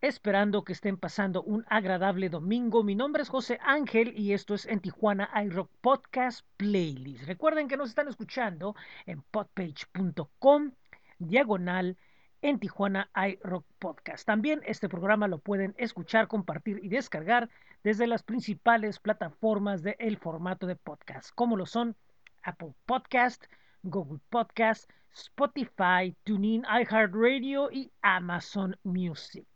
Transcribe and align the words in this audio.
esperando 0.00 0.62
que 0.62 0.72
estén 0.72 0.96
pasando 0.96 1.42
un 1.42 1.64
agradable 1.68 2.28
domingo. 2.28 2.84
Mi 2.84 2.94
nombre 2.94 3.22
es 3.22 3.28
José 3.28 3.58
Ángel 3.62 4.12
y 4.16 4.32
esto 4.32 4.54
es 4.54 4.64
en 4.66 4.80
Tijuana 4.80 5.28
iRock 5.44 5.70
Podcast 5.80 6.46
Playlist. 6.56 7.24
Recuerden 7.24 7.66
que 7.66 7.76
nos 7.76 7.88
están 7.88 8.06
escuchando 8.06 8.76
en 9.06 9.22
podpage.com 9.22 10.70
diagonal 11.18 11.96
en 12.42 12.60
Tijuana 12.60 13.10
iRock 13.16 13.66
Podcast. 13.80 14.24
También 14.24 14.62
este 14.66 14.88
programa 14.88 15.26
lo 15.26 15.38
pueden 15.38 15.74
escuchar, 15.78 16.28
compartir 16.28 16.78
y 16.80 16.88
descargar 16.88 17.48
desde 17.82 18.06
las 18.06 18.22
principales 18.22 19.00
plataformas 19.00 19.82
del 19.82 20.16
formato 20.18 20.68
de 20.68 20.76
podcast, 20.76 21.30
como 21.34 21.56
lo 21.56 21.66
son 21.66 21.96
Apple 22.44 22.74
Podcast, 22.86 23.44
Google 23.82 24.20
Podcast, 24.30 24.88
Spotify, 25.12 26.14
TuneIn, 26.22 26.64
iHeartRadio 26.64 27.72
y 27.72 27.90
Amazon 28.02 28.76
Music. 28.84 29.48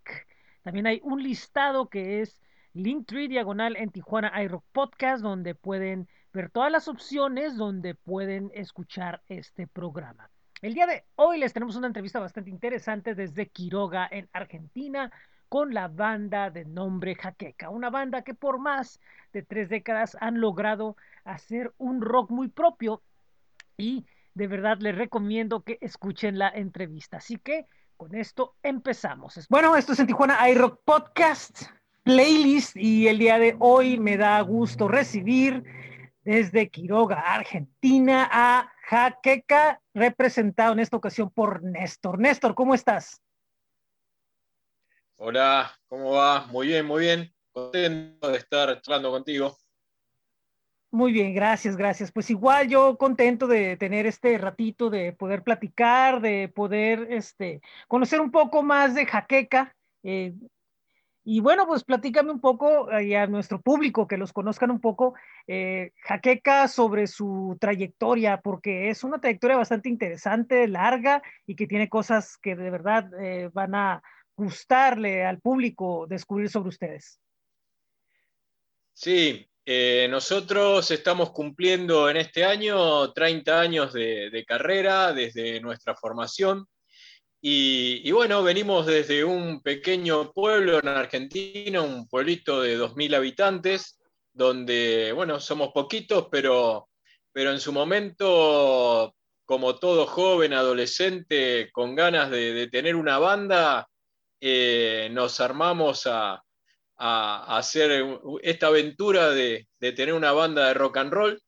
También 0.63 0.87
hay 0.87 1.01
un 1.03 1.23
listado 1.23 1.89
que 1.89 2.21
es 2.21 2.41
Linktree 2.73 3.29
diagonal 3.29 3.77
en 3.77 3.91
Tijuana 3.91 4.33
iRock 4.43 4.65
Podcast, 4.73 5.23
donde 5.23 5.55
pueden 5.55 6.09
ver 6.33 6.51
todas 6.51 6.73
las 6.73 6.89
opciones 6.89 7.57
donde 7.57 7.95
pueden 7.95 8.51
escuchar 8.55 9.23
este 9.29 9.67
programa. 9.67 10.31
El 10.63 10.75
día 10.75 10.87
de 10.87 11.05
hoy 11.17 11.39
les 11.39 11.53
tenemos 11.53 11.77
una 11.77 11.89
entrevista 11.89 12.21
bastante 12.21 12.51
interesante 12.51 13.15
desde 13.15 13.49
Quiroga, 13.49 14.09
en 14.11 14.29
Argentina, 14.33 15.11
con 15.49 15.75
la 15.75 15.89
banda 15.89 16.49
de 16.51 16.65
nombre 16.65 17.15
Jaqueca, 17.15 17.69
una 17.69 17.91
banda 17.91 18.23
que 18.23 18.33
por 18.33 18.59
más 18.59 19.01
de 19.33 19.43
tres 19.43 19.69
décadas 19.69 20.17
han 20.21 20.41
logrado 20.41 20.97
hacer 21.25 21.75
un 21.77 22.01
rock 22.01 22.31
muy 22.31 22.49
propio 22.49 23.03
y 23.77 24.07
de 24.35 24.47
verdad 24.47 24.79
les 24.81 24.97
recomiendo 24.97 25.63
que 25.63 25.77
escuchen 25.83 26.39
la 26.39 26.49
entrevista. 26.49 27.19
Así 27.19 27.37
que 27.37 27.67
con 28.03 28.17
esto 28.17 28.57
empezamos. 28.65 29.47
Bueno, 29.49 29.77
esto 29.77 29.93
es 29.93 30.01
en 30.01 30.09
Tijuana 30.09 30.51
iRock 30.51 30.83
Podcast 30.85 31.67
Playlist 32.03 32.77
y 32.77 33.07
el 33.07 33.17
día 33.17 33.39
de 33.39 33.55
hoy 33.61 33.97
me 33.97 34.17
da 34.17 34.41
gusto 34.41 34.89
recibir 34.89 35.63
desde 36.25 36.69
Quiroga, 36.69 37.21
Argentina, 37.21 38.29
a 38.29 38.73
Jaqueca, 38.89 39.81
representado 39.95 40.73
en 40.73 40.81
esta 40.81 40.97
ocasión 40.97 41.31
por 41.31 41.63
Néstor. 41.63 42.19
Néstor, 42.19 42.57
¿cómo 42.57 42.75
estás? 42.75 43.23
Hola, 45.15 45.71
¿cómo 45.87 46.11
va? 46.11 46.47
Muy 46.49 46.67
bien, 46.67 46.85
muy 46.85 47.03
bien. 47.03 47.33
Contento 47.53 48.29
de 48.29 48.39
estar 48.39 48.83
charlando 48.83 49.13
contigo. 49.13 49.57
Muy 50.95 51.11
bien, 51.11 51.33
gracias, 51.33 51.75
gracias. 51.75 52.13
Pues 52.13 52.29
igual 52.29 52.69
yo 52.69 52.99
contento 52.99 53.47
de 53.47 53.79
tener 53.79 54.05
este 54.05 54.37
ratito 54.37 54.91
de 54.91 55.15
poder 55.15 55.43
platicar, 55.43 56.21
de 56.21 56.53
poder 56.55 57.07
este, 57.11 57.63
conocer 57.89 58.21
un 58.21 58.31
poco 58.31 58.63
más 58.63 58.95
de 58.95 59.07
Jaqueca. 59.07 59.75
Eh, 60.03 60.35
y 61.25 61.41
bueno, 61.41 61.67
pues 61.67 61.83
platícame 61.83 62.31
un 62.31 62.43
poco 62.43 62.91
a 62.91 63.27
nuestro 63.27 63.63
público, 63.63 64.07
que 64.07 64.19
los 64.19 64.35
conozcan 64.35 64.71
un 64.71 64.81
poco, 64.81 65.15
eh, 65.47 65.93
Jaqueca 66.03 66.69
sobre 66.69 67.07
su 67.07 67.57
trayectoria, 67.59 68.43
porque 68.43 68.91
es 68.91 69.03
una 69.03 69.19
trayectoria 69.19 69.57
bastante 69.57 69.89
interesante, 69.89 70.69
larga 70.69 71.23
y 71.47 71.57
que 71.57 71.67
tiene 71.67 71.89
cosas 71.89 72.37
que 72.37 72.55
de 72.55 72.69
verdad 72.69 73.09
eh, 73.19 73.49
van 73.55 73.75
a 73.75 74.03
gustarle 74.37 75.25
al 75.25 75.41
público 75.41 76.07
descubrir 76.07 76.51
sobre 76.51 76.69
ustedes. 76.69 77.19
Sí, 78.93 79.49
eh, 79.65 80.09
nosotros 80.11 80.91
estamos 80.91 81.31
cumpliendo 81.31 82.11
en 82.11 82.17
este 82.17 82.45
año 82.45 83.13
30 83.13 83.61
años 83.61 83.93
de, 83.93 84.45
carrera 84.47 85.13
desde 85.13 85.61
nuestra 85.61 85.95
formación. 85.95 86.67
Y, 87.45 88.11
bueno, 88.13 88.43
venimos 88.43 88.87
desde 88.87 89.25
un 89.25 89.63
pequeño 89.63 90.33
pueblo 90.33 90.79
en 90.79 90.89
Argentina, 90.89 91.81
un 91.83 92.07
pueblito 92.09 92.63
de 92.63 92.79
2.000 92.79 93.17
habitantes, 93.17 94.01
donde, 94.33 95.13
bueno, 95.13 95.41
somos 95.41 95.73
poquitos, 95.73 96.29
pero, 96.31 96.89
pero 97.33 97.51
en 97.51 97.59
su 97.59 97.73
momento, 97.73 99.15
como 99.45 99.77
todo 99.77 100.07
joven, 100.07 100.53
adolescente, 100.53 101.71
con 101.73 101.97
ganas 101.97 102.31
de, 102.31 102.69
tener 102.69 102.95
una 102.95 103.19
banda, 103.19 103.89
eh, 104.41 105.09
nos 105.11 105.41
armamos 105.41 106.07
a, 106.07 106.43
a, 107.05 107.57
hacer 107.59 108.21
esta 108.43 108.69
aventura 108.69 109.31
de, 109.31 109.67
tener 109.81 110.15
una 110.15 110.33
banda 110.33 110.69
de 110.69 110.75
rock 110.75 110.99
and 110.99 111.13
roll. 111.13 111.43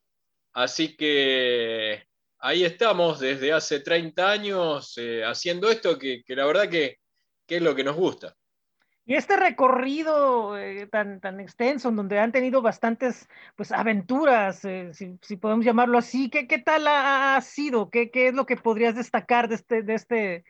Así 0.52 0.96
que 0.96 2.02
ahí 2.38 2.64
estamos 2.64 3.20
desde 3.20 3.52
hace 3.52 3.80
30 3.80 4.30
años 4.30 4.94
eh, 4.98 5.24
haciendo 5.24 5.70
esto, 5.70 5.98
que, 5.98 6.22
la 6.28 6.46
verdad 6.46 6.68
que, 6.68 6.98
es 7.46 7.62
lo 7.62 7.74
que 7.74 7.84
nos 7.84 7.94
gusta. 7.94 8.34
Y 9.06 9.14
este 9.14 9.36
recorrido 9.36 10.58
eh, 10.58 10.88
tan, 10.88 11.20
tan 11.20 11.38
extenso, 11.38 11.90
en 11.90 11.96
donde 11.96 12.18
han 12.18 12.32
tenido 12.32 12.62
bastantes 12.62 13.28
pues, 13.54 13.70
aventuras, 13.70 14.64
eh, 14.64 14.90
si, 14.92 15.36
podemos 15.36 15.64
llamarlo 15.64 15.98
así, 15.98 16.30
¿qué, 16.30 16.48
qué 16.48 16.58
tal 16.58 16.86
ha, 16.88 17.40
sido? 17.42 17.90
¿Qué, 17.90 18.10
¿Qué, 18.10 18.28
es 18.28 18.34
lo 18.34 18.46
que 18.46 18.56
podrías 18.56 18.96
destacar 18.96 19.48
de 19.48 19.56
este, 19.56 19.82
de, 19.82 19.94
este, 19.94 20.44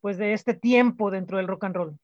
pues, 0.00 0.18
de 0.18 0.34
este 0.34 0.54
tiempo 0.54 1.10
dentro 1.10 1.38
del 1.38 1.48
rock 1.48 1.64
and 1.64 1.74
roll? 1.74 1.98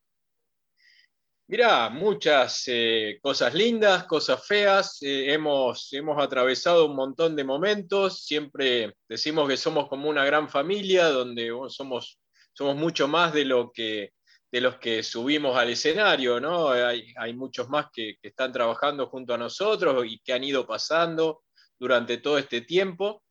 Mirá, 1.53 1.91
muchas 1.91 2.63
eh, 2.69 3.19
cosas 3.21 3.53
lindas, 3.53 4.05
cosas 4.05 4.43
feas, 4.47 5.03
eh, 5.03 5.35
hemos, 5.35 5.93
hemos 5.93 6.19
atravesado 6.19 6.87
un 6.87 6.97
montón 6.97 7.37
de 7.37 7.45
momentos, 7.45 8.25
siempre 8.25 8.95
decimos 9.07 9.47
que 9.51 9.59
somos 9.59 9.87
como 9.91 10.09
una 10.09 10.25
gran 10.25 10.49
familia, 10.49 11.09
donde 11.09 11.51
somos, 11.69 12.19
somos 12.55 12.75
mucho 12.77 13.07
más 13.07 13.35
de, 13.35 13.45
lo 13.45 13.71
que, 13.71 14.15
de 14.51 14.61
los 14.63 14.79
que 14.79 15.03
subimos 15.03 15.55
al 15.55 15.69
escenario, 15.69 16.41
¿no? 16.41 16.71
Hay, 16.71 17.35
muchos 17.35 17.69
más 17.69 17.89
que, 17.93 18.15
están 18.23 18.51
trabajando 18.51 19.09
junto 19.09 19.35
a 19.35 19.39
nosotros 19.39 20.07
y 20.07 20.21
que 20.21 20.33
han 20.33 20.45
ido 20.45 20.67
pasando 20.67 21.43
durante 21.79 22.17
todo 22.17 22.39
este 22.39 22.63
tiempo. 22.63 23.25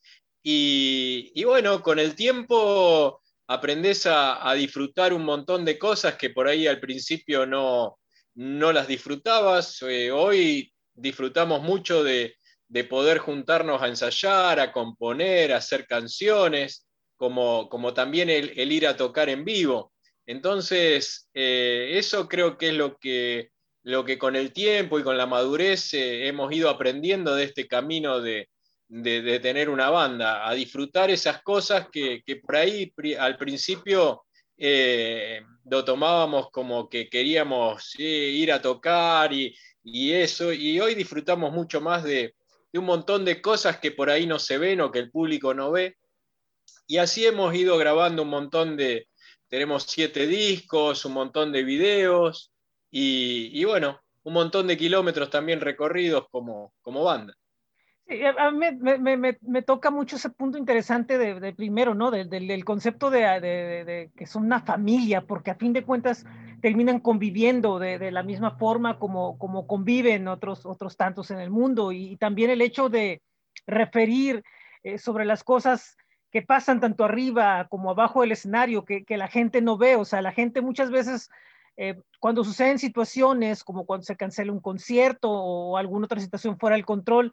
Y, 0.44 1.44
bueno, 1.44 1.82
con 1.82 1.98
el 1.98 2.14
tiempo 2.14 3.20
aprendes 3.48 4.06
a 4.06 4.54
disfrutar 4.54 5.12
un 5.12 5.26
montón 5.26 5.66
de 5.66 5.80
cosas 5.80 6.18
que 6.18 6.30
por 6.30 6.48
ahí 6.48 6.68
al 6.68 6.80
principio 6.80 7.48
no, 7.48 7.98
no 8.36 8.72
las 8.72 8.88
disfrutabas. 8.88 9.82
Eh, 9.84 10.12
hoy 10.12 10.72
disfrutamos 10.94 11.62
mucho 11.62 12.04
de, 12.04 12.36
poder 12.90 13.18
juntarnos 13.18 13.82
a 13.82 13.88
ensayar, 13.88 14.60
a 14.60 14.72
componer, 14.72 15.52
a 15.52 15.58
hacer 15.58 15.86
canciones, 15.86 16.88
como, 17.18 17.68
como 17.70 17.94
también 17.94 18.30
el, 18.30 18.72
ir 18.72 18.88
a 18.88 18.96
tocar 18.96 19.30
en 19.30 19.44
vivo. 19.44 19.92
Entonces, 20.26 21.30
eh, 21.34 21.92
eso 21.96 22.30
creo 22.30 22.58
que 22.58 22.70
es 22.70 22.74
lo 22.74 22.98
que, 22.98 23.50
lo 23.84 24.06
que 24.06 24.18
con 24.18 24.36
el 24.36 24.54
tiempo 24.54 25.00
y 25.00 25.04
con 25.04 25.18
la 25.18 25.26
madurez 25.26 25.94
eh, 25.94 26.28
hemos 26.28 26.54
ido 26.54 26.70
aprendiendo 26.70 27.36
de 27.36 27.44
este 27.46 27.68
camino 27.68 28.22
de, 28.22 28.48
tener 29.42 29.70
una 29.70 29.90
banda, 29.90 30.48
a 30.48 30.54
disfrutar 30.54 31.10
esas 31.10 31.42
cosas 31.44 31.88
que, 31.92 32.22
que 32.26 32.38
por 32.38 32.58
ahí 32.58 32.94
al 33.20 33.38
principio 33.38 34.24
eh, 34.64 35.42
lo 35.66 35.84
tomábamos 35.84 36.52
como 36.52 36.88
que 36.88 37.10
queríamos 37.10 37.96
ir 37.98 38.52
a 38.52 38.62
tocar 38.62 39.34
y, 39.34 39.56
eso, 40.14 40.54
y 40.54 40.80
hoy 40.80 40.94
disfrutamos 40.94 41.52
mucho 41.52 41.82
más 41.82 42.04
de, 42.04 42.36
un 42.74 42.86
montón 42.86 43.26
de 43.26 43.42
cosas 43.42 43.80
que 43.80 43.92
por 43.92 44.12
ahí 44.12 44.28
no 44.28 44.38
se 44.38 44.60
ven 44.60 44.82
o 44.82 44.92
que 44.92 45.00
el 45.00 45.10
público 45.10 45.56
no 45.56 45.72
ve. 45.72 45.98
Y 46.86 46.98
así 46.98 47.26
hemos 47.26 47.56
ido 47.56 47.76
grabando 47.80 48.22
un 48.22 48.30
montón 48.30 48.78
de, 48.78 49.08
tenemos 49.48 49.84
siete 49.88 50.28
discos, 50.28 51.06
un 51.06 51.14
montón 51.14 51.52
de 51.52 51.64
videos 51.64 52.52
y, 52.92 53.64
bueno, 53.66 54.00
un 54.22 54.34
montón 54.34 54.68
de 54.68 54.78
kilómetros 54.78 55.32
también 55.32 55.60
recorridos 55.60 56.28
como, 56.30 56.76
como 56.84 57.04
banda 57.04 57.36
a 58.38 58.52
mí 58.52 58.66
me, 59.42 59.62
toca 59.62 59.90
mucho 59.92 60.16
ese 60.16 60.30
punto 60.30 60.58
interesante 60.58 61.18
de, 61.18 61.54
primero, 61.54 61.94
¿no? 61.96 62.12
del 62.12 62.66
concepto 62.66 63.10
de, 63.10 64.10
que 64.16 64.26
son 64.26 64.46
una 64.46 64.62
familia, 64.62 65.22
porque 65.22 65.52
a 65.52 65.56
fin 65.56 65.74
de 65.74 65.84
cuentas 65.84 66.26
terminan 66.62 67.00
conviviendo 67.00 67.80
de, 67.80 68.12
la 68.12 68.24
misma 68.24 68.52
forma 68.52 69.00
como, 69.00 69.38
como 69.38 69.68
conviven 69.68 70.28
otros, 70.28 70.66
otros 70.66 70.98
tantos 70.98 71.32
en 71.32 71.40
el 71.40 71.50
mundo. 71.50 71.92
Y, 71.92 72.18
también 72.18 72.50
el 72.50 72.62
hecho 72.62 72.90
de 72.90 73.22
referir 73.66 74.44
eh, 74.84 74.98
sobre 74.98 75.26
las 75.26 75.44
cosas 75.44 75.98
que 76.32 76.42
pasan 76.42 76.80
tanto 76.80 77.04
arriba 77.04 77.68
como 77.70 77.92
abajo 77.92 78.22
del 78.22 78.32
escenario, 78.32 78.86
que, 78.86 79.06
la 79.10 79.28
gente 79.28 79.62
no 79.62 79.78
ve. 79.78 79.96
O 79.96 80.06
sea, 80.06 80.22
la 80.22 80.32
gente 80.32 80.62
muchas 80.62 80.92
veces... 80.92 81.30
Eh, 81.78 81.98
cuando 82.20 82.44
suceden 82.44 82.78
situaciones 82.78 83.64
como 83.64 83.86
cuando 83.86 84.04
se 84.04 84.18
cancela 84.18 84.52
un 84.52 84.60
concierto 84.60 85.32
o 85.32 85.78
alguna 85.78 86.06
otra 86.06 86.20
situación 86.20 86.60
fuera 86.60 86.76
del 86.76 86.86
control, 86.86 87.32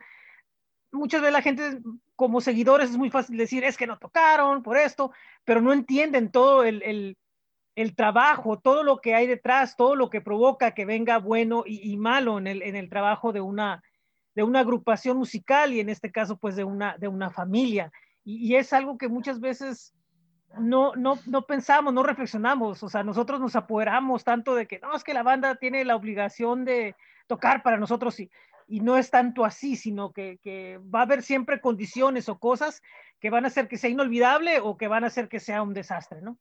muchas 0.93 1.21
veces 1.21 1.33
la 1.33 1.43
gente 1.43 1.81
como 2.17 2.41
seguidores 2.41 2.91
es 2.91 2.97
muy 2.97 3.11
fácil 3.11 3.37
decir, 3.37 3.65
es 3.65 3.77
que 3.77 3.87
no 3.87 3.99
tocaron 3.99 4.63
por 4.63 4.77
esto, 4.77 5.13
pero 5.45 5.61
no 5.61 5.73
entienden 5.73 6.31
todo 6.31 6.65
el, 6.65 7.17
trabajo, 7.97 8.59
todo 8.59 8.83
lo 8.83 9.01
que 9.01 9.15
hay 9.15 9.27
detrás, 9.27 9.77
todo 9.77 9.95
lo 9.95 10.11
que 10.11 10.21
provoca 10.21 10.73
que 10.73 10.85
venga 10.85 11.19
bueno 11.19 11.63
y, 11.65 11.97
malo 11.97 12.39
en 12.39 12.47
el, 12.49 12.89
trabajo 12.89 13.33
de 13.33 13.41
una, 13.41 13.83
de 14.35 14.43
una 14.43 14.61
agrupación 14.61 15.17
musical 15.17 15.73
y 15.73 15.81
en 15.81 15.89
este 15.89 16.11
caso 16.11 16.39
pues 16.39 16.57
de 16.57 16.65
una, 16.65 16.97
de 16.99 17.07
una 17.07 17.31
familia. 17.31 17.93
Y, 18.25 18.57
es 18.57 18.73
algo 18.73 18.99
que 18.99 19.09
muchas 19.09 19.39
veces 19.39 19.95
no, 20.59 20.95
no, 20.97 21.19
no 21.27 21.43
pensamos, 21.43 21.95
no 21.95 22.03
reflexionamos, 22.03 22.83
o 22.83 22.89
sea, 22.89 23.05
nosotros 23.05 23.41
nos 23.41 23.55
apoderamos 23.55 24.25
tanto 24.25 24.55
de 24.55 24.67
que 24.67 24.81
no, 24.81 24.97
es 24.97 25.05
que 25.05 25.15
la 25.15 25.23
banda 25.23 25.55
tiene 25.55 25.85
la 25.85 25.95
obligación 25.95 26.65
de 26.65 26.97
tocar 27.29 27.63
para 27.63 27.77
nosotros 27.77 28.19
y, 28.19 28.29
y 28.69 28.81
no 28.81 28.99
es 28.99 29.11
tanto 29.11 29.45
así, 29.45 29.77
sino 29.77 30.13
que, 30.13 30.79
va 30.95 31.01
a 31.01 31.03
haber 31.03 31.23
siempre 31.23 31.61
condiciones 31.61 32.29
o 32.29 32.39
cosas 32.39 32.83
que 33.19 33.31
van 33.31 33.45
a 33.45 33.49
hacer 33.49 33.67
que 33.67 33.79
sea 33.79 33.91
inolvidable 33.91 34.61
o 34.61 34.77
que 34.77 34.89
van 34.89 35.05
a 35.05 35.09
hacer 35.09 35.29
que 35.29 35.41
sea 35.41 35.63
un 35.63 35.73
desastre, 35.73 36.21
¿no? 36.21 36.39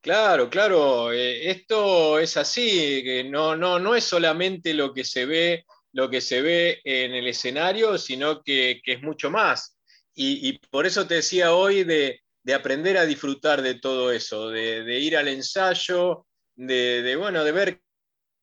Claro, 0.00 0.50
claro, 0.50 1.12
eh, 1.12 1.50
esto 1.50 2.18
es 2.18 2.36
así, 2.36 3.02
que 3.02 3.24
no, 3.24 3.56
no, 3.56 3.78
no 3.78 3.94
es 3.94 4.04
solamente 4.04 4.74
lo 4.74 4.92
que 4.92 5.04
se 5.04 5.26
ve, 5.26 5.64
lo 5.92 6.10
que 6.10 6.20
se 6.20 6.42
ve 6.42 6.80
en 6.84 7.14
el 7.14 7.26
escenario, 7.26 7.96
sino 7.98 8.42
que, 8.42 8.80
es 8.84 9.02
mucho 9.02 9.30
más. 9.30 9.78
Y, 10.14 10.58
por 10.70 10.86
eso 10.86 11.06
te 11.06 11.16
decía 11.16 11.52
hoy 11.52 11.84
de, 11.84 12.20
de 12.42 12.54
aprender 12.54 12.96
a 12.96 13.04
disfrutar 13.04 13.62
de 13.62 13.74
todo 13.74 14.10
eso, 14.10 14.48
de, 14.48 14.98
ir 14.98 15.16
al 15.16 15.28
ensayo, 15.28 16.26
de, 16.54 17.02
de, 17.02 17.16
bueno, 17.16 17.44
de 17.44 17.52
ver 17.52 17.76
qué 17.76 17.82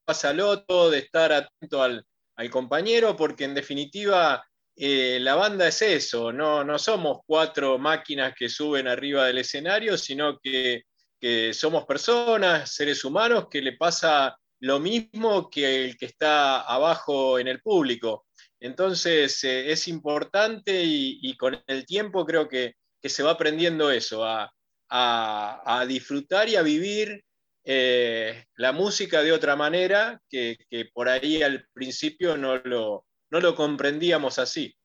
pasa 0.05 0.29
al 0.29 0.39
otro, 0.39 0.89
de 0.91 0.99
estar 0.99 1.31
atento 1.31 1.81
al, 1.81 2.05
al 2.35 2.49
compañero, 2.49 3.15
porque 3.15 3.45
en 3.45 3.53
definitiva 3.53 4.43
eh, 4.75 5.19
la 5.21 5.35
banda 5.35 5.67
es 5.67 5.81
eso, 5.81 6.31
no, 6.31 6.63
no 6.63 6.79
somos 6.79 7.19
cuatro 7.25 7.77
máquinas 7.77 8.33
que 8.37 8.49
suben 8.49 8.87
arriba 8.87 9.25
del 9.27 9.39
escenario, 9.39 9.97
sino 9.97 10.39
que, 10.39 10.83
que 11.19 11.53
somos 11.53 11.85
personas, 11.85 12.73
seres 12.73 13.03
humanos, 13.05 13.47
que 13.49 13.61
le 13.61 13.73
pasa 13.73 14.35
lo 14.61 14.79
mismo 14.79 15.49
que 15.49 15.85
el 15.85 15.97
que 15.97 16.05
está 16.07 16.61
abajo 16.61 17.37
en 17.37 17.47
el 17.47 17.61
público. 17.61 18.25
Entonces 18.59 19.43
eh, 19.43 19.71
es 19.71 19.87
importante 19.87 20.81
y, 20.83 21.35
con 21.37 21.61
el 21.67 21.85
tiempo 21.85 22.25
creo 22.25 22.47
que 22.47 22.75
que 23.03 23.09
se 23.09 23.21
va 23.21 23.31
aprendiendo 23.31 23.91
eso, 23.91 24.23
a, 24.23 24.49
a 24.87 25.85
disfrutar 25.85 26.47
y 26.47 26.55
a 26.55 26.61
vivir 26.61 27.21
eh, 27.63 28.45
la 28.55 28.71
música 28.71 29.21
de 29.21 29.31
otra 29.31 29.55
manera 29.55 30.21
que, 30.29 30.57
que, 30.69 30.85
por 30.93 31.09
ahí 31.09 31.41
al 31.41 31.67
principio 31.73 32.37
no 32.37 32.57
lo, 32.57 33.05
no 33.31 33.39
lo 33.39 33.55
comprendíamos 33.55 34.39
así. 34.39 34.75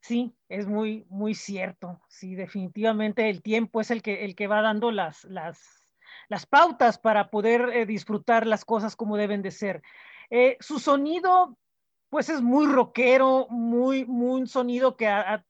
Sí, 0.00 0.34
es 0.48 0.66
muy, 0.66 1.06
muy 1.08 1.34
cierto. 1.34 2.00
Sí, 2.08 2.34
definitivamente 2.34 3.30
el 3.30 3.42
tiempo 3.42 3.80
es 3.80 3.90
el 3.90 4.02
que, 4.02 4.24
el 4.24 4.34
que 4.34 4.46
va 4.46 4.60
dando 4.60 4.90
las, 4.90 5.24
las, 5.24 5.84
las 6.28 6.46
pautas 6.46 6.98
para 6.98 7.30
poder 7.30 7.70
eh, 7.72 7.86
disfrutar 7.86 8.46
las 8.46 8.64
cosas 8.64 8.96
como 8.96 9.16
deben 9.16 9.40
de 9.40 9.50
ser. 9.50 9.82
Eh, 10.30 10.56
su 10.60 10.78
sonido, 10.78 11.58
pues 12.10 12.28
es 12.28 12.42
muy 12.42 12.66
rockero, 12.66 13.46
muy, 13.48 14.04
muy 14.04 14.40
un 14.40 14.46
sonido 14.46 14.96
que 14.96 15.08
a, 15.08 15.44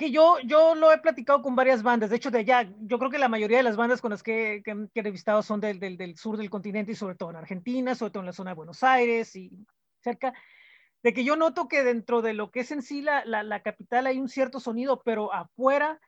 que 0.00 0.10
yo, 0.10 0.38
yo 0.46 0.74
lo 0.74 0.90
he 0.90 0.96
platicado 0.96 1.42
con 1.42 1.54
varias 1.54 1.82
bandas, 1.82 2.08
de 2.08 2.16
hecho 2.16 2.30
de 2.30 2.38
allá, 2.38 2.66
yo 2.80 2.98
creo 2.98 3.10
que 3.10 3.18
la 3.18 3.28
mayoría 3.28 3.58
de 3.58 3.62
las 3.62 3.76
bandas 3.76 4.00
con 4.00 4.10
las 4.10 4.22
que, 4.22 4.62
he 4.64 5.02
revistado 5.02 5.42
son 5.42 5.60
del, 5.60 5.78
del, 5.78 5.98
del, 5.98 6.16
sur 6.16 6.38
del 6.38 6.48
continente 6.48 6.92
y 6.92 6.94
sobre 6.94 7.16
todo 7.16 7.28
en 7.28 7.36
Argentina, 7.36 7.94
sobre 7.94 8.10
todo 8.10 8.22
en 8.22 8.28
la 8.28 8.32
zona 8.32 8.52
de 8.52 8.54
Buenos 8.54 8.82
Aires 8.82 9.36
y 9.36 9.50
cerca, 10.00 10.32
de 11.02 11.12
que 11.12 11.22
yo 11.22 11.36
noto 11.36 11.68
que 11.68 11.84
dentro 11.84 12.22
de 12.22 12.32
lo 12.32 12.50
que 12.50 12.60
es 12.60 12.70
en 12.70 12.80
sí 12.80 13.02
la, 13.02 13.26
la, 13.26 13.42
la 13.42 13.60
capital 13.60 14.06
hay 14.06 14.18
un 14.18 14.30
cierto 14.30 14.58
sonido, 14.58 15.02
pero 15.04 15.34
afuera 15.34 16.00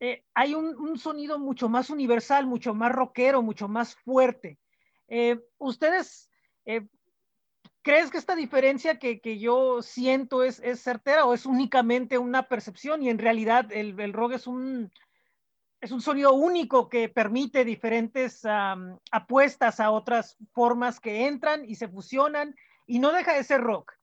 eh, 0.00 0.22
hay 0.34 0.54
un, 0.54 0.76
un, 0.76 0.98
sonido 0.98 1.38
mucho 1.38 1.70
más 1.70 1.88
universal, 1.88 2.46
mucho 2.46 2.74
más 2.74 2.92
rockero, 2.92 3.40
mucho 3.40 3.68
más 3.68 3.94
fuerte. 3.94 4.58
Eh, 5.08 5.40
ustedes 5.56 6.28
eh, 6.66 6.86
¿Crees 7.88 8.10
que 8.10 8.18
esta 8.18 8.36
diferencia 8.36 8.98
que, 8.98 9.18
que 9.18 9.38
yo 9.38 9.80
siento 9.80 10.44
es, 10.44 10.60
es, 10.60 10.82
certera 10.82 11.24
o 11.24 11.32
es 11.32 11.46
únicamente 11.46 12.18
una 12.18 12.46
percepción 12.46 13.02
y 13.02 13.08
en 13.08 13.18
realidad 13.18 13.72
el, 13.72 13.98
el 13.98 14.12
rock 14.12 14.32
es 14.32 14.46
un, 14.46 14.92
es 15.80 15.90
un 15.90 16.02
sonido 16.02 16.34
único 16.34 16.90
que 16.90 17.08
permite 17.08 17.64
diferentes 17.64 18.44
um, 18.44 18.98
apuestas 19.10 19.80
a 19.80 19.90
otras 19.90 20.36
formas 20.52 21.00
que 21.00 21.28
entran 21.28 21.64
y 21.64 21.76
se 21.76 21.88
fusionan 21.88 22.54
y 22.86 22.98
no 22.98 23.10
deja 23.10 23.32
de 23.32 23.42
ser 23.42 23.62
rock? 23.62 23.94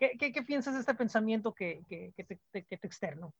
¿Qué, 0.00 0.16
qué, 0.18 0.32
qué 0.32 0.42
piensas 0.42 0.74
de 0.74 0.80
este 0.80 0.96
pensamiento 0.96 1.54
que, 1.54 1.84
que, 1.88 2.12
que 2.16 2.24
te, 2.24 2.40
te, 2.50 2.62
te, 2.62 2.86
externo? 2.88 3.32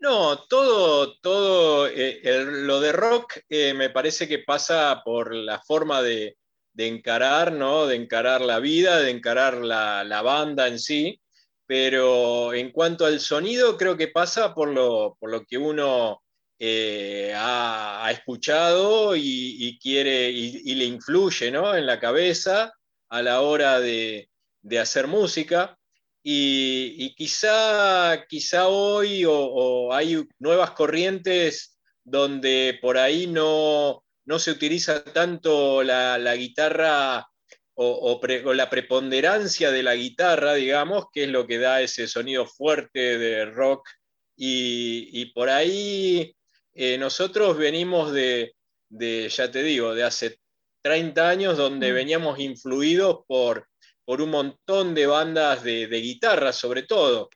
No, 0.00 0.36
todo, 0.48 1.16
todo 1.20 1.86
eh, 1.86 2.22
el, 2.24 2.66
lo 2.66 2.80
de 2.80 2.90
rock 2.90 3.34
eh, 3.50 3.72
me 3.72 3.88
parece 3.88 4.26
que 4.26 4.40
pasa 4.40 5.02
por 5.04 5.32
la 5.32 5.60
forma 5.60 6.02
de, 6.02 6.36
de 6.76 6.88
encarar, 6.88 7.52
¿no? 7.52 7.86
De 7.86 7.96
encarar 7.96 8.42
la 8.42 8.60
vida, 8.60 9.00
de 9.00 9.10
encarar 9.10 9.56
la, 9.56 10.04
la, 10.04 10.20
banda 10.20 10.68
en 10.68 10.78
sí. 10.78 11.18
Pero 11.66 12.52
en 12.52 12.70
cuanto 12.70 13.06
al 13.06 13.18
sonido, 13.18 13.78
creo 13.78 13.96
que 13.96 14.08
pasa 14.08 14.54
por 14.54 14.68
lo, 14.68 15.16
por 15.18 15.30
lo 15.30 15.44
que 15.46 15.56
uno 15.56 16.22
eh, 16.58 17.32
ha, 17.34 18.04
ha, 18.04 18.10
escuchado 18.10 19.16
y, 19.16 19.78
quiere 19.82 20.30
y, 20.30 20.74
le 20.74 20.84
influye 20.84 21.50
¿no? 21.50 21.74
en 21.74 21.86
la 21.86 21.98
cabeza 21.98 22.74
a 23.08 23.22
la 23.22 23.40
hora 23.40 23.80
de, 23.80 24.28
de 24.60 24.78
hacer 24.78 25.06
música. 25.06 25.78
Y, 26.22 27.14
quizá, 27.14 28.26
quizá 28.28 28.68
hoy 28.68 29.24
o 29.26 29.94
hay 29.94 30.28
nuevas 30.38 30.72
corrientes 30.72 31.78
donde 32.04 32.78
por 32.82 32.98
ahí 32.98 33.26
no, 33.26 34.04
no 34.26 34.38
se 34.38 34.50
utiliza 34.50 35.02
tanto 35.04 35.82
la, 35.82 36.18
la 36.18 36.36
guitarra 36.36 37.26
o, 37.74 37.88
o, 37.88 38.20
pre, 38.20 38.44
o, 38.44 38.52
la 38.54 38.68
preponderancia 38.68 39.70
de 39.70 39.82
la 39.82 39.94
guitarra, 39.94 40.54
digamos, 40.54 41.06
que 41.12 41.24
es 41.24 41.30
lo 41.30 41.46
que 41.46 41.58
da 41.58 41.80
ese 41.80 42.08
sonido 42.08 42.46
fuerte 42.46 43.18
de 43.18 43.46
rock. 43.46 43.88
Y, 44.36 45.08
y 45.12 45.26
por 45.26 45.48
ahí 45.48 46.34
eh, 46.74 46.98
nosotros 46.98 47.56
venimos 47.56 48.12
de, 48.12 48.54
de, 48.88 49.28
ya 49.28 49.50
te 49.50 49.62
digo, 49.62 49.94
de 49.94 50.02
hace 50.02 50.38
30 50.82 51.28
años 51.28 51.56
donde 51.56 51.92
mm. 51.92 51.94
veníamos 51.94 52.38
influidos 52.40 53.20
por, 53.26 53.68
por 54.04 54.20
un 54.20 54.30
montón 54.30 54.94
de 54.94 55.06
bandas 55.06 55.62
de, 55.62 55.86
de 55.86 56.00
guitarra, 56.00 56.52
sobre 56.52 56.82
todo. 56.82 57.30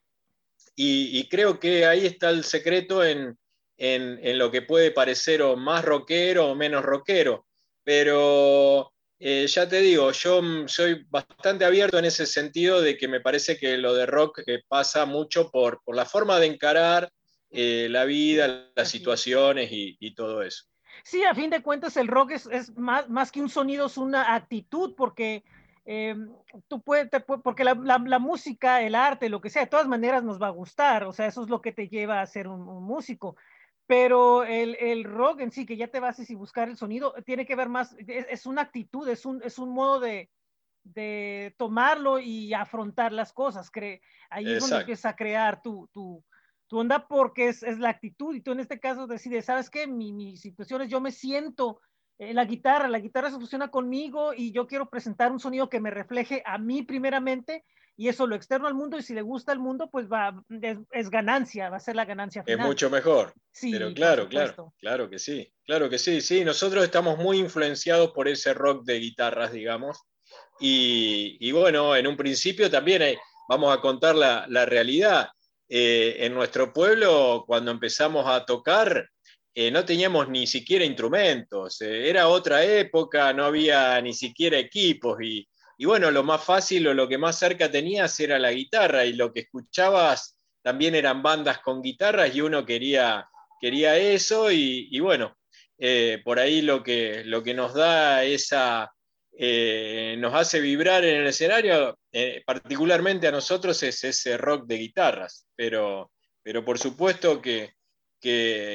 Y, 0.74 1.18
y, 1.18 1.28
creo 1.28 1.60
que 1.60 1.84
ahí 1.84 2.06
está 2.06 2.30
el 2.30 2.44
secreto 2.44 3.04
en, 3.04 3.38
en, 3.80 4.20
en, 4.22 4.38
lo 4.38 4.50
que 4.50 4.60
puede 4.60 4.90
parecer 4.90 5.40
o 5.40 5.56
más 5.56 5.84
rockero 5.84 6.48
o 6.48 6.54
menos 6.54 6.84
rockero. 6.84 7.46
Pero 7.82 8.92
eh, 9.18 9.46
ya 9.46 9.66
te 9.66 9.80
digo, 9.80 10.12
yo 10.12 10.42
soy 10.68 11.06
bastante 11.08 11.64
abierto 11.64 11.98
en 11.98 12.04
ese 12.04 12.26
sentido 12.26 12.82
de 12.82 12.98
que 12.98 13.08
me 13.08 13.20
parece 13.20 13.56
que 13.56 13.78
lo 13.78 13.94
de 13.94 14.04
rock 14.04 14.42
eh, 14.46 14.62
pasa 14.68 15.06
mucho 15.06 15.50
por, 15.50 15.82
por, 15.82 15.96
la 15.96 16.04
forma 16.04 16.38
de 16.38 16.46
encarar 16.46 17.10
eh, 17.50 17.88
la 17.90 18.04
vida, 18.04 18.70
las 18.76 18.90
situaciones 18.90 19.72
y, 19.72 19.96
y, 19.98 20.14
todo 20.14 20.42
eso. 20.42 20.66
Sí, 21.02 21.24
a 21.24 21.34
fin 21.34 21.48
de 21.48 21.62
cuentas 21.62 21.96
el 21.96 22.06
rock 22.06 22.32
es, 22.32 22.46
es 22.52 22.76
más, 22.76 23.08
más, 23.08 23.32
que 23.32 23.40
un 23.40 23.48
sonido, 23.48 23.86
es 23.86 23.96
una 23.96 24.34
actitud, 24.34 24.94
porque 24.94 25.42
eh, 25.86 26.14
tú 26.68 26.82
puedes, 26.82 27.08
te, 27.08 27.20
porque 27.20 27.64
la, 27.64 27.74
la, 27.74 27.98
la, 27.98 28.18
música, 28.18 28.82
el 28.82 28.94
arte, 28.94 29.30
lo 29.30 29.40
que 29.40 29.48
sea, 29.48 29.62
de 29.62 29.70
todas 29.70 29.88
maneras 29.88 30.22
nos 30.22 30.40
va 30.40 30.48
a 30.48 30.50
gustar, 30.50 31.04
o 31.04 31.14
sea, 31.14 31.26
eso 31.26 31.42
es 31.42 31.48
lo 31.48 31.62
que 31.62 31.72
te 31.72 31.88
lleva 31.88 32.20
a 32.20 32.26
ser 32.26 32.46
un, 32.46 32.60
un 32.68 32.84
músico 32.84 33.36
pero 33.90 34.44
el, 34.44 34.76
el, 34.78 35.02
rock 35.02 35.40
en 35.40 35.50
sí, 35.50 35.66
que 35.66 35.76
ya 35.76 35.88
te 35.88 35.98
vas 35.98 36.20
a 36.20 36.36
buscar 36.36 36.68
el 36.68 36.76
sonido, 36.76 37.12
tiene 37.26 37.44
que 37.44 37.56
ver 37.56 37.68
más, 37.68 37.92
es, 37.98 38.24
es 38.30 38.46
una 38.46 38.62
actitud, 38.62 39.08
es 39.08 39.26
un, 39.26 39.42
es 39.42 39.58
un 39.58 39.70
modo 39.70 39.98
de, 39.98 40.30
de, 40.84 41.56
tomarlo 41.58 42.20
y 42.20 42.54
afrontar 42.54 43.12
las 43.12 43.32
cosas. 43.32 43.68
Cre 43.68 44.00
ahí 44.30 44.44
Exacto. 44.44 44.52
es 44.52 44.60
donde 44.60 44.80
empieza 44.82 45.08
a 45.08 45.16
crear 45.16 45.60
tu, 45.60 45.88
tu, 45.92 46.24
tu 46.68 46.78
onda 46.78 47.08
porque 47.08 47.48
es, 47.48 47.64
es, 47.64 47.80
la 47.80 47.88
actitud 47.88 48.32
y 48.32 48.42
tú 48.42 48.52
en 48.52 48.60
este 48.60 48.78
caso 48.78 49.08
decides, 49.08 49.46
¿sabes 49.46 49.68
qué? 49.68 49.88
Mi, 49.88 50.12
mi 50.12 50.36
situación 50.36 50.82
es, 50.82 50.88
yo 50.88 51.00
me 51.00 51.10
siento 51.10 51.80
eh, 52.20 52.32
la 52.32 52.44
guitarra, 52.44 52.86
la 52.86 53.00
guitarra 53.00 53.32
se 53.32 53.40
fusiona 53.40 53.72
conmigo 53.72 54.32
y 54.32 54.52
yo 54.52 54.68
quiero 54.68 54.88
presentar 54.88 55.32
un 55.32 55.40
sonido 55.40 55.68
que 55.68 55.80
me 55.80 55.90
refleje 55.90 56.44
a 56.46 56.58
mí 56.58 56.84
primeramente 56.84 57.64
y 58.00 58.08
eso 58.08 58.26
lo 58.26 58.34
externo 58.34 58.66
al 58.66 58.72
mundo 58.72 58.96
y 58.96 59.02
si 59.02 59.12
le 59.12 59.20
gusta 59.20 59.52
al 59.52 59.58
mundo, 59.58 59.90
pues 59.92 60.08
va, 60.10 60.42
es, 60.62 60.78
es 60.90 61.10
ganancia, 61.10 61.68
va 61.68 61.76
a 61.76 61.80
ser 61.80 61.96
la 61.96 62.06
ganancia 62.06 62.42
final. 62.42 62.60
Es 62.60 62.66
mucho 62.66 62.88
mejor. 62.88 63.34
Sí, 63.52 63.70
pero 63.72 63.92
claro, 63.92 64.26
claro, 64.26 64.72
claro 64.80 65.10
que 65.10 65.18
sí, 65.18 65.52
claro 65.66 65.90
que 65.90 65.98
sí, 65.98 66.22
sí, 66.22 66.42
nosotros 66.42 66.82
estamos 66.82 67.18
muy 67.18 67.36
influenciados 67.36 68.12
por 68.12 68.26
ese 68.26 68.54
rock 68.54 68.86
de 68.86 69.00
guitarras, 69.00 69.52
digamos, 69.52 69.98
y, 70.58 71.36
y 71.40 71.52
bueno, 71.52 71.94
en 71.94 72.06
un 72.06 72.16
principio 72.16 72.70
también 72.70 73.02
hay, 73.02 73.18
vamos 73.50 73.76
a 73.76 73.82
contar 73.82 74.14
la, 74.14 74.46
la 74.48 74.64
realidad. 74.64 75.28
Eh, 75.68 76.24
en 76.24 76.32
nuestro 76.32 76.72
pueblo, 76.72 77.44
cuando 77.46 77.70
empezamos 77.70 78.26
a 78.26 78.46
tocar, 78.46 79.10
eh, 79.54 79.70
no 79.70 79.84
teníamos 79.84 80.26
ni 80.30 80.46
siquiera 80.46 80.86
instrumentos, 80.86 81.82
eh, 81.82 82.08
era 82.08 82.28
otra 82.28 82.64
época, 82.64 83.30
no 83.34 83.44
había 83.44 84.00
ni 84.00 84.14
siquiera 84.14 84.58
equipos 84.58 85.18
y, 85.20 85.46
y 85.80 85.86
bueno, 85.86 86.10
lo 86.10 86.22
más 86.22 86.44
fácil 86.44 86.88
o 86.88 86.92
lo 86.92 87.08
que 87.08 87.16
más 87.16 87.38
cerca 87.38 87.70
tenías 87.70 88.20
era 88.20 88.38
la 88.38 88.52
guitarra 88.52 89.06
y 89.06 89.14
lo 89.14 89.32
que 89.32 89.40
escuchabas 89.40 90.36
también 90.60 90.94
eran 90.94 91.22
bandas 91.22 91.60
con 91.60 91.80
guitarras 91.80 92.34
y 92.34 92.42
uno 92.42 92.66
quería, 92.66 93.26
quería 93.58 93.96
eso 93.96 94.52
y, 94.52 95.00
bueno, 95.00 95.38
eh, 95.78 96.20
por 96.22 96.38
ahí 96.38 96.60
lo 96.60 96.82
que, 96.82 97.24
lo 97.24 97.42
que 97.42 97.54
nos 97.54 97.72
da 97.72 98.24
esa, 98.24 98.92
eh, 99.32 100.16
nos 100.18 100.34
hace 100.34 100.60
vibrar 100.60 101.02
en 101.02 101.22
el 101.22 101.28
escenario, 101.28 101.98
eh, 102.12 102.42
particularmente 102.44 103.28
a 103.28 103.32
nosotros, 103.32 103.82
es 103.82 104.04
ese 104.04 104.36
rock 104.36 104.66
de 104.66 104.76
guitarras, 104.76 105.46
pero, 105.56 106.12
pero 106.42 106.62
por 106.62 106.78
supuesto 106.78 107.40
que, 107.40 107.72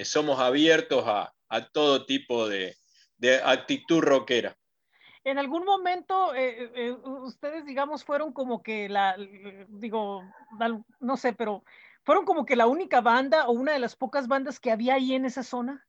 somos 0.05 0.39
abiertos 0.39 1.03
a, 1.05 1.31
todo 1.71 2.03
tipo 2.07 2.49
de, 2.49 2.75
actitud 3.43 4.01
rockera. 4.01 4.57
En 5.25 5.39
algún 5.39 5.65
momento, 5.65 6.35
eh, 6.35 6.71
eh, 6.75 6.91
ustedes, 6.91 7.65
digamos, 7.65 8.03
fueron 8.03 8.31
como 8.31 8.61
que 8.61 8.87
la, 8.87 9.17
digo, 9.67 10.21
no 10.99 11.17
sé, 11.17 11.33
pero 11.33 11.63
fueron 12.03 12.25
como 12.25 12.45
que 12.45 12.55
la 12.55 12.67
única 12.67 13.01
banda 13.01 13.47
o 13.47 13.51
una 13.51 13.73
de 13.73 13.79
las 13.79 13.95
pocas 13.95 14.27
bandas 14.27 14.59
que 14.59 14.71
había 14.71 14.93
ahí 14.93 15.15
en 15.15 15.25
esa 15.25 15.41
zona. 15.43 15.85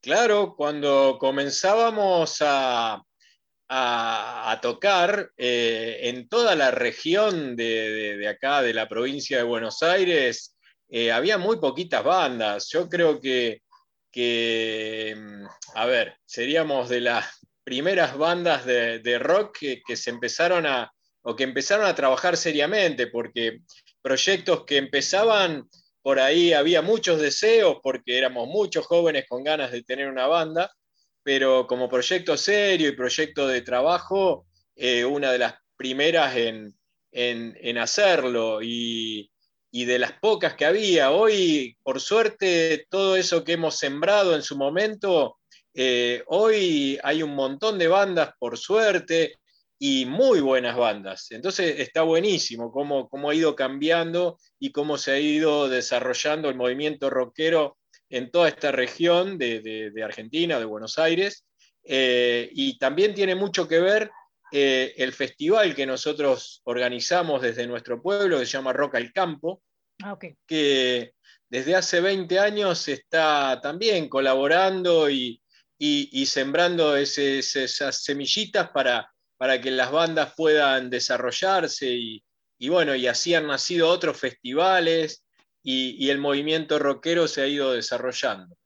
Claro, 0.00 0.56
cuando 0.56 1.18
comenzábamos 1.20 2.38
a, 2.40 3.04
a, 3.68 4.58
tocar 4.60 5.30
eh, 5.36 6.00
en 6.04 6.28
toda 6.28 6.54
la 6.54 6.70
región 6.70 7.56
de, 7.56 8.26
acá, 8.28 8.62
de 8.62 8.74
la 8.74 8.88
provincia 8.88 9.36
de 9.36 9.42
Buenos 9.44 9.82
Aires, 9.82 10.56
eh, 10.88 11.12
había 11.12 11.38
muy 11.38 11.58
poquitas 11.58 12.02
bandas. 12.02 12.68
Yo 12.70 12.88
creo 12.88 13.20
que, 13.20 13.62
mm, 15.14 15.46
a 15.74 15.86
ver, 15.86 16.16
seríamos 16.24 16.88
de 16.88 17.00
las 17.00 17.38
primeras 17.64 18.16
bandas 18.16 18.64
de, 18.66 19.18
rock 19.18 19.58
que, 19.86 19.96
se 19.96 20.10
empezaron 20.10 20.66
a, 20.66 20.92
o 21.22 21.36
que 21.36 21.44
empezaron 21.44 21.86
a 21.86 21.94
trabajar 21.94 22.36
seriamente, 22.36 23.06
porque 23.06 23.60
proyectos 24.02 24.64
que 24.64 24.78
empezaban 24.78 25.68
por 26.02 26.18
ahí 26.18 26.52
había 26.52 26.82
muchos 26.82 27.20
deseos, 27.20 27.78
porque 27.82 28.18
éramos 28.18 28.48
muchos 28.48 28.84
jóvenes 28.86 29.24
con 29.28 29.44
ganas 29.44 29.70
de 29.70 29.84
tener 29.84 30.08
una 30.08 30.26
banda, 30.26 30.72
pero 31.22 31.66
como 31.68 31.88
proyecto 31.88 32.36
serio 32.36 32.88
y 32.88 32.96
proyecto 32.96 33.46
de 33.46 33.62
trabajo, 33.62 34.46
eh, 34.74 35.04
una 35.04 35.30
de 35.30 35.38
las 35.38 35.54
primeras 35.76 36.34
en, 36.36 37.78
hacerlo 37.78 38.60
y, 38.62 39.30
de 39.72 39.98
las 39.98 40.12
pocas 40.12 40.54
que 40.54 40.64
había. 40.64 41.10
Hoy, 41.12 41.76
por 41.82 42.00
suerte, 42.00 42.86
todo 42.90 43.16
eso 43.16 43.44
que 43.44 43.52
hemos 43.52 43.78
sembrado 43.78 44.34
en 44.34 44.42
su 44.42 44.56
momento, 44.56 45.38
eh, 45.74 46.22
hoy 46.26 46.98
hay 47.02 47.22
un 47.22 47.34
montón 47.34 47.78
de 47.78 47.88
bandas, 47.88 48.30
por 48.38 48.58
suerte, 48.58 49.38
y 49.78 50.06
muy 50.06 50.40
buenas 50.40 50.76
bandas. 50.76 51.30
Entonces 51.32 51.80
está 51.80 52.02
buenísimo 52.02 52.70
cómo, 52.70 53.08
cómo 53.08 53.30
ha 53.30 53.34
ido 53.34 53.56
cambiando 53.56 54.38
y 54.60 54.70
cómo 54.70 54.96
se 54.96 55.10
ha 55.10 55.18
ido 55.18 55.68
desarrollando 55.68 56.48
el 56.48 56.54
movimiento 56.54 57.10
rockero 57.10 57.78
en 58.08 58.30
toda 58.30 58.48
esta 58.48 58.70
región 58.70 59.38
de, 59.38 59.92
Argentina, 60.04 60.58
de 60.58 60.66
Buenos 60.66 60.98
Aires, 60.98 61.46
eh, 61.82 62.48
y 62.52 62.78
también 62.78 63.14
tiene 63.14 63.34
mucho 63.34 63.66
que 63.66 63.80
ver 63.80 64.10
eh, 64.52 64.94
el 64.98 65.12
festival 65.12 65.74
que 65.74 65.86
nosotros 65.86 66.60
organizamos 66.64 67.42
desde 67.42 67.66
nuestro 67.66 68.00
pueblo, 68.00 68.38
que 68.38 68.46
se 68.46 68.52
llama 68.52 68.72
Roca 68.72 68.98
al 68.98 69.12
Campo, 69.12 69.62
ah, 70.04 70.16
que 70.46 71.14
desde 71.48 71.74
hace 71.74 72.00
20 72.00 72.38
años 72.38 72.86
está 72.86 73.58
también 73.60 74.08
colaborando 74.08 75.10
y, 75.10 75.41
sembrando 76.26 76.96
esas 76.96 78.02
semillitas 78.02 78.70
para, 78.70 79.10
para 79.36 79.60
que 79.60 79.70
las 79.70 79.90
bandas 79.90 80.34
puedan 80.36 80.90
desarrollarse 80.90 81.90
y, 81.90 82.22
y 82.62 82.68
bueno, 82.68 82.94
y 82.94 83.08
así 83.08 83.34
han 83.34 83.48
nacido 83.48 83.88
otros 83.88 84.16
festivales 84.16 85.24
y, 85.64 86.08
el 86.10 86.18
movimiento 86.18 86.78
rockero 86.78 87.26
se 87.26 87.42
ha 87.42 87.46
ido 87.48 87.72
desarrollando. 87.72 88.56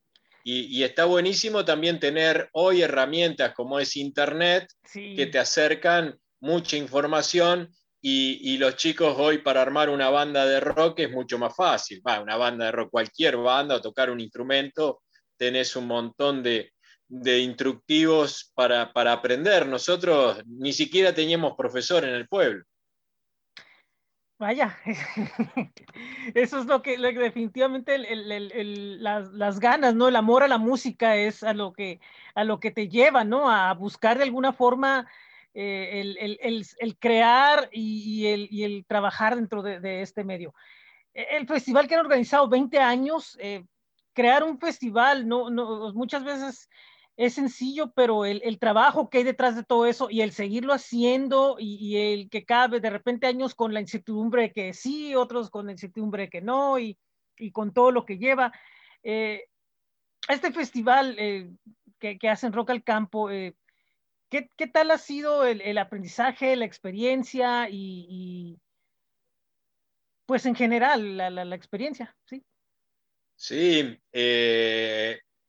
Y, 0.45 0.83
está 0.83 1.07
buenísimo 1.07 1.65
también 1.65 1.99
tener 1.99 2.51
hoy 2.53 2.83
herramientas 2.83 3.55
como 3.55 3.81
es 3.81 3.97
Internet 3.97 4.69
que 4.93 5.27
te 5.27 5.39
acercan 5.39 6.15
mucha 6.41 6.77
información 6.77 7.75
y, 8.03 8.59
los 8.59 8.77
chicos 8.77 9.17
hoy 9.19 9.39
para 9.39 9.63
armar 9.63 9.89
una 9.89 10.11
banda 10.11 10.45
de 10.45 10.61
rock 10.61 11.01
es 11.01 11.11
mucho 11.11 11.39
más 11.39 11.57
fácil. 11.57 12.03
Va, 12.07 12.21
una 12.21 12.37
banda 12.37 12.67
de 12.67 12.73
rock, 12.73 12.91
cualquier 12.91 13.39
banda 13.39 13.77
o 13.77 13.81
tocar 13.81 14.11
un 14.11 14.21
instrumento, 14.21 15.01
tenés 15.39 15.75
un 15.75 15.87
montón 15.87 16.43
de, 16.43 16.73
instructivos 17.09 18.53
para, 18.55 18.93
para, 18.93 19.13
aprender. 19.13 19.67
Nosotros 19.67 20.43
ni 20.47 20.73
siquiera 20.73 21.15
teníamos 21.15 21.55
profesor 21.57 22.05
en 22.05 22.15
el 22.15 22.29
pueblo. 22.29 22.65
Vaya, 24.39 24.77
eso 26.35 26.59
es 26.59 26.67
lo 26.67 26.83
que, 26.83 26.99
definitivamente 26.99 27.97
las, 28.99 29.61
ganas, 29.61 29.95
¿no? 29.95 30.09
El 30.09 30.17
amor 30.17 30.43
a 30.43 30.49
la 30.49 30.59
música 30.59 31.17
es 31.17 31.43
a 31.43 31.55
lo 31.55 31.73
que, 31.73 32.01
a 32.35 32.45
lo 32.45 32.61
que 32.61 32.71
te 32.71 32.89
lleva, 32.89 33.25
¿no? 33.25 33.51
A 33.51 33.73
buscar 33.73 34.19
de 34.19 34.25
alguna 34.25 34.53
forma 34.53 35.09
eh, 35.55 36.03
el, 36.79 36.99
crear 36.99 37.71
y, 37.73 38.27
el, 38.27 38.85
trabajar 38.87 39.37
dentro 39.37 39.63
de, 39.63 40.03
este 40.03 40.23
medio. 40.23 40.53
E, 41.15 41.39
el 41.39 41.47
festival 41.47 41.89
que 41.89 41.95
han 41.95 42.05
organizado 42.05 42.47
20 42.47 42.79
años, 42.79 43.39
eh, 43.41 43.65
crear 44.13 44.45
un 44.45 44.59
festival, 44.59 45.27
no, 45.27 45.49
no, 45.49 45.95
muchas 45.95 46.23
veces 46.25 46.69
es 47.17 47.35
sencillo, 47.35 47.93
pero 47.93 48.27
el, 48.27 48.59
trabajo 48.59 49.09
que 49.09 49.19
hay 49.19 49.25
detrás 49.25 49.57
de 49.57 49.65
todo 49.65 49.87
eso 49.87 50.11
y 50.11 50.21
el 50.21 50.33
seguirlo 50.33 50.75
haciendo 50.75 51.57
y, 51.59 51.97
el 51.97 52.29
que 52.29 52.45
cabe 52.45 52.79
de 52.79 52.91
repente 52.91 53.27
años 53.27 53.55
con 53.55 53.73
la 53.73 53.81
incertidumbre 53.81 54.53
que 54.53 54.75
sí, 54.75 55.15
otros 55.15 55.49
con 55.49 55.67
la 55.67 55.73
incertidumbre 55.73 56.29
que 56.29 56.43
no 56.43 56.79
y, 56.79 56.99
con 57.53 57.73
todo 57.73 57.91
lo 57.91 58.05
que 58.05 58.19
lleva. 58.19 58.53
Eh, 59.03 59.45
este 60.29 60.53
festival 60.53 61.17
eh, 61.19 61.51
que, 61.99 62.19
hacen 62.29 62.53
Rock 62.53 62.71
al 62.71 62.83
Campo, 62.85 63.31
eh, 63.31 63.55
¿qué, 64.29 64.51
tal 64.71 64.91
ha 64.91 64.99
sido 64.99 65.47
el, 65.47 65.79
aprendizaje, 65.79 66.55
la 66.55 66.67
experiencia 66.67 67.69
y, 67.71 68.59
pues 70.27 70.45
en 70.45 70.55
general 70.55 71.17
la, 71.17 71.31
la 71.31 71.57
experiencia? 71.57 72.15
Sí, 72.27 72.45
sí 73.37 73.99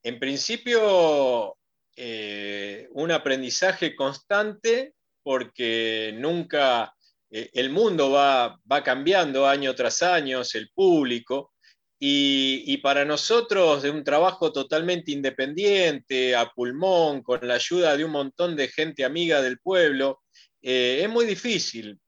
en 0.02 0.18
principio 0.18 1.57
eh, 2.00 2.86
un 2.92 3.10
aprendizaje 3.10 3.96
constante 3.96 4.94
porque 5.20 6.14
nunca 6.16 6.94
eh, 7.28 7.50
el 7.54 7.70
mundo 7.70 8.12
va, 8.12 8.60
cambiando 8.84 9.48
año 9.48 9.74
tras 9.74 10.02
año, 10.02 10.42
el 10.54 10.70
público, 10.70 11.54
y, 11.98 12.76
para 12.76 13.04
nosotros 13.04 13.82
de 13.82 13.90
un 13.90 14.04
trabajo 14.04 14.52
totalmente 14.52 15.10
independiente, 15.10 16.36
a 16.36 16.48
pulmón, 16.50 17.20
con 17.24 17.40
la 17.42 17.54
ayuda 17.54 17.96
de 17.96 18.04
un 18.04 18.12
montón 18.12 18.54
de 18.54 18.68
gente 18.68 19.04
amiga 19.04 19.42
del 19.42 19.58
pueblo, 19.58 20.20
eh, 20.62 21.00
es 21.02 21.08
muy 21.08 21.26
difícil, 21.26 21.98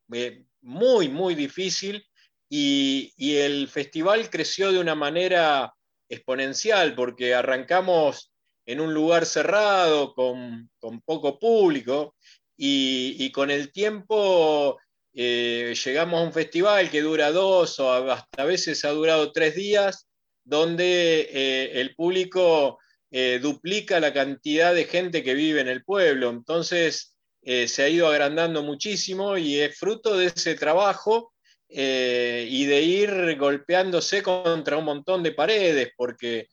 muy, 0.61 1.09
muy 1.09 1.35
difícil, 1.35 2.07
y, 2.49 3.13
y 3.17 3.35
el 3.39 3.67
festival 3.67 4.31
creció 4.31 4.71
de 4.71 4.79
una 4.79 4.95
manera 4.95 5.75
exponencial 6.09 6.95
porque 6.95 7.35
arrancamos 7.35 8.30
en 8.71 8.81
un 8.81 8.95
lugar 8.95 9.27
cerrado, 9.27 10.15
con, 10.15 10.71
poco 11.05 11.41
público, 11.41 12.15
y, 12.57 13.33
con 13.33 13.51
el 13.51 13.73
tiempo 13.73 14.79
eh, 15.13 15.75
llegamos 15.85 16.21
a 16.21 16.25
un 16.25 16.33
festival 16.33 16.89
que 16.89 17.01
dura 17.01 17.33
dos 17.33 17.81
o 17.81 17.93
hasta 18.13 18.43
a 18.43 18.45
veces 18.45 18.85
ha 18.85 18.91
durado 18.91 19.33
tres 19.33 19.57
días, 19.57 20.07
donde 20.45 21.29
eh, 21.33 21.81
el 21.81 21.97
público 21.97 22.79
eh, 23.11 23.41
duplica 23.43 23.99
la 23.99 24.13
cantidad 24.13 24.73
de 24.73 24.85
gente 24.85 25.25
que 25.25 25.35
vive 25.35 25.61
en 25.61 25.69
el 25.69 25.83
pueblo. 25.83 26.31
Entonces 26.31 27.17
se 27.43 27.83
ha 27.83 27.89
ido 27.89 28.07
agrandando 28.07 28.63
muchísimo 28.63 29.39
y 29.39 29.59
es 29.59 29.77
fruto 29.77 30.17
de 30.17 30.27
ese 30.27 30.55
trabajo 30.55 31.33
y 31.67 32.67
de 32.67 32.83
ir 32.83 33.37
golpeándose 33.39 34.23
contra 34.23 34.77
un 34.77 34.85
montón 34.85 35.23
de 35.23 35.33
paredes, 35.33 35.91
porque 35.97 36.49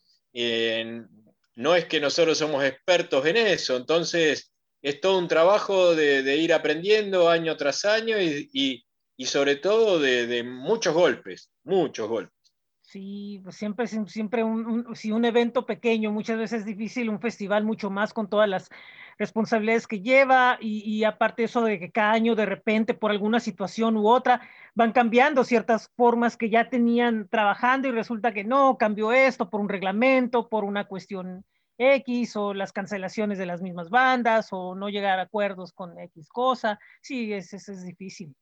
no 1.58 1.74
es 1.74 1.86
que 1.86 2.00
nosotros 2.00 2.38
somos 2.38 2.62
expertos 2.62 3.26
en 3.26 3.36
eso, 3.36 3.76
entonces 3.76 4.52
es 4.80 5.00
todo 5.00 5.18
un 5.18 5.26
trabajo 5.26 5.96
de, 5.96 6.36
ir 6.36 6.54
aprendiendo 6.54 7.28
año 7.28 7.56
tras 7.56 7.84
año 7.84 8.16
y, 8.20 8.84
sobre 9.24 9.56
todo 9.56 9.98
de, 9.98 10.44
muchos 10.44 10.94
golpes, 10.94 11.50
muchos 11.64 12.08
golpes. 12.08 12.54
Sí, 12.80 13.40
pues 13.42 13.56
siempre, 13.56 13.88
siempre 13.88 14.44
si 14.94 15.10
un 15.10 15.24
evento 15.24 15.66
pequeño, 15.66 16.12
muchas 16.12 16.38
veces 16.38 16.60
es 16.60 16.64
difícil, 16.64 17.10
un 17.10 17.20
festival 17.20 17.64
mucho 17.64 17.90
más 17.90 18.14
con 18.14 18.30
todas 18.30 18.48
las 18.48 18.70
responsabilidades 19.18 19.86
que 19.86 20.00
lleva 20.00 20.58
y, 20.60 21.04
aparte 21.04 21.44
eso 21.44 21.62
de 21.62 21.78
que 21.78 21.90
cada 21.90 22.12
año 22.12 22.34
de 22.34 22.46
repente 22.46 22.94
por 22.94 23.10
alguna 23.10 23.40
situación 23.40 23.96
u 23.96 24.08
otra 24.08 24.40
van 24.74 24.92
cambiando 24.92 25.44
ciertas 25.44 25.90
formas 25.96 26.36
que 26.36 26.50
ya 26.50 26.70
tenían 26.70 27.28
trabajando 27.28 27.88
y 27.88 27.92
resulta 27.92 28.32
que 28.32 28.44
no, 28.44 28.78
cambió 28.78 29.12
esto 29.12 29.50
por 29.50 29.60
un 29.60 29.68
reglamento, 29.68 30.48
por 30.48 30.64
una 30.64 30.84
cuestión 30.84 31.44
X 31.78 32.36
o 32.36 32.54
las 32.54 32.72
cancelaciones 32.72 33.38
de 33.38 33.46
las 33.46 33.60
mismas 33.60 33.90
bandas 33.90 34.48
o 34.52 34.74
no 34.74 34.88
llegar 34.88 35.18
a 35.18 35.22
acuerdos 35.22 35.72
con 35.72 35.98
X 35.98 36.28
cosa. 36.28 36.78
Sí, 37.00 37.32
eso 37.32 37.56
es, 37.56 37.84
difícil. 37.84 38.34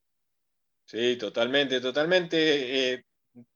Sí, 0.85 1.17
totalmente, 1.17 1.81
totalmente. 1.81 2.93
Eh, 2.93 3.05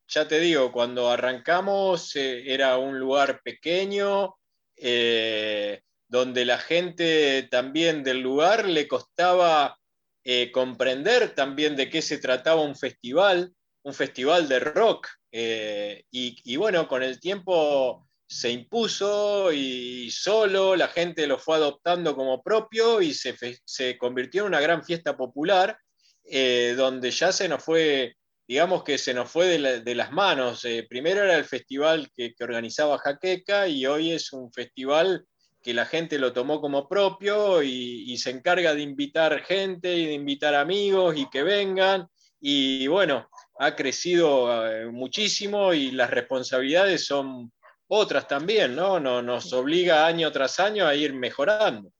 ya 0.07 0.27
te 0.27 0.39
digo, 0.39 0.71
cuando 0.71 1.09
arrancamos 1.09 2.15
eh, 2.15 2.53
era 2.53 2.77
un 2.77 2.99
lugar 2.99 3.41
pequeño. 3.43 4.35
Eh, 4.75 5.81
donde 6.11 6.43
la 6.43 6.57
gente 6.57 7.47
también 7.49 8.03
del 8.03 8.19
lugar 8.19 8.67
le 8.67 8.85
costaba 8.85 9.79
eh, 10.25 10.51
comprender 10.51 11.33
también 11.33 11.77
de 11.77 11.89
qué 11.89 12.01
se 12.01 12.17
trataba 12.17 12.61
un 12.61 12.75
festival, 12.75 13.53
un 13.83 13.93
festival 13.93 14.49
de 14.49 14.59
rock. 14.59 15.07
Eh, 15.31 16.03
y, 16.11 16.55
bueno, 16.57 16.89
con 16.89 17.01
el 17.01 17.17
tiempo 17.21 18.09
se 18.27 18.51
impuso 18.51 19.53
y 19.53 20.11
solo 20.11 20.75
la 20.75 20.89
gente 20.89 21.25
lo 21.27 21.39
fue 21.39 21.55
adoptando 21.55 22.13
como 22.13 22.43
propio 22.43 23.01
y 23.01 23.13
se, 23.13 23.33
se 23.63 23.97
convirtió 23.97 24.41
en 24.41 24.49
una 24.49 24.59
gran 24.59 24.83
fiesta 24.83 25.15
popular, 25.15 25.77
eh, 26.25 26.73
donde 26.75 27.09
ya 27.11 27.31
se 27.31 27.47
nos 27.47 27.63
fue, 27.63 28.17
digamos 28.45 28.83
que 28.83 28.97
se 28.97 29.13
nos 29.13 29.31
fue 29.31 29.57
de, 29.79 29.95
las 29.95 30.11
manos. 30.11 30.67
Primero 30.89 31.23
era 31.23 31.37
el 31.37 31.45
festival 31.45 32.11
que 32.13 32.35
organizaba 32.41 32.99
Jaqueca 32.99 33.69
y 33.69 33.85
hoy 33.85 34.11
es 34.11 34.33
un 34.33 34.51
festival 34.51 35.25
que 35.61 35.73
la 35.73 35.85
gente 35.85 36.17
lo 36.17 36.33
tomó 36.33 36.59
como 36.59 36.87
propio 36.87 37.61
y, 37.63 38.17
se 38.17 38.31
encarga 38.31 38.73
de 38.73 38.81
invitar 38.81 39.41
gente 39.41 39.95
y 39.95 40.05
de 40.05 40.13
invitar 40.13 40.55
amigos 40.55 41.15
y 41.17 41.29
que 41.29 41.43
vengan. 41.43 42.07
Y 42.39 42.87
bueno, 42.87 43.29
ha 43.59 43.75
crecido 43.75 44.67
eh, 44.67 44.87
muchísimo 44.87 45.73
y 45.73 45.91
las 45.91 46.09
responsabilidades 46.09 47.05
son 47.05 47.51
otras 47.87 48.27
también, 48.27 48.75
¿no? 48.75 48.99
Nos 48.99 49.53
obliga 49.53 50.05
año 50.05 50.31
tras 50.31 50.59
año 50.59 50.87
a 50.87 50.95
ir 50.95 51.13
mejorando. 51.13 51.91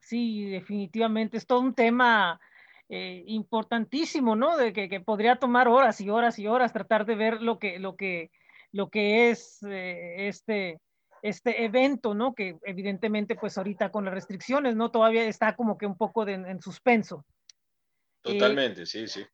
Sí, 0.00 0.46
definitivamente. 0.46 1.36
Es 1.36 1.46
todo 1.46 1.60
un 1.60 1.74
tema 1.74 2.40
eh, 2.88 3.22
importantísimo, 3.26 4.34
¿no? 4.34 4.56
De 4.56 4.72
que, 4.72 5.00
podría 5.00 5.36
tomar 5.36 5.68
horas 5.68 6.00
y 6.00 6.08
horas 6.08 6.38
y 6.38 6.46
horas 6.46 6.72
tratar 6.72 7.04
de 7.04 7.14
ver 7.14 7.42
lo 7.42 7.58
que, 7.58 7.78
lo 7.78 7.94
que, 7.94 8.30
lo 8.72 8.88
que 8.88 9.28
es 9.30 9.62
eh, 9.64 10.28
este, 10.28 10.80
este 11.22 11.64
evento, 11.64 12.14
¿no? 12.14 12.34
Que 12.34 12.58
evidentemente, 12.62 13.34
pues 13.34 13.58
ahorita 13.58 13.90
con 13.90 14.04
las 14.04 14.14
restricciones, 14.14 14.76
¿no? 14.76 14.90
Todavía 14.90 15.24
está 15.24 15.56
como 15.56 15.78
que 15.78 15.86
un 15.86 15.96
poco 15.96 16.26
en 16.26 16.60
suspenso. 16.60 17.24
Totalmente, 18.22 18.86
sí, 18.86 19.06
sí. 19.06 19.24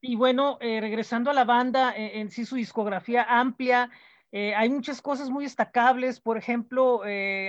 Y 0.00 0.16
bueno, 0.16 0.56
eh, 0.60 0.80
regresando 0.80 1.30
a 1.30 1.34
la 1.34 1.44
banda, 1.44 1.94
eh, 1.96 2.20
en 2.20 2.30
sí 2.30 2.44
su 2.44 2.56
discografía 2.56 3.24
amplia, 3.24 3.90
eh, 4.32 4.54
hay 4.54 4.70
muchas 4.70 5.02
cosas 5.02 5.28
muy 5.28 5.44
destacables, 5.44 6.20
por 6.20 6.38
ejemplo, 6.38 7.02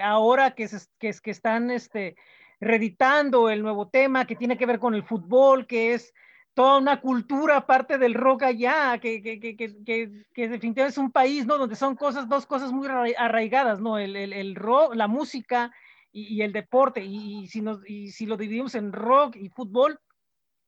ahora 0.04 0.52
que, 0.52 0.68
que, 1.00 1.14
que, 1.22 1.32
están 1.32 1.72
este, 1.72 2.16
reeditando 2.60 3.50
el 3.50 3.62
nuevo 3.62 3.88
tema 3.88 4.26
que 4.26 4.36
tiene 4.36 4.58
que 4.58 4.66
ver 4.66 4.80
con 4.80 4.96
el 4.96 5.04
fútbol, 5.04 5.68
que 5.68 5.94
es 5.94 6.14
toda 6.54 6.78
una 6.78 7.00
cultura 7.00 7.58
aparte 7.58 7.98
del 7.98 8.14
rock 8.14 8.44
allá, 8.44 8.98
que, 8.98 9.22
que, 9.22 9.40
que, 9.40 9.56
que, 9.56 10.48
definitivamente 10.50 10.92
es 10.92 10.98
un 10.98 11.12
país, 11.12 11.46
¿no? 11.46 11.58
Donde 11.58 11.76
son 11.76 11.96
cosas, 11.96 12.28
dos 12.28 12.46
cosas 12.46 12.72
muy 12.72 12.88
arraigadas, 13.18 13.80
¿no? 13.80 13.98
El, 13.98 14.16
el, 14.16 14.34
el 14.34 14.56
rock, 14.56 14.96
la 14.96 15.08
música 15.08 15.72
y, 16.12 16.42
el 16.42 16.52
deporte. 16.52 17.04
Y, 17.04 17.48
si 17.48 17.62
nos, 17.62 17.88
y 17.88 18.12
si 18.12 18.26
lo 18.26 18.38
dividimos 18.38 18.76
en 18.76 18.92
rock 18.92 19.36
y 19.38 19.50
fútbol, 19.50 20.00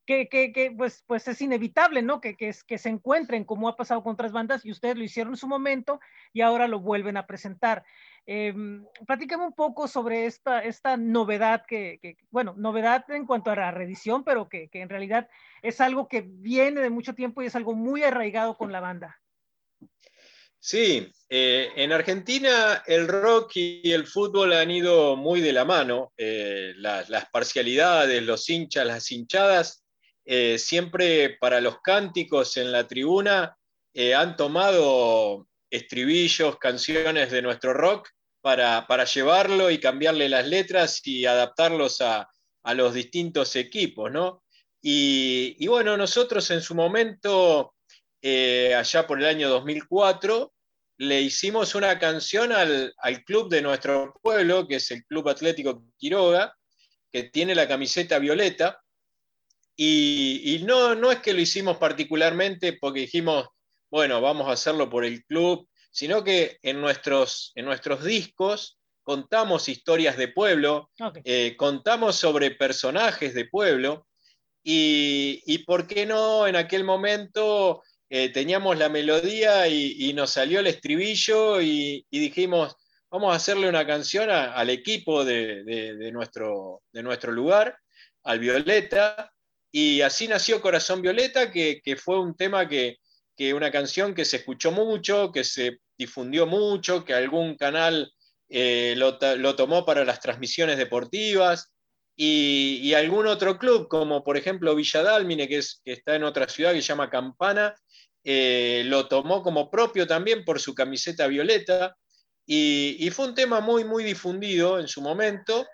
que, 0.06 0.74
pues, 0.78 1.04
pues 1.08 1.28
es 1.28 1.42
inevitable, 1.42 2.02
¿no? 2.02 2.20
Que, 2.20 2.36
que, 2.36 2.54
se 2.54 2.90
encuentren 2.90 3.46
como 3.46 3.70
ha 3.70 3.78
pasado 3.78 4.04
con 4.04 4.14
otras 4.14 4.32
bandas 4.32 4.66
y 4.66 4.72
ustedes 4.72 4.98
lo 4.98 5.04
hicieron 5.04 5.34
en 5.34 5.38
su 5.38 5.48
momento 5.48 6.00
y 6.34 6.42
ahora 6.42 6.68
lo 6.68 6.80
vuelven 6.80 7.18
a 7.18 7.26
presentar. 7.26 7.84
Eh, 8.26 8.54
platícame 9.06 9.46
un 9.46 9.54
poco 9.54 9.88
sobre 9.88 10.26
esta, 10.26 10.64
esta 10.64 10.98
novedad 10.98 11.66
que, 11.66 12.18
bueno, 12.32 12.54
novedad 12.58 13.10
en 13.12 13.26
cuanto 13.26 13.52
a 13.52 13.56
la 13.56 13.72
reedición, 13.72 14.24
pero 14.24 14.50
que, 14.50 14.70
en 14.74 14.90
realidad 14.90 15.30
es 15.62 15.80
algo 15.82 16.08
que 16.08 16.22
viene 16.22 16.82
de 16.82 16.90
mucho 16.90 17.16
tiempo 17.16 17.42
y 17.42 17.48
es 17.48 17.56
algo 17.56 17.74
muy 17.74 18.04
arraigado 18.04 18.58
con 18.58 18.72
la 18.72 18.80
banda. 18.80 19.20
Sí, 20.60 21.12
eh, 21.28 21.72
en 21.76 21.92
Argentina 21.92 22.84
el 22.88 23.10
rock 23.10 23.52
y 23.56 23.92
el 23.92 24.08
fútbol 24.08 24.54
han 24.54 24.72
ido 24.72 25.18
muy 25.18 25.42
de 25.42 25.52
la 25.52 25.66
mano. 25.66 26.14
Eh, 26.16 26.74
las 26.78 27.30
parcialidades, 27.32 28.24
los 28.24 28.50
hinchas, 28.50 28.86
las 28.86 29.12
hinchadas, 29.12 29.83
eh, 30.26 30.58
siempre 30.58 31.38
para 31.40 31.62
los 31.62 31.82
cánticos 31.82 32.58
en 32.58 32.72
la 32.72 32.88
tribuna 32.88 33.58
han 34.16 34.36
tomado 34.36 35.48
estribillos, 35.70 36.58
canciones 36.58 37.30
de 37.30 37.44
nuestro 37.44 37.74
rock 37.74 38.10
para, 38.44 39.06
llevarlo 39.06 39.72
y 39.72 39.80
cambiarle 39.80 40.28
las 40.28 40.46
letras 40.46 41.02
y 41.06 41.26
adaptarlos 41.26 42.02
a, 42.02 42.30
los 42.76 42.94
distintos 42.94 43.56
equipos, 43.56 44.12
¿no? 44.12 44.44
Y, 44.82 45.66
bueno, 45.68 45.98
nosotros 45.98 46.50
en 46.52 46.62
su 46.62 46.76
momento, 46.76 47.74
eh, 48.22 48.76
allá 48.76 49.08
por 49.08 49.20
el 49.20 49.26
año 49.26 49.50
2004, 49.50 50.54
le 50.98 51.22
hicimos 51.22 51.74
una 51.74 51.98
canción 52.00 52.52
al, 52.52 52.94
club 53.26 53.50
de 53.50 53.62
nuestro 53.62 54.14
pueblo, 54.22 54.68
que 54.68 54.76
es 54.76 54.92
el 54.92 55.06
Club 55.06 55.30
Atlético 55.30 55.86
Quiroga, 55.98 56.56
que 57.12 57.24
tiene 57.24 57.56
la 57.56 57.68
camiseta 57.68 58.20
violeta. 58.20 58.83
Y, 59.76 60.56
y 60.56 60.64
no, 60.64 60.96
no 60.96 61.12
es 61.12 61.20
que 61.20 61.34
lo 61.34 61.42
hicimos 61.42 61.78
particularmente 61.78 62.74
porque 62.74 63.02
dijimos, 63.02 63.48
bueno, 63.90 64.22
vamos 64.22 64.48
a 64.48 64.54
hacerlo 64.54 64.90
por 64.90 65.06
el 65.06 65.24
club, 65.26 65.68
sino 65.92 66.24
que 66.24 66.58
en 66.62 66.82
nuestros, 66.82 67.52
en 67.56 67.66
nuestros 67.66 68.04
discos 68.04 68.80
contamos 69.04 69.70
historias 69.70 70.18
de 70.18 70.30
pueblo, 70.30 70.90
eh, 71.26 71.56
contamos 71.58 72.16
sobre 72.16 72.52
personajes 72.52 73.34
de 73.34 73.46
pueblo, 73.46 74.08
y, 74.66 75.58
por 75.66 75.88
qué 75.88 76.06
no 76.06 76.48
en 76.48 76.56
aquel 76.56 76.86
momento 76.86 77.84
eh, 78.10 78.30
teníamos 78.30 78.78
la 78.78 78.88
melodía 78.88 79.68
y, 79.68 80.14
nos 80.14 80.32
salió 80.32 80.62
el 80.62 80.68
estribillo 80.68 81.62
y, 81.62 82.06
dijimos, 82.10 82.76
vamos 83.12 83.34
a 83.34 83.36
hacerle 83.36 83.68
una 83.68 83.86
canción 83.86 84.30
al 84.32 84.70
equipo 84.70 85.26
de, 85.26 86.10
nuestro, 86.14 86.82
de 86.94 87.04
nuestro 87.04 87.34
lugar, 87.34 87.78
al 88.24 88.40
Violeta, 88.40 89.33
y 89.76 90.02
así 90.02 90.28
nació 90.28 90.62
Corazón 90.62 91.02
Violeta, 91.02 91.52
que, 91.52 91.82
que 91.84 91.96
fue 91.96 92.20
un 92.20 92.36
tema 92.36 92.70
que, 92.70 93.00
que 93.36 93.56
una 93.56 93.72
canción 93.72 94.14
que 94.14 94.24
se 94.24 94.38
escuchó 94.38 94.72
mucho, 94.72 95.32
que 95.32 95.44
se 95.44 95.80
difundió 95.98 96.46
mucho, 96.46 97.04
que 97.04 97.16
algún 97.16 97.56
canal 97.56 98.14
eh, 98.50 98.94
lo, 98.98 99.18
tomó 99.56 99.84
para 99.84 100.06
las 100.06 100.20
transmisiones 100.20 100.78
deportivas, 100.78 101.72
y, 102.16 102.94
algún 102.94 103.26
otro 103.26 103.58
club, 103.58 103.88
como 103.88 104.24
por 104.24 104.38
ejemplo 104.38 104.76
Villadalmine, 104.76 105.48
que, 105.48 105.58
es, 105.58 105.82
que 105.84 105.94
está 105.94 106.16
en 106.16 106.24
otra 106.24 106.48
ciudad 106.48 106.72
que 106.72 106.82
se 106.84 106.90
llama 106.90 107.10
Campana, 107.10 107.74
eh, 108.24 108.84
lo 108.86 109.08
tomó 109.08 109.42
como 109.42 109.72
propio 109.72 110.06
también 110.06 110.46
por 110.46 110.60
su 110.60 110.76
camiseta 110.76 111.26
violeta, 111.26 111.98
y, 112.46 113.10
fue 113.10 113.26
un 113.26 113.34
tema 113.34 113.60
muy, 113.60 113.86
muy 113.86 114.04
difundido 114.04 114.80
en 114.80 114.88
su 114.88 115.02
momento, 115.02 115.66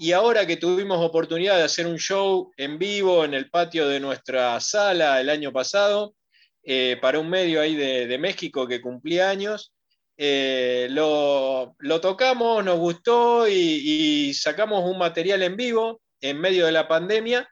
y 0.00 0.12
ahora 0.12 0.46
que 0.46 0.56
tuvimos 0.56 1.04
oportunidad 1.04 1.56
de 1.56 1.64
hacer 1.64 1.84
un 1.88 1.98
show 1.98 2.52
en 2.56 2.78
vivo 2.78 3.24
en 3.24 3.34
el 3.34 3.50
patio 3.50 3.88
de 3.88 3.98
nuestra 3.98 4.60
sala 4.60 5.20
el 5.20 5.28
año 5.28 5.52
pasado, 5.52 6.14
eh, 6.62 6.96
para 7.02 7.18
un 7.18 7.28
medio 7.28 7.60
ahí 7.60 7.74
de, 7.74 8.16
México 8.18 8.68
que 8.68 8.80
cumplía 8.80 9.28
años. 9.28 9.72
Eh, 10.16 10.86
lo, 10.90 11.74
tocamos, 12.00 12.64
nos 12.64 12.78
gustó 12.78 13.48
y, 13.48 14.32
sacamos 14.34 14.88
un 14.88 14.98
material 14.98 15.42
en 15.42 15.56
vivo 15.56 16.00
en 16.20 16.40
medio 16.40 16.66
de 16.66 16.72
la 16.72 16.86
pandemia 16.86 17.48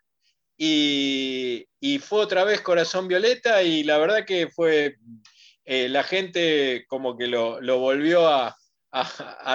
y, 0.57 1.67
fue 2.01 2.21
otra 2.21 2.45
vez 2.45 2.61
Corazón 2.61 3.09
Violeta 3.09 3.63
y 3.63 3.83
la 3.83 3.99
verdad 3.99 4.25
que 4.25 4.49
fue, 4.49 4.97
eh, 5.65 5.89
la 5.89 6.05
gente 6.05 6.85
como 6.87 7.17
que 7.17 7.27
lo, 7.27 7.59
volvió 7.81 8.29
a, 8.29 8.57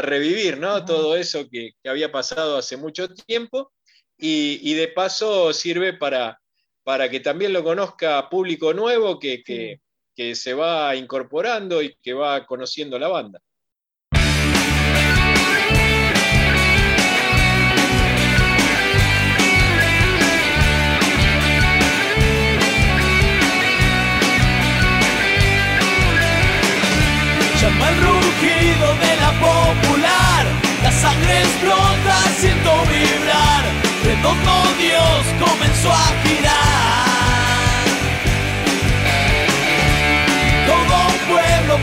revivir, 0.02 0.58
¿no? 0.58 0.86
Todo 0.86 1.16
eso 1.16 1.48
que, 1.50 1.72
había 1.86 2.12
pasado 2.12 2.58
hace 2.58 2.78
mucho 2.78 3.10
tiempo 3.14 3.72
y 4.18 4.74
de 4.76 4.88
paso 4.90 5.52
sirve 5.52 5.94
para, 5.94 6.42
para 6.84 7.10
que 7.10 7.20
también 7.20 7.54
lo 7.54 7.64
conozca 7.64 8.30
público 8.30 8.74
nuevo 8.74 9.20
que, 9.20 9.44
que, 9.44 9.80
se 10.36 10.54
va 10.54 10.96
incorporando 10.96 11.82
y 11.82 11.96
que 12.00 12.14
va 12.14 12.46
conociendo 12.46 13.00
la 13.00 13.08
banda. 13.08 13.40
Popular, 29.42 30.44
la 30.84 30.92
sangre 30.92 31.42
explota, 31.42 32.16
siento 32.40 32.72
vibrar, 32.92 33.64
redondo 34.06 34.54
Dios 34.80 35.22
comenzó 35.40 35.92
a 35.92 36.08
girar. 36.24 37.02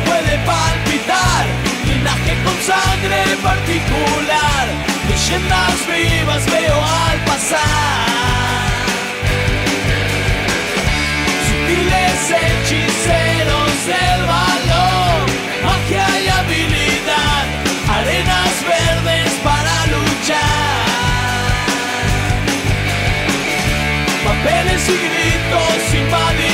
puede 0.05 0.39
palpitar, 0.45 1.47
linaje 1.87 2.37
con 2.45 2.55
sangre 2.63 3.37
particular, 3.43 4.67
leyendas 5.09 5.87
vivas 5.87 6.45
veo 6.47 6.77
al 6.77 7.19
pasar. 7.25 8.09
Sutiles 11.47 12.31
hechiceros 12.31 13.87
del 13.87 14.27
valor, 14.27 14.48
Papeles 24.43 24.89
y 24.89 24.93
gritos 24.93 25.95
invadirán, 25.95 26.48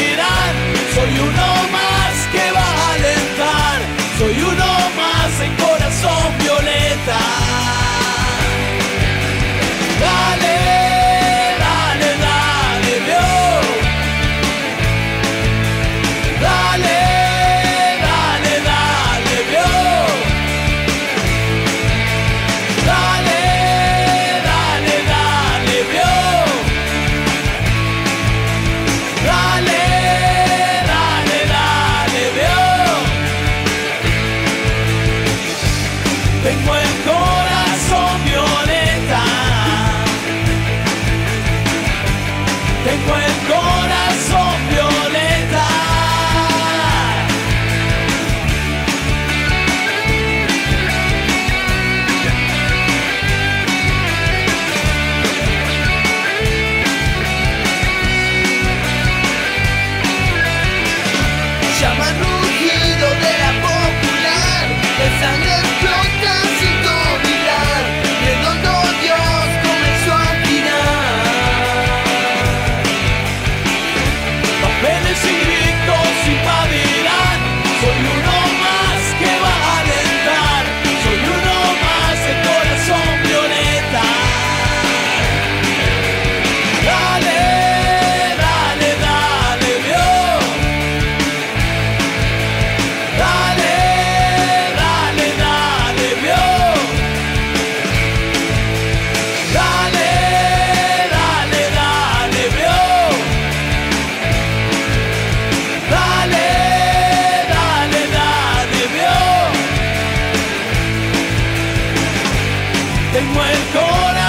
Tengo 113.15 113.41
el 113.45 113.59
corazón 113.73 114.24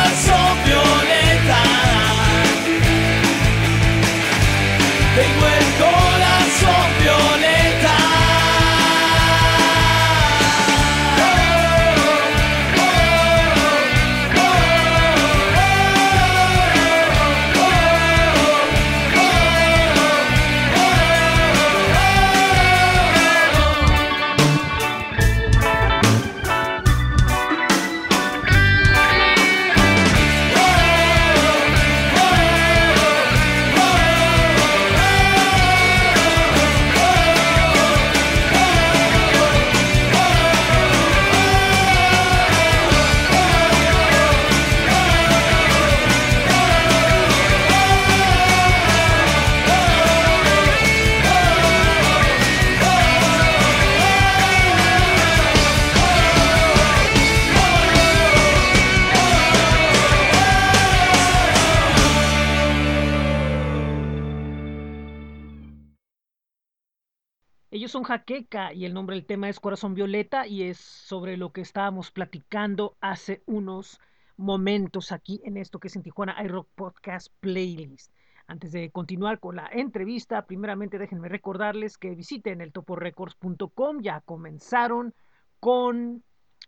Jaqueca 68.05 68.71
y 68.71 68.85
el 68.85 68.93
nombre 68.93 69.15
del 69.15 69.25
tema 69.25 69.49
es 69.49 69.59
Corazón 69.59 69.95
Violeta 69.95 70.45
y 70.45 70.63
es 70.63 70.77
sobre 70.77 71.37
lo 71.37 71.51
que 71.51 71.61
estábamos 71.61 72.11
platicando 72.11 72.95
hace 73.01 73.41
unos 73.47 73.99
momentos 74.37 75.11
aquí 75.11 75.41
en 75.43 75.57
esto 75.57 75.79
que 75.79 75.87
es 75.87 75.95
en 75.95 76.03
Tijuana 76.03 76.35
iRock 76.43 76.69
Podcast 76.75 77.33
Playlist. 77.39 78.13
Antes 78.45 78.71
de 78.73 78.91
continuar 78.91 79.39
con 79.39 79.55
la 79.55 79.67
entrevista, 79.71 80.45
primeramente 80.45 80.99
déjenme 80.99 81.29
recordarles 81.29 81.97
que 81.97 82.13
visiten 82.13 82.61
el 82.61 82.71
toporecords.com. 82.71 84.01
Ya 84.01 84.21
comenzaron 84.21 85.15
con 85.59 86.23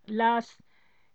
las 0.06 0.58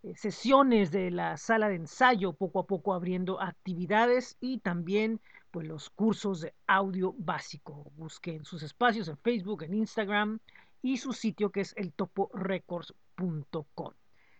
eh, 0.03 0.15
sesiones 0.15 0.91
de 0.91 1.11
la 1.11 1.35
sala 1.35 1.67
de 1.67 1.75
ensayo, 1.75 2.31
poco 2.31 2.59
a 2.59 2.65
poco 2.65 2.93
abriendo 2.93 3.41
actividades 3.41 4.37
y 4.39 4.59
también 4.59 5.19
pues 5.53 5.67
los 5.67 5.91
cursos 5.91 6.41
de 6.41 6.55
audio 6.65 7.13
básico. 7.15 7.91
Busquen 7.95 8.43
sus 8.43 8.63
espacios 8.63 9.07
en 9.07 9.19
Facebook, 9.19 9.61
en 9.61 9.75
Instagram 9.75 10.39
y 10.81 10.97
su 10.97 11.13
sitio 11.13 11.51
que 11.51 11.61
es 11.61 11.75
el 11.77 11.93
toporecords.com. 11.93 13.93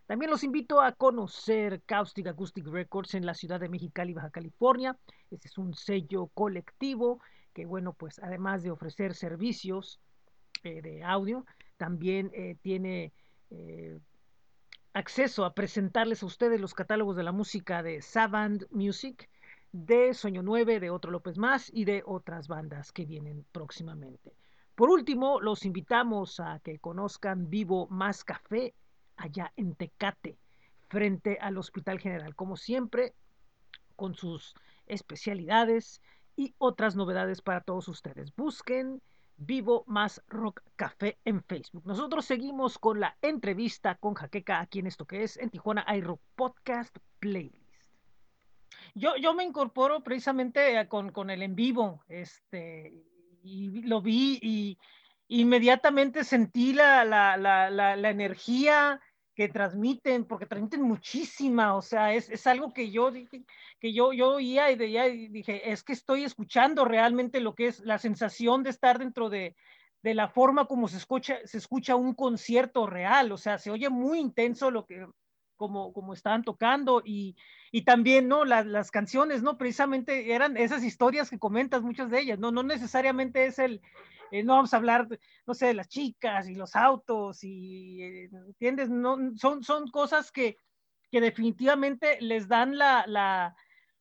También 0.08 0.32
los 0.32 0.43
invito 0.43 0.82
a 0.82 0.93
conocer 0.93 1.84
Caustic 1.86 2.26
Acoustic 2.26 2.65
Records 2.65 3.13
en 3.13 3.28
la 3.28 3.36
ciudad 3.36 3.60
de 3.60 3.69
Mexicali, 3.69 4.15
Baja 4.15 4.32
California. 4.32 4.97
Este 5.30 5.49
es 5.49 5.60
un 5.60 5.76
sello 5.76 6.32
colectivo 6.34 7.21
que, 7.54 7.67
bueno, 7.67 7.93
pues 7.93 8.17
además 8.17 8.63
de 8.63 8.71
ofrecer 8.71 9.13
servicios 9.13 9.99
eh, 10.63 10.82
de 10.82 11.04
audio, 11.04 11.45
también 11.78 12.32
eh, 12.34 12.58
tiene 12.63 13.13
eh, 13.52 13.99
acceso 14.93 15.45
a 15.45 15.54
presentarles 15.54 16.23
a 16.23 16.26
ustedes 16.26 16.60
los 16.60 16.73
catálogos 16.73 17.15
de 17.15 17.23
la 17.23 17.32
música 17.32 17.84
de 17.84 18.02
Savant 18.02 18.63
Music, 18.71 19.30
de 19.73 20.13
Sueño 20.13 20.43
9, 20.43 20.79
de 20.79 20.91
Otro 20.91 21.12
López 21.12 21.38
Más 21.39 21.71
y 21.73 21.86
de 21.86 22.03
otras 22.05 22.47
bandas 22.47 22.91
que 22.91 23.05
vienen 23.05 23.43
próximamente. 23.51 24.36
Por 24.75 24.91
último, 24.91 25.41
los 25.41 25.65
invitamos 25.65 26.39
a 26.39 26.59
que 26.59 26.77
conozcan 26.77 27.49
Vivo 27.49 27.88
Más 27.89 28.23
Café 28.23 28.75
allá 29.17 29.51
en 29.57 29.73
Tecate, 29.73 30.38
frente 30.89 31.39
al 31.41 31.57
Hospital 31.57 31.99
General, 31.99 32.36
como 32.36 32.55
siempre, 32.55 33.15
con 33.95 34.13
sus 34.13 34.53
especialidades 34.86 36.01
y 36.36 36.53
otras 36.59 36.95
novedades 36.95 37.41
para 37.41 37.62
todos 37.62 37.88
ustedes. 37.88 38.36
Busquen 38.36 39.01
Vivo 39.38 39.86
Más 39.88 40.23
Rock 40.27 40.62
Café 40.75 41.17
en 41.25 41.43
Facebook. 41.43 41.83
Nosotros 41.86 42.25
seguimos 42.25 42.77
con 42.77 42.99
la 42.99 43.17
entrevista 43.23 43.95
con 43.95 44.13
Jaqueca 44.13 44.59
aquí 44.59 44.79
en 44.79 44.88
esto 44.88 45.05
que 45.05 45.23
es 45.23 45.36
en 45.38 45.49
Tijuana 45.49 45.83
iRock 45.95 46.21
Podcast 46.36 46.95
Playlist. 47.19 47.62
Yo, 48.95 49.15
yo 49.17 49.34
me 49.34 49.43
incorporo 49.43 50.03
precisamente 50.03 50.88
con, 50.88 51.12
con 51.12 51.29
el 51.29 51.41
en 51.41 51.56
vivo, 51.56 52.03
este, 52.08 53.03
y 53.43 53.82
lo 53.84 54.01
vi 54.01 54.39
y 54.41 54.77
inmediatamente 55.27 56.23
sentí 56.23 56.73
la, 56.73 57.03
la, 57.03 57.38
la, 57.38 57.69
la, 57.69 58.10
energía 58.10 59.01
que 59.36 59.49
transmiten, 59.49 60.25
porque 60.25 60.45
transmiten 60.45 60.84
muchísima, 60.84 61.75
o 61.75 61.82
sea, 61.82 62.13
es, 62.13 62.29
es 62.29 62.45
algo 62.45 62.71
que 62.71 62.91
yo 62.91 63.10
dije, 63.10 63.43
que 63.79 63.93
yo, 63.93 64.13
yo 64.13 64.36
oía 64.36 64.69
y, 64.69 64.75
de, 64.75 64.88
y 64.88 65.27
dije, 65.29 65.71
es 65.71 65.84
que 65.84 65.93
estoy 65.93 66.23
escuchando 66.23 66.86
realmente 66.86 67.39
lo 67.39 67.56
que 67.56 67.67
es 67.67 67.79
la 67.79 67.97
sensación 67.97 68.62
de 68.62 68.69
estar 68.69 68.99
dentro 68.99 69.29
de, 69.29 69.56
de 70.03 70.13
la 70.13 70.27
forma 70.27 70.65
como 70.65 70.88
se 70.88 70.97
escucha, 70.97 71.39
se 71.45 71.58
escucha 71.58 71.95
un 71.95 72.13
concierto 72.13 72.86
real, 72.86 73.32
o 73.32 73.38
sea, 73.38 73.58
se 73.58 73.71
oye 73.71 73.89
muy 73.89 74.19
intenso 74.19 74.69
lo 74.69 74.86
que, 74.86 75.08
como, 75.56 75.94
como 75.94 76.13
estaban 76.13 76.44
tocando 76.44 77.02
y, 77.06 77.36
y 77.72 77.84
también, 77.84 78.28
¿no? 78.28 78.46
Las, 78.46 78.66
las, 78.66 78.92
canciones, 78.92 79.44
¿no? 79.44 79.58
Precisamente 79.58 80.34
eran 80.34 80.58
esas 80.58 80.84
historias 80.84 81.30
que 81.30 81.39
comentas, 81.39 81.82
muchas 81.82 82.10
de 82.10 82.20
ellas, 82.20 82.39
¿no? 82.39 82.52
No 82.52 82.63
necesariamente 82.63 83.46
es 83.46 83.60
el, 83.60 83.82
eh, 84.32 84.44
no 84.44 84.56
vamos 84.56 84.74
a 84.74 84.78
hablar, 84.78 85.08
no 85.46 85.54
sé, 85.54 85.68
de 85.68 85.74
las 85.76 85.89
chicas 85.89 86.50
y 86.50 86.56
los 86.56 86.76
autos 86.76 87.44
y, 87.44 88.02
eh, 88.02 88.30
¿entiendes? 88.48 88.89
No, 88.89 89.18
son, 89.38 89.63
son 89.63 89.89
cosas 89.89 90.32
que, 90.32 90.58
que 91.12 91.22
definitivamente 91.22 92.18
les 92.20 92.48
dan 92.48 92.78
la, 92.78 93.06
la 93.08 93.56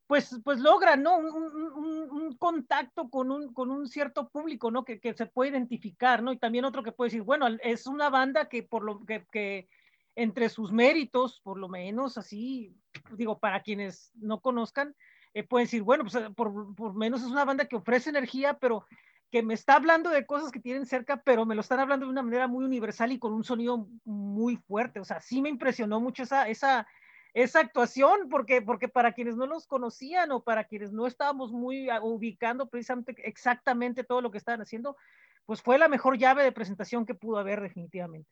pues, 0.07 0.41
pues 0.45 0.59
logran, 0.61 1.03
¿no? 1.03 1.17
Un, 1.17 1.27
un, 1.27 2.11
un 2.11 2.37
contacto 2.37 3.09
con 3.09 3.31
un, 3.31 3.53
con 3.53 3.71
un 3.71 3.89
cierto 3.89 4.29
público, 4.29 4.71
¿no? 4.71 4.85
Que, 4.85 5.01
que, 5.01 5.15
se 5.15 5.27
puede 5.27 5.51
identificar, 5.51 6.23
¿no? 6.23 6.33
Y 6.33 6.39
también 6.39 6.65
otro 6.65 6.83
que 6.83 6.93
puede 6.93 7.09
decir, 7.09 7.23
bueno, 7.23 7.47
es 7.63 7.87
una 7.87 8.11
banda 8.11 8.49
que 8.49 8.63
por 8.63 8.85
lo 8.85 9.05
que, 9.05 9.27
que 9.33 9.69
entre 10.15 10.49
sus 10.49 10.73
méritos, 10.73 11.41
por 11.41 11.59
lo 11.59 11.69
menos 11.69 12.19
así, 12.19 12.75
digo, 13.17 13.39
para 13.39 13.63
quienes 13.63 14.13
no 14.15 14.41
conozcan, 14.41 14.95
eh, 15.35 15.43
pueden 15.43 15.67
decir, 15.67 15.83
bueno, 15.83 16.05
pues 16.05 16.17
por, 16.35 16.75
por 16.75 16.95
menos 16.95 17.23
es 17.23 17.29
una 17.29 17.45
banda 17.45 17.65
que 17.65 17.77
ofrece 17.77 18.11
energía, 18.11 18.59
pero 18.59 18.87
que 19.31 19.43
me 19.43 19.55
está 19.55 19.77
hablando 19.77 20.11
de 20.11 20.27
cosas 20.27 20.53
que 20.53 20.61
tienen 20.61 20.85
cerca, 20.85 21.23
pero 21.23 21.47
me 21.47 21.55
lo 21.55 21.63
están 21.63 21.81
hablando 21.81 22.05
de 22.05 22.13
una 22.13 22.23
manera 22.23 22.47
muy 22.47 22.67
universal 22.67 23.13
y 23.13 23.19
con 23.19 23.33
un 23.33 23.45
sonido 23.45 23.89
muy 24.05 24.57
fuerte. 24.57 25.01
O 25.01 25.05
sea, 25.05 25.23
sí 25.23 25.41
me 25.41 25.49
impresionó 25.49 26.01
mucho 26.01 26.25
esa, 26.25 26.49
esa, 26.49 26.87
esa 27.33 27.61
actuación, 27.61 28.29
porque, 28.29 28.61
porque 28.61 28.89
para 28.89 29.13
quienes 29.13 29.37
no 29.37 29.47
los 29.47 29.67
conocían 29.67 30.33
o 30.33 30.43
para 30.43 30.65
quienes 30.65 30.93
no 30.93 31.07
estábamos 31.07 31.51
muy 31.51 31.89
ubicando 32.03 32.69
precisamente 32.69 33.15
exactamente 33.27 34.05
todo 34.05 34.21
lo 34.21 34.31
que 34.31 34.37
estaban 34.37 34.61
haciendo, 34.61 34.99
pues 35.47 35.63
fue 35.63 35.79
la 35.79 35.89
mejor 35.89 36.19
llave 36.19 36.45
de 36.45 36.53
presentación 36.53 37.07
que 37.07 37.15
pudo 37.15 37.39
haber 37.39 37.63
definitivamente. 37.63 38.29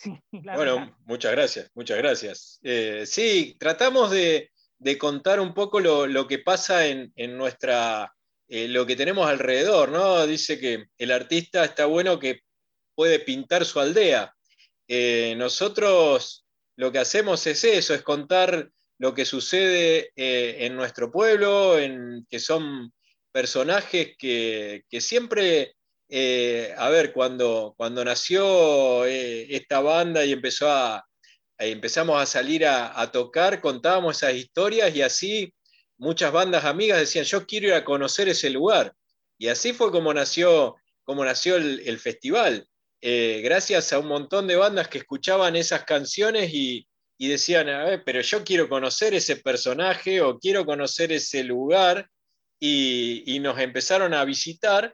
Sí, 0.00 0.18
bueno, 0.32 0.76
verdad. 0.76 0.94
muchas 1.04 1.32
gracias, 1.32 1.70
muchas 1.74 1.98
gracias. 1.98 2.58
Eh, 2.62 3.04
sí, 3.04 3.54
tratamos 3.60 4.10
de, 4.10 4.50
de, 4.78 4.96
contar 4.96 5.40
un 5.40 5.52
poco 5.52 5.78
lo, 5.78 6.06
lo 6.06 6.26
que 6.26 6.38
pasa 6.38 6.86
en, 6.86 7.12
en 7.16 7.36
nuestra, 7.36 8.10
eh, 8.48 8.66
lo 8.66 8.86
que 8.86 8.96
tenemos 8.96 9.28
alrededor, 9.28 9.90
¿no? 9.90 10.26
Dice 10.26 10.58
que 10.58 10.86
el 10.96 11.10
artista 11.10 11.66
está 11.66 11.84
bueno 11.84 12.18
que 12.18 12.40
puede 12.94 13.18
pintar 13.18 13.66
su 13.66 13.78
aldea. 13.78 14.34
Eh, 14.88 15.34
nosotros 15.36 16.46
lo 16.76 16.90
que 16.90 16.98
hacemos 16.98 17.46
es 17.46 17.62
eso, 17.64 17.92
es 17.92 18.00
contar 18.00 18.70
lo 18.96 19.12
que 19.12 19.26
sucede 19.26 20.12
en 20.16 20.76
nuestro 20.76 21.12
pueblo, 21.12 21.78
en, 21.78 22.26
que 22.30 22.38
son 22.38 22.90
personajes 23.32 24.14
que, 24.18 24.84
que 24.88 25.00
siempre 25.02 25.74
eh, 26.12 26.74
a 26.76 26.88
ver, 26.88 27.12
cuando, 27.12 27.74
cuando 27.76 28.04
nació 28.04 29.06
eh, 29.06 29.46
esta 29.54 29.80
banda 29.80 30.24
y 30.24 30.32
empezó 30.32 30.68
a, 30.68 31.06
empezamos 31.56 32.20
a 32.20 32.26
salir 32.26 32.66
a, 32.66 33.12
tocar, 33.12 33.60
contábamos 33.60 34.16
esas 34.16 34.34
historias 34.34 34.94
y 34.96 35.02
así 35.02 35.54
muchas 35.98 36.32
bandas 36.32 36.64
amigas 36.64 36.98
decían, 36.98 37.24
yo 37.24 37.46
quiero 37.46 37.68
ir 37.68 37.74
a 37.74 37.84
conocer 37.84 38.28
ese 38.28 38.50
lugar. 38.50 38.92
Y 39.38 39.48
así 39.48 39.72
fue 39.72 39.92
como 39.92 40.12
nació, 40.12 40.76
como 41.04 41.24
nació 41.24 41.56
el, 41.56 41.98
festival. 42.00 42.66
Eh, 43.00 43.40
gracias 43.44 43.92
a 43.92 44.00
un 44.00 44.08
montón 44.08 44.48
de 44.48 44.56
bandas 44.56 44.88
que 44.88 44.98
escuchaban 44.98 45.54
esas 45.54 45.84
canciones 45.84 46.52
y, 46.52 46.88
y 47.18 47.28
decían, 47.28 47.68
a 47.68 47.84
ver, 47.84 48.02
pero 48.04 48.20
yo 48.20 48.42
quiero 48.42 48.68
conocer 48.68 49.14
ese 49.14 49.36
personaje 49.36 50.20
o 50.22 50.38
quiero 50.38 50.66
conocer 50.66 51.12
ese 51.12 51.44
lugar. 51.44 52.08
Y 52.62 53.38
nos 53.40 53.58
empezaron 53.58 54.12
a 54.12 54.24
visitar 54.24 54.92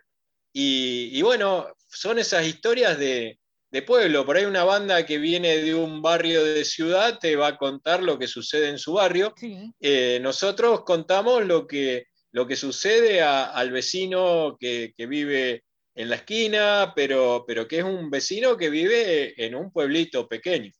y, 0.58 1.10
y, 1.12 1.22
bueno, 1.22 1.66
son 1.88 2.18
esas 2.18 2.46
historias 2.46 2.98
de, 2.98 3.38
de 3.70 3.82
pueblo. 3.82 4.24
Por 4.24 4.36
ahí 4.36 4.44
una 4.44 4.64
banda 4.64 5.04
que 5.04 5.18
viene 5.18 5.58
de 5.58 5.74
un 5.74 6.00
barrio 6.00 6.42
de 6.44 6.64
ciudad 6.64 7.18
te 7.18 7.36
va 7.36 7.48
a 7.48 7.58
contar 7.58 8.02
lo 8.02 8.18
que 8.18 8.26
sucede 8.26 8.68
en 8.70 8.78
su 8.78 8.94
barrio. 8.94 9.34
Eh, 9.80 10.18
nosotros 10.22 10.82
contamos 10.82 11.44
lo 11.44 11.66
que, 11.66 12.06
lo 12.32 12.46
que 12.46 12.56
sucede 12.56 13.20
al 13.20 13.70
vecino 13.70 14.56
que, 14.58 14.94
vive 14.96 15.64
en 15.94 16.08
la 16.08 16.16
esquina, 16.16 16.92
pero, 16.96 17.44
pero 17.46 17.66
que 17.66 17.78
es 17.78 17.84
un 17.84 18.10
vecino 18.10 18.56
que 18.56 18.70
vive 18.70 19.34
en 19.44 19.54
un 19.54 19.70
pueblito 19.70 20.28
pequeño. 20.28 20.72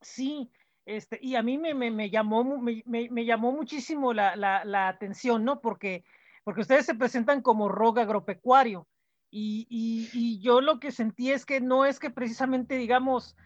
Sí, 0.00 0.50
este, 0.86 1.18
y 1.20 1.34
a 1.34 1.42
mí 1.42 1.58
me, 1.58 1.74
me, 1.74 2.08
llamó, 2.08 2.42
me, 2.62 3.24
llamó 3.26 3.52
muchísimo 3.52 4.14
la, 4.14 4.34
la, 4.36 4.88
atención, 4.88 5.44
¿no? 5.44 5.60
Porque, 5.60 6.04
porque 6.48 6.62
ustedes 6.62 6.86
se 6.86 6.94
presentan 6.94 7.42
como 7.42 7.68
rock 7.68 7.98
agropecuario. 7.98 8.88
Y, 9.30 9.66
y, 9.68 10.40
yo 10.40 10.62
lo 10.62 10.80
que 10.80 10.92
sentí 10.92 11.30
es 11.30 11.44
que 11.44 11.60
no 11.60 11.84
es 11.84 11.98
que 11.98 12.08
precisamente, 12.08 12.78
digamos, 12.78 13.36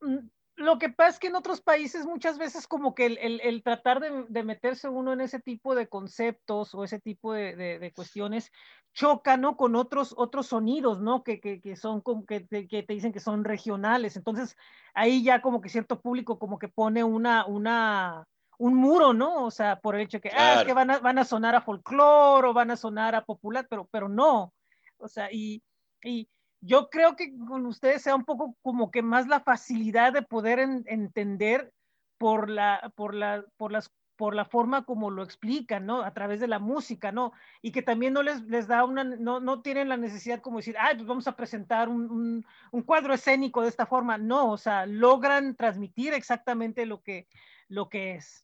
mm, 0.00 0.16
lo 0.56 0.78
que 0.78 0.88
pasa 0.88 1.10
es 1.10 1.18
que 1.18 1.26
en 1.26 1.36
otros 1.36 1.60
países 1.60 2.06
muchas 2.06 2.38
veces 2.38 2.66
como 2.66 2.94
que 2.94 3.04
el, 3.04 3.42
el, 3.42 3.62
tratar 3.62 4.00
de, 4.00 4.24
de, 4.26 4.42
meterse 4.42 4.88
uno 4.88 5.12
en 5.12 5.20
ese 5.20 5.38
tipo 5.38 5.74
de 5.74 5.86
conceptos 5.86 6.74
o 6.74 6.82
ese 6.82 6.98
tipo 6.98 7.34
de, 7.34 7.54
de, 7.54 7.92
cuestiones 7.92 8.50
choca, 8.94 9.36
¿no? 9.36 9.58
Con 9.58 9.76
otros, 9.76 10.14
otros 10.16 10.46
sonidos, 10.46 11.02
¿no? 11.02 11.24
Que, 11.24 11.40
que, 11.40 11.60
que 11.60 11.76
son 11.76 12.00
como 12.00 12.24
que 12.24 12.46
que 12.46 12.82
te 12.82 12.94
dicen 12.94 13.12
que 13.12 13.20
son 13.20 13.44
regionales. 13.44 14.16
Entonces 14.16 14.56
ahí 14.94 15.22
ya 15.22 15.42
como 15.42 15.60
que 15.60 15.68
cierto 15.68 16.00
público 16.00 16.38
como 16.38 16.58
que 16.58 16.68
pone 16.68 17.04
una, 17.04 17.44
una, 17.44 18.26
un 18.58 18.74
muro, 18.74 19.12
¿no? 19.12 19.44
O 19.44 19.50
sea, 19.50 19.80
por 19.80 19.94
el 19.94 20.02
hecho 20.02 20.18
de 20.18 20.22
que, 20.22 20.36
ah, 20.36 20.60
es 20.60 20.64
que 20.64 20.72
van 20.72 20.90
a, 20.90 20.98
van 20.98 21.18
a 21.18 21.24
sonar 21.24 21.54
a 21.54 21.60
folclore 21.60 22.48
o 22.48 22.52
van 22.52 22.70
a 22.70 22.76
sonar 22.76 23.14
a 23.14 23.24
popular, 23.24 23.66
pero, 23.68 23.86
pero 23.90 24.08
no. 24.08 24.52
O 24.98 25.08
sea, 25.08 25.28
y, 25.32 25.62
y 26.02 26.28
yo 26.60 26.88
creo 26.88 27.16
que 27.16 27.36
con 27.36 27.66
ustedes 27.66 28.02
sea 28.02 28.14
un 28.14 28.24
poco 28.24 28.56
como 28.62 28.90
que 28.90 29.02
más 29.02 29.26
la 29.26 29.40
facilidad 29.40 30.12
de 30.12 30.22
poder 30.22 30.58
entender 30.58 31.72
por 32.18 32.48
la, 32.48 32.92
por 32.96 33.14
la, 33.14 33.44
por 33.56 33.72
las 33.72 33.90
por 34.16 34.34
la 34.34 34.44
forma 34.44 34.84
como 34.84 35.10
lo 35.10 35.22
explican, 35.22 35.86
¿no? 35.86 36.02
A 36.02 36.12
través 36.12 36.40
de 36.40 36.46
la 36.46 36.58
música, 36.58 37.12
¿no? 37.12 37.32
Y 37.62 37.72
que 37.72 37.82
también 37.82 38.12
no 38.12 38.22
les, 38.22 38.42
les 38.42 38.66
da 38.66 38.84
una, 38.84 39.04
no, 39.04 39.40
no 39.40 39.62
tienen 39.62 39.88
la 39.88 39.96
necesidad 39.96 40.40
como 40.40 40.58
decir, 40.58 40.76
ay, 40.78 40.94
pues 40.96 41.06
vamos 41.06 41.26
a 41.26 41.36
presentar 41.36 41.88
un, 41.88 42.10
un, 42.10 42.46
un, 42.70 42.82
cuadro 42.82 43.14
escénico 43.14 43.62
de 43.62 43.68
esta 43.68 43.86
forma. 43.86 44.18
No, 44.18 44.50
o 44.50 44.56
sea, 44.56 44.86
logran 44.86 45.56
transmitir 45.56 46.14
exactamente 46.14 46.86
lo 46.86 47.02
que, 47.02 47.26
lo 47.68 47.88
que 47.88 48.14
es. 48.14 48.43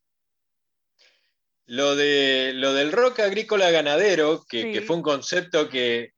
Lo, 1.71 1.95
de, 1.95 2.51
lo 2.53 2.75
del 2.75 2.91
rock 2.91 3.21
agrícola 3.21 3.71
ganadero, 3.71 4.45
que, 4.49 4.83
fue 4.85 4.97
un 4.97 5.03
concepto 5.03 5.69
que, 5.69 6.11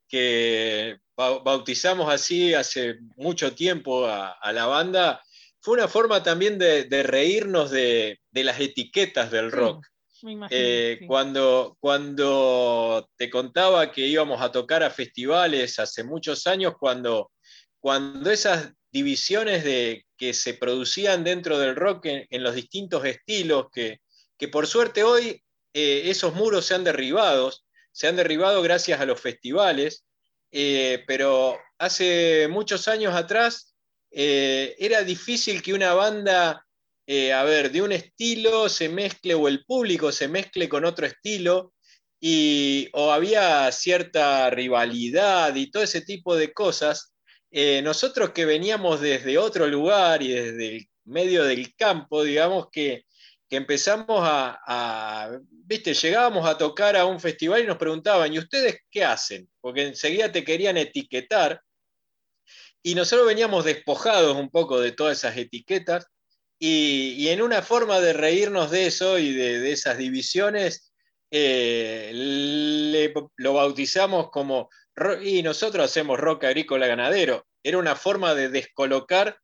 bautizamos 1.15 2.11
así 2.11 2.55
hace 2.55 2.97
mucho 3.17 3.55
tiempo 3.55 4.07
a, 4.07 4.51
la 4.51 4.65
banda, 4.65 5.23
fue 5.61 5.75
una 5.75 5.89
forma 5.89 6.23
también 6.23 6.59
de, 6.59 7.03
reírnos 7.03 7.71
de, 7.71 8.19
las 8.33 8.59
etiquetas 8.61 9.31
del 9.31 9.53
rock. 9.53 9.87
Eh, 10.49 11.01
cuando, 11.07 11.77
cuando 11.81 13.07
te 13.19 13.29
contaba 13.29 13.93
que 13.93 14.07
íbamos 14.07 14.41
a 14.41 14.51
tocar 14.51 14.83
a 14.83 14.89
festivales 14.89 15.79
hace 15.79 16.03
muchos 16.03 16.47
años, 16.47 16.77
cuando, 16.81 17.31
cuando 17.79 18.31
esas 18.31 18.73
divisiones 18.91 19.65
de, 19.65 20.07
que 20.17 20.33
se 20.33 20.55
producían 20.55 21.25
dentro 21.25 21.59
del 21.59 21.77
rock 21.77 22.07
en 22.07 22.43
los 22.43 22.55
distintos 22.55 23.05
estilos 23.05 23.67
que, 23.71 24.01
que 24.43 24.49
por 24.49 24.67
suerte 24.67 25.05
hoy 25.05 25.41
eh, 25.73 26.03
esos 26.07 26.35
muros 26.35 26.67
se 26.67 26.75
han 26.75 26.83
derribado, 26.83 27.53
se 27.93 28.09
han 28.09 28.17
derribado 28.17 28.61
gracias 28.61 29.01
a 29.01 29.07
los 29.07 29.21
festivales, 29.21 30.05
eh, 30.51 31.05
pero 31.07 31.57
hace 31.79 32.49
muchos 32.51 32.89
años 32.89 33.15
atrás 33.15 33.77
eh, 34.11 34.75
era 34.81 35.05
difícil 35.05 35.63
que 35.63 35.73
una 35.73 35.95
banda, 35.95 36.67
a 37.07 37.45
ver, 37.45 37.71
de 37.71 37.83
un 37.83 37.93
estilo 37.93 38.69
se 38.69 38.89
mezcle 38.89 39.35
o 39.35 39.47
el 39.47 39.65
público 39.65 40.11
se 40.11 40.27
mezcle 40.27 40.69
con 40.69 40.85
otro 40.85 41.07
estilo, 41.07 41.73
y, 42.19 42.89
o 42.95 43.13
había 43.13 43.71
cierta 43.71 44.51
rivalidad 44.51 45.55
y 45.55 45.71
todo 45.71 45.85
ese 45.85 46.01
tipo 46.01 46.35
de 46.35 46.53
cosas. 46.53 47.15
nosotros 47.85 48.31
que 48.31 48.45
veníamos 48.45 49.01
desde 49.01 49.39
otro 49.39 49.69
lugar 49.69 50.21
y 50.21 50.33
desde 50.33 50.69
el 50.79 50.89
medio 51.05 51.45
del 51.45 51.77
campo, 51.77 52.25
digamos 52.25 52.67
que 52.73 53.05
que 53.53 53.59
empezamos 53.59 54.23
a, 54.25 55.31
viste, 55.51 55.93
llegábamos 55.93 56.49
a 56.49 56.57
tocar 56.57 56.97
a 56.97 57.05
un 57.05 57.21
festival 57.21 57.63
y 57.63 57.67
nos 57.67 57.77
preguntaban, 57.77 58.33
¿y 58.33 58.39
ustedes 58.39 58.79
qué 58.91 59.05
hacen? 59.05 59.47
Porque 59.61 59.89
enseguida 59.89 60.33
te 60.33 60.43
querían 60.43 60.79
etiquetar 60.79 61.61
y 62.83 62.95
nosotros 62.95 63.29
veníamos 63.29 63.67
despojados 63.67 64.39
un 64.39 64.49
poco 64.49 64.81
de 64.81 64.93
todas 64.93 65.19
esas 65.19 65.37
etiquetas 65.37 66.07
y, 66.59 67.29
en 67.29 67.43
una 67.43 67.61
forma 67.61 68.01
de 68.01 68.15
reírnos 68.15 68.71
de 68.71 68.87
eso 68.87 69.19
y 69.19 69.35
de, 69.35 69.71
esas 69.71 69.99
divisiones, 69.99 70.91
eh, 71.31 72.11
lo 73.37 73.53
bautizamos 73.53 74.31
como, 74.31 74.71
y 75.23 75.43
nosotros 75.43 75.85
hacemos 75.85 76.19
rock 76.19 76.45
agrícola 76.45 76.87
ganadero. 76.87 77.47
Era 77.63 77.77
una 77.77 77.97
forma 77.97 78.35
de 78.35 78.49
descolocar 78.49 79.37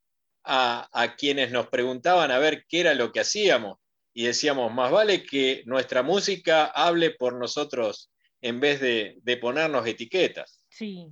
a, 0.43 0.89
a, 0.99 1.15
quienes 1.15 1.51
nos 1.51 1.67
preguntaban 1.67 2.31
a 2.31 2.39
ver 2.39 2.65
qué 2.67 2.79
era 2.79 2.95
lo 2.95 3.11
que 3.11 3.19
hacíamos 3.19 3.77
y 4.13 4.25
decíamos, 4.25 4.73
más 4.73 4.91
vale 4.91 5.23
que 5.23 5.63
nuestra 5.65 6.03
música 6.03 6.65
hable 6.65 7.11
por 7.11 7.35
nosotros 7.35 8.11
en 8.41 8.59
vez 8.59 8.79
de, 8.79 9.37
ponernos 9.41 9.85
etiquetas. 9.85 10.63
Sí. 10.69 11.07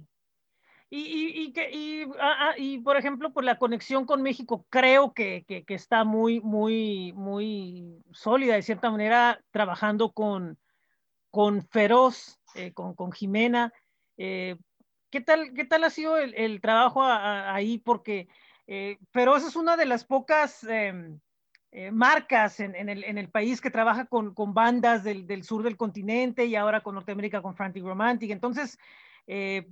Y, 0.90 1.54
ah, 2.20 2.50
ah, 2.50 2.54
y, 2.58 2.80
por 2.80 2.96
ejemplo, 2.96 3.34
por 3.34 3.44
la 3.44 3.58
conexión 3.58 4.06
con 4.06 4.22
México, 4.22 4.66
creo 4.70 5.14
que, 5.14 5.46
está 5.68 6.06
muy, 6.06 6.40
muy, 6.40 7.12
muy 7.14 8.02
sólida, 8.12 8.56
de 8.56 8.62
cierta 8.62 8.90
manera, 8.90 9.44
trabajando 9.52 10.14
con, 10.14 10.58
con 11.30 11.68
Feroz, 11.68 12.40
eh, 12.56 12.72
con, 12.74 12.96
con, 12.96 13.12
Jimena. 13.12 13.74
Eh, 14.18 14.56
¿qué, 15.10 15.20
tal, 15.20 15.54
¿Qué 15.54 15.66
tal 15.66 15.84
ha 15.84 15.90
sido 15.90 16.18
el, 16.18 16.62
trabajo 16.62 17.04
ahí? 17.04 17.80
Porque 17.80 18.30
eh, 18.66 18.98
Feroz 19.12 19.46
es 19.46 19.58
una 19.58 19.76
de 19.76 19.86
las 19.86 20.06
pocas 20.06 20.64
em, 20.64 21.20
eh, 21.72 21.92
marcas 21.92 22.60
en, 22.60 22.90
el, 22.90 23.30
país 23.30 23.60
que 23.60 23.70
trabaja 23.70 24.06
con, 24.06 24.34
bandas 24.54 25.04
del, 25.04 25.44
sur 25.44 25.64
del 25.64 25.78
continente 25.78 26.46
y 26.46 26.56
ahora 26.56 26.82
con 26.82 26.96
Norteamérica 26.96 27.42
con 27.42 27.56
Frantic 27.56 27.84
Romantic. 27.84 28.32
Entonces, 28.32 28.80
eh, 29.28 29.68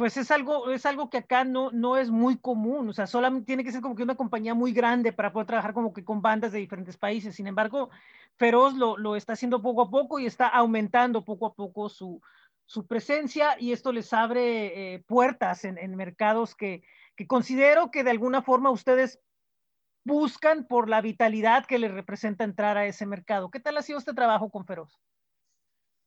pues 0.00 0.16
es 0.16 0.30
algo, 0.30 0.70
es 0.70 0.86
algo 0.86 1.10
que 1.10 1.18
acá 1.18 1.44
no, 1.44 1.70
no 1.72 1.98
es 1.98 2.10
muy 2.10 2.38
común, 2.38 2.88
o 2.88 2.92
sea, 2.94 3.06
solamente 3.06 3.46
tiene 3.46 3.62
que 3.62 3.70
ser 3.70 3.82
como 3.82 3.94
que 3.94 4.02
una 4.02 4.14
compañía 4.14 4.54
muy 4.54 4.72
grande 4.72 5.12
para 5.12 5.30
poder 5.30 5.46
trabajar 5.46 5.74
como 5.74 5.92
que 5.92 6.04
con 6.04 6.22
bandas 6.22 6.52
de 6.52 6.58
diferentes 6.58 6.96
países. 6.96 7.36
Sin 7.36 7.46
embargo, 7.46 7.90
Feroz 8.36 8.74
lo, 8.74 9.14
está 9.14 9.34
haciendo 9.34 9.60
poco 9.60 9.82
a 9.82 9.90
poco 9.90 10.18
y 10.18 10.24
está 10.24 10.48
aumentando 10.48 11.22
poco 11.22 11.46
a 11.46 11.54
poco 11.54 11.90
su, 11.90 12.20
presencia 12.88 13.60
y 13.60 13.72
esto 13.72 13.92
les 13.92 14.12
abre 14.14 14.94
eh, 14.94 14.98
puertas 15.00 15.64
en, 15.64 15.94
mercados 15.96 16.54
que, 16.54 16.82
que 17.14 17.26
considero 17.26 17.90
que 17.90 18.02
de 18.02 18.10
alguna 18.10 18.40
forma 18.40 18.70
ustedes 18.70 19.20
buscan 20.04 20.66
por 20.66 20.88
la 20.88 21.00
vitalidad 21.00 21.66
que 21.66 21.78
les 21.78 21.92
representa 21.92 22.44
entrar 22.44 22.76
a 22.76 22.86
ese 22.86 23.06
mercado. 23.06 23.50
¿Qué 23.50 23.60
tal 23.60 23.76
ha 23.76 23.82
sido 23.82 23.98
este 23.98 24.14
trabajo 24.14 24.50
con 24.50 24.64
Feroz? 24.66 24.98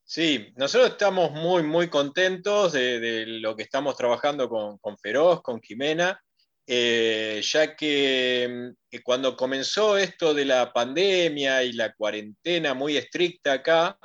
Sí, 0.06 0.52
nosotros 0.56 0.90
estamos 0.90 1.30
muy, 1.30 1.62
muy 1.62 1.88
contentos 1.88 2.72
de, 2.72 3.24
lo 3.26 3.56
que 3.56 3.62
estamos 3.62 3.96
trabajando 3.96 4.48
con, 4.50 4.98
Feroz, 4.98 5.40
con 5.42 5.62
Jimena, 5.62 6.22
eh, 6.66 7.40
ya 7.42 7.74
que, 7.74 8.74
mm, 8.90 8.96
cuando 9.02 9.34
comenzó 9.34 9.96
esto 9.96 10.34
de 10.34 10.44
la 10.44 10.72
pandemia 10.72 11.62
y 11.62 11.72
la 11.72 11.94
cuarentena 11.94 12.74
muy 12.74 12.98
estricta 12.98 13.54
acá, 13.54 13.98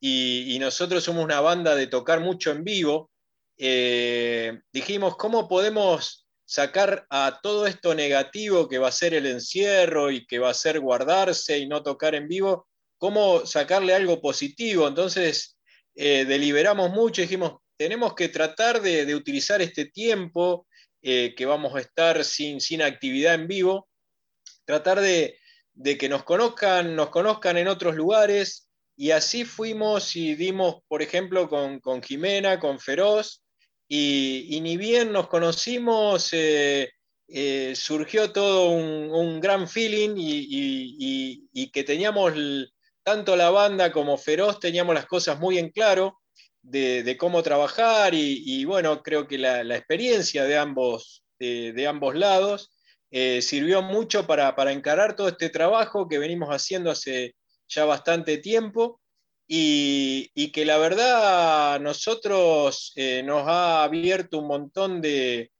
y, 0.00 0.58
nosotros 0.60 1.04
somos 1.04 1.24
una 1.24 1.40
banda 1.40 1.74
de 1.74 1.86
tocar 1.86 2.20
mucho 2.20 2.50
en 2.50 2.64
vivo, 2.64 3.10
eh, 3.58 4.60
dijimos, 4.72 5.16
¿cómo 5.16 5.48
podemos 5.48 6.23
sacar 6.46 7.06
a 7.10 7.40
todo 7.42 7.66
esto 7.66 7.94
negativo 7.94 8.68
que 8.68 8.78
va 8.78 8.88
a 8.88 8.92
ser 8.92 9.14
el 9.14 9.26
encierro 9.26 10.10
y 10.10 10.26
que 10.26 10.38
va 10.38 10.50
a 10.50 10.54
ser 10.54 10.80
guardarse 10.80 11.58
y 11.58 11.66
no 11.66 11.82
tocar 11.82 12.14
en 12.14 12.28
vivo, 12.28 12.68
cómo 12.98 13.46
sacarle 13.46 13.94
algo 13.94 14.20
positivo. 14.20 14.86
Entonces, 14.86 15.56
eh, 15.94 16.24
deliberamos 16.26 16.90
mucho 16.90 17.20
y 17.20 17.24
dijimos, 17.24 17.54
tenemos 17.76 18.14
que 18.14 18.28
tratar 18.28 18.80
de, 18.80 19.14
utilizar 19.14 19.62
este 19.62 19.86
tiempo 19.86 20.66
eh, 21.02 21.34
que 21.36 21.46
vamos 21.46 21.74
a 21.74 21.80
estar 21.80 22.24
sin, 22.24 22.60
sin 22.60 22.82
actividad 22.82 23.34
en 23.34 23.46
vivo, 23.46 23.88
tratar 24.64 25.00
de, 25.00 25.38
que 25.98 26.08
nos 26.08 26.24
conozcan, 26.24 26.94
nos 26.94 27.10
conozcan 27.10 27.56
en 27.56 27.68
otros 27.68 27.94
lugares. 27.94 28.68
Y 28.96 29.10
así 29.10 29.44
fuimos 29.44 30.14
y 30.14 30.36
dimos, 30.36 30.76
por 30.86 31.02
ejemplo, 31.02 31.48
con, 31.48 31.80
con 31.80 32.00
Jimena, 32.00 32.60
con 32.60 32.78
Feroz, 32.78 33.43
y, 33.88 34.60
ni 34.62 34.76
bien 34.76 35.12
nos 35.12 35.28
conocimos, 35.28 36.32
eh, 36.32 36.90
eh, 37.28 37.72
surgió 37.76 38.32
todo 38.32 38.70
un, 38.70 39.40
gran 39.40 39.68
feeling 39.68 40.14
y, 40.16 41.70
que 41.72 41.84
teníamos 41.84 42.32
tanto 43.02 43.36
la 43.36 43.50
banda 43.50 43.92
como 43.92 44.16
Feroz, 44.16 44.60
teníamos 44.60 44.94
las 44.94 45.06
cosas 45.06 45.38
muy 45.38 45.58
en 45.58 45.70
claro 45.70 46.20
de, 46.62 47.16
cómo 47.18 47.42
trabajar 47.42 48.14
y, 48.14 48.64
bueno, 48.64 49.02
creo 49.02 49.26
que 49.28 49.38
la, 49.38 49.76
experiencia 49.76 50.44
de 50.44 50.56
ambos, 50.56 51.24
de, 51.38 51.86
ambos 51.86 52.14
lados 52.14 52.70
eh, 53.10 53.42
sirvió 53.42 53.82
mucho 53.82 54.26
para, 54.26 54.72
encarar 54.72 55.14
todo 55.14 55.28
este 55.28 55.50
trabajo 55.50 56.08
que 56.08 56.18
venimos 56.18 56.48
haciendo 56.48 56.90
hace 56.90 57.36
ya 57.68 57.84
bastante 57.84 58.38
tiempo 58.38 59.00
y, 59.46 60.50
que 60.52 60.64
la 60.64 60.78
verdad 60.78 61.80
nosotros 61.80 62.92
eh, 62.96 63.22
nos 63.24 63.46
ha 63.46 63.84
abierto 63.84 64.38
un 64.38 64.46
montón 64.48 65.00
de, 65.00 65.50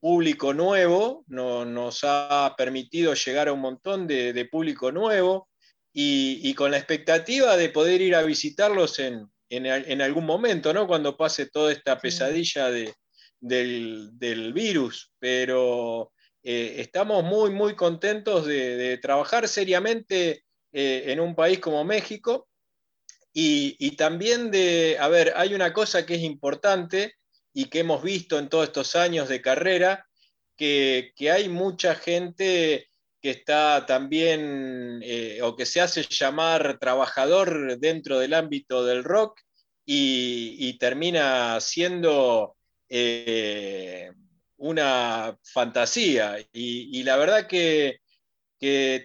público 0.00 0.52
nuevo, 0.52 1.24
nos 1.28 2.00
ha 2.02 2.54
permitido 2.56 3.14
llegar 3.14 3.48
a 3.48 3.52
un 3.52 3.60
montón 3.60 4.06
de, 4.06 4.48
público 4.50 4.92
nuevo 4.92 5.48
y, 5.92 6.54
con 6.54 6.70
la 6.70 6.78
expectativa 6.78 7.56
de 7.56 7.68
poder 7.70 8.00
ir 8.00 8.14
a 8.14 8.22
visitarlos 8.22 8.98
en, 8.98 9.26
en, 9.50 10.00
algún 10.02 10.26
momento, 10.26 10.72
¿no? 10.72 10.86
Cuando 10.86 11.16
pase 11.16 11.46
toda 11.46 11.72
esta 11.72 11.98
pesadilla 11.98 12.70
del, 13.40 14.52
virus. 14.52 15.12
Pero 15.18 16.12
eh, 16.42 16.76
estamos 16.78 17.24
muy, 17.24 17.50
muy 17.50 17.74
contentos 17.74 18.46
de, 18.46 18.98
trabajar 19.02 19.48
seriamente 19.48 20.44
eh, 20.72 21.04
en 21.06 21.20
un 21.20 21.34
país 21.34 21.58
como 21.58 21.84
México. 21.84 22.48
Y, 23.32 23.96
también 23.96 24.50
de, 24.50 24.96
a 24.98 25.08
ver, 25.08 25.32
hay 25.36 25.54
una 25.54 25.72
cosa 25.72 26.04
que 26.04 26.16
es 26.16 26.22
importante 26.22 27.14
y 27.52 27.66
que 27.66 27.80
hemos 27.80 28.02
visto 28.02 28.38
en 28.38 28.48
todos 28.48 28.66
estos 28.66 28.96
años 28.96 29.28
de 29.28 29.40
carrera, 29.40 30.06
que, 30.56 31.12
hay 31.32 31.48
mucha 31.48 31.94
gente 31.94 32.88
que 33.22 33.30
está 33.30 33.86
también 33.86 35.00
eh, 35.02 35.40
o 35.42 35.54
que 35.54 35.66
se 35.66 35.80
hace 35.80 36.02
llamar 36.02 36.78
trabajador 36.78 37.78
dentro 37.78 38.18
del 38.18 38.34
ámbito 38.34 38.84
del 38.84 39.04
rock 39.04 39.40
y, 39.84 40.78
termina 40.78 41.60
siendo 41.60 42.56
eh, 42.88 44.10
una 44.56 45.36
fantasía. 45.42 46.36
Y, 46.52 47.02
la 47.02 47.16
verdad 47.16 47.46
que, 47.46 48.00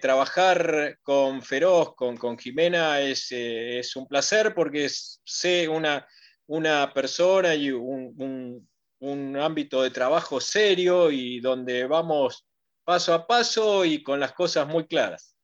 trabajar 0.00 0.98
con 1.02 1.42
Feroz, 1.42 1.94
con, 1.94 2.16
con 2.16 2.38
Jimena, 2.38 3.00
es, 3.00 3.32
eh, 3.32 3.78
es, 3.78 3.96
un 3.96 4.06
placer 4.06 4.54
porque 4.54 4.88
sé 4.88 5.68
una, 5.68 6.06
una 6.46 6.92
persona 6.92 7.54
y 7.54 7.70
un, 7.70 8.66
un 8.98 9.36
ámbito 9.36 9.82
de 9.82 9.90
trabajo 9.90 10.40
serio 10.40 11.10
y 11.10 11.40
donde 11.40 11.86
vamos 11.86 12.46
paso 12.84 13.12
a 13.12 13.26
paso 13.26 13.84
y 13.84 14.02
con 14.02 14.20
las 14.20 14.32
cosas 14.32 14.66
muy 14.68 14.86
claras. 14.86 15.36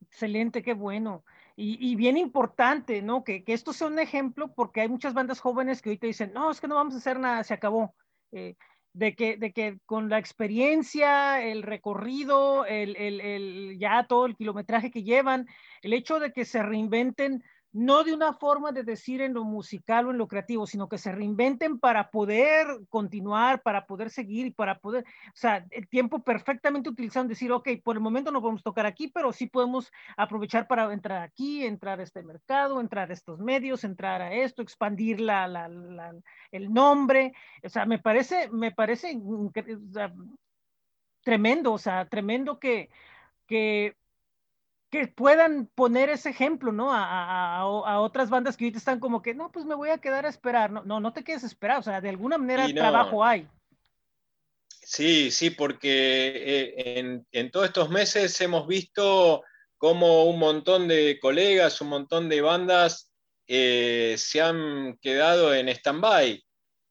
Excelente, 0.00 0.62
qué 0.62 0.74
bueno. 0.74 1.24
Y, 1.56 1.94
bien 1.94 2.16
importante, 2.16 3.00
¿no? 3.00 3.22
Que, 3.22 3.44
esto 3.46 3.72
sea 3.72 3.86
un 3.86 4.00
ejemplo 4.00 4.52
porque 4.52 4.80
hay 4.80 4.88
muchas 4.88 5.14
bandas 5.14 5.38
jóvenes 5.38 5.80
que 5.80 5.90
ahorita 5.90 6.08
dicen, 6.08 6.32
no, 6.34 6.50
es 6.50 6.60
que 6.60 6.66
no 6.66 6.74
vamos 6.74 6.94
a 6.94 6.98
hacer 6.98 7.20
nada, 7.20 7.44
se 7.44 7.54
acabó. 7.54 7.94
Eh, 8.32 8.56
de, 8.94 9.14
que, 9.14 9.36
de 9.36 9.52
que 9.52 9.78
con 9.84 10.08
la 10.08 10.18
experiencia, 10.18 11.42
el 11.42 11.62
recorrido, 11.62 12.64
el, 12.64 12.96
el, 12.96 13.76
ya 13.78 14.06
todo 14.06 14.26
el 14.26 14.36
kilometraje 14.36 14.90
que 14.90 15.02
llevan, 15.02 15.46
el 15.82 15.92
hecho 15.92 16.20
de 16.20 16.32
que 16.32 16.44
se 16.44 16.62
reinventen 16.62 17.42
no 17.74 18.04
de 18.04 18.14
una 18.14 18.32
forma 18.32 18.70
de 18.70 18.84
decir 18.84 19.20
en 19.20 19.34
lo 19.34 19.42
musical 19.42 20.06
o 20.06 20.12
en 20.12 20.18
lo 20.18 20.28
creativo, 20.28 20.64
sino 20.64 20.88
que 20.88 20.96
se 20.96 21.10
reinventen 21.10 21.80
para 21.80 22.08
poder 22.08 22.68
continuar, 22.88 23.62
para 23.62 23.84
poder 23.84 24.10
seguir 24.10 24.46
y 24.46 24.50
para 24.52 24.78
poder, 24.78 25.04
o 25.04 25.36
sea, 25.36 25.66
el 25.70 25.88
tiempo 25.88 26.22
perfectamente 26.22 26.88
utilizando, 26.88 27.30
decir, 27.30 27.50
ok, 27.50 27.70
por 27.82 27.96
el 27.96 28.00
momento 28.00 28.30
no 28.30 28.40
podemos 28.40 28.62
tocar 28.62 28.86
aquí, 28.86 29.08
pero 29.08 29.32
sí 29.32 29.48
podemos 29.48 29.90
aprovechar 30.16 30.68
para 30.68 30.92
entrar 30.92 31.22
aquí, 31.22 31.66
entrar 31.66 31.98
a 31.98 32.04
este 32.04 32.22
mercado, 32.22 32.80
entrar 32.80 33.10
a 33.10 33.12
estos 33.12 33.40
medios, 33.40 33.82
entrar 33.82 34.22
a 34.22 34.32
esto, 34.32 34.62
expandir 34.62 35.20
la, 35.20 35.44
el 36.52 36.72
nombre, 36.72 37.32
o 37.60 37.68
sea, 37.68 37.86
me 37.86 37.98
parece, 37.98 38.50
me 38.50 38.70
parece 38.70 39.20
tremendo, 41.24 41.72
o 41.72 41.78
sea, 41.78 42.08
tremendo 42.08 42.60
que 42.60 42.88
que 44.94 45.08
puedan 45.08 45.66
poner 45.74 46.08
ese 46.08 46.30
ejemplo, 46.30 46.70
¿no? 46.70 46.90
A, 46.92 47.66
otras 48.00 48.30
bandas 48.30 48.56
que 48.56 48.64
ahorita 48.64 48.78
están 48.78 49.00
como 49.00 49.22
que, 49.22 49.34
no, 49.34 49.50
pues 49.50 49.64
me 49.64 49.74
voy 49.74 49.90
a 49.90 49.98
quedar 49.98 50.24
a 50.24 50.28
esperar. 50.28 50.70
No, 50.70 50.84
no, 50.84 51.00
no 51.00 51.12
te 51.12 51.24
quedes 51.24 51.42
a 51.42 51.48
esperar, 51.48 51.78
o 51.80 51.82
sea, 51.82 52.00
de 52.00 52.10
alguna 52.10 52.38
manera 52.38 52.68
trabajo 52.72 53.24
hay. 53.24 53.48
Sí, 54.68 55.32
sí, 55.32 55.50
porque 55.50 56.74
eh, 56.76 57.22
en, 57.32 57.50
todos 57.50 57.66
estos 57.66 57.90
meses 57.90 58.40
hemos 58.40 58.68
visto 58.68 59.42
cómo 59.78 60.26
un 60.26 60.38
montón 60.38 60.86
de 60.86 61.18
colegas, 61.20 61.80
un 61.80 61.88
montón 61.88 62.28
de 62.28 62.40
bandas 62.40 63.10
eh, 63.48 64.14
se 64.16 64.42
han 64.42 64.96
quedado 65.02 65.52
en 65.52 65.68
stand-by. 65.70 66.40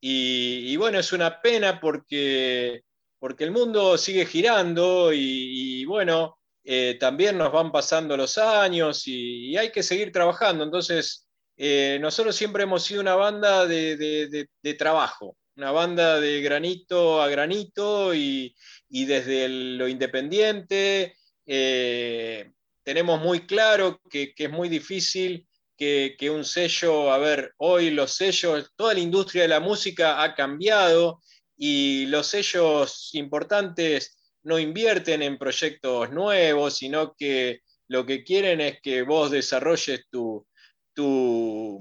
Y, 0.01 0.75
bueno, 0.75 0.99
es 0.99 1.13
una 1.13 1.41
pena 1.41 1.79
porque, 1.79 2.81
porque 3.17 3.45
el 3.45 3.51
mundo 3.51 3.97
sigue 3.97 4.25
girando 4.25 5.13
y 5.13 5.85
bueno, 5.85 6.37
eh, 6.63 6.97
también 6.99 7.37
nos 7.37 7.51
van 7.51 7.71
pasando 7.71 8.15
los 8.15 8.37
años 8.37 9.03
y, 9.07 9.55
hay 9.57 9.71
que 9.71 9.83
seguir 9.83 10.11
trabajando. 10.11 10.63
Entonces, 10.63 11.27
eh, 11.57 11.97
nosotros 12.01 12.35
siempre 12.35 12.63
hemos 12.63 12.83
sido 12.83 13.01
una 13.01 13.15
banda 13.15 13.67
de, 13.67 14.47
trabajo, 14.77 15.37
una 15.55 15.71
banda 15.71 16.19
de 16.19 16.41
granito 16.41 17.21
a 17.21 17.27
granito 17.27 18.13
y, 18.13 18.55
desde 18.89 19.49
lo 19.49 19.87
independiente 19.87 21.15
eh, 21.45 22.51
tenemos 22.83 23.19
muy 23.19 23.45
claro 23.47 23.99
que, 24.09 24.33
es 24.37 24.51
muy 24.51 24.69
difícil 24.69 25.47
que, 25.75 26.15
que, 26.17 26.29
un 26.29 26.45
sello, 26.45 27.11
a 27.11 27.17
ver, 27.17 27.53
hoy 27.57 27.89
los 27.89 28.13
sellos, 28.13 28.71
toda 28.75 28.93
la 28.93 28.99
industria 28.99 29.43
de 29.43 29.49
la 29.49 29.59
música 29.59 30.23
ha 30.23 30.35
cambiado 30.35 31.21
y 31.57 32.05
los 32.05 32.27
sellos 32.27 33.09
importantes 33.13 34.15
no 34.43 34.59
invierten 34.59 35.21
en 35.21 35.37
proyectos 35.37 36.11
nuevos, 36.11 36.75
sino 36.77 37.15
que 37.17 37.61
lo 37.87 38.05
que 38.05 38.23
quieren 38.23 38.61
es 38.61 38.79
que 38.81 39.01
vos 39.03 39.31
desarrolles 39.31 40.05
tu, 40.09 40.45
tu, 40.93 41.79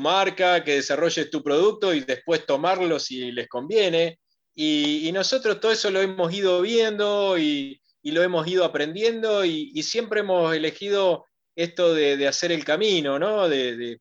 marca, 0.00 0.62
que 0.64 0.74
desarrolles 0.74 1.30
tu 1.30 1.42
producto 1.42 1.94
y 1.94 2.00
después 2.00 2.46
tomarlo 2.46 2.98
si 2.98 3.32
les 3.32 3.48
conviene. 3.48 4.18
Y, 4.54 5.10
nosotros 5.12 5.60
todo 5.60 5.72
eso 5.72 5.90
lo 5.90 6.00
hemos 6.00 6.32
ido 6.32 6.60
viendo 6.60 7.38
y, 7.38 7.80
lo 8.02 8.22
hemos 8.22 8.46
ido 8.48 8.64
aprendiendo 8.64 9.44
y, 9.44 9.82
siempre 9.82 10.20
hemos 10.20 10.54
elegido 10.54 11.26
esto 11.56 11.94
de, 11.94 12.26
hacer 12.26 12.52
el 12.52 12.64
camino, 12.64 13.18
¿no? 13.18 13.48
de, 13.48 13.98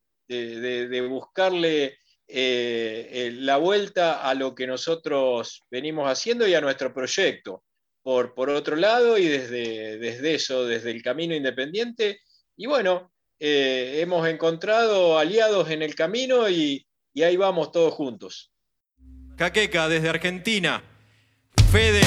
buscarle 1.10 2.00
eh, 2.28 3.32
la 3.34 3.58
vuelta 3.58 4.28
a 4.28 4.34
lo 4.34 4.54
que 4.54 4.68
nosotros 4.68 5.64
venimos 5.72 6.10
haciendo 6.10 6.48
y 6.48 6.54
a 6.54 6.62
nuestro 6.62 6.94
proyecto 6.94 7.64
por, 8.08 8.50
otro 8.50 8.78
lado 8.78 9.18
y 9.18 9.28
desde, 9.28 9.98
desde 9.98 10.36
eso, 10.36 10.66
desde 10.66 10.92
el 10.92 11.02
camino 11.02 11.36
independiente. 11.36 12.22
Y 12.56 12.66
bueno, 12.66 13.12
eh, 13.38 13.98
hemos 14.00 14.26
encontrado 14.30 15.20
aliados 15.20 15.70
en 15.72 15.82
el 15.82 15.94
camino 15.94 16.48
y, 16.48 16.88
ahí 17.22 17.36
vamos 17.36 17.74
todos 17.74 17.94
juntos. 17.94 18.54
Caqueca 19.36 19.90
desde 19.90 20.08
Argentina, 20.08 20.82
Fede 21.70 22.02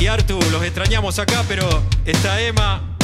y 0.00 0.06
Artu, 0.08 0.40
los 0.50 0.64
extrañamos 0.64 1.20
acá, 1.20 1.44
pero 1.46 1.68
está 2.04 2.42
Emma 2.42 2.98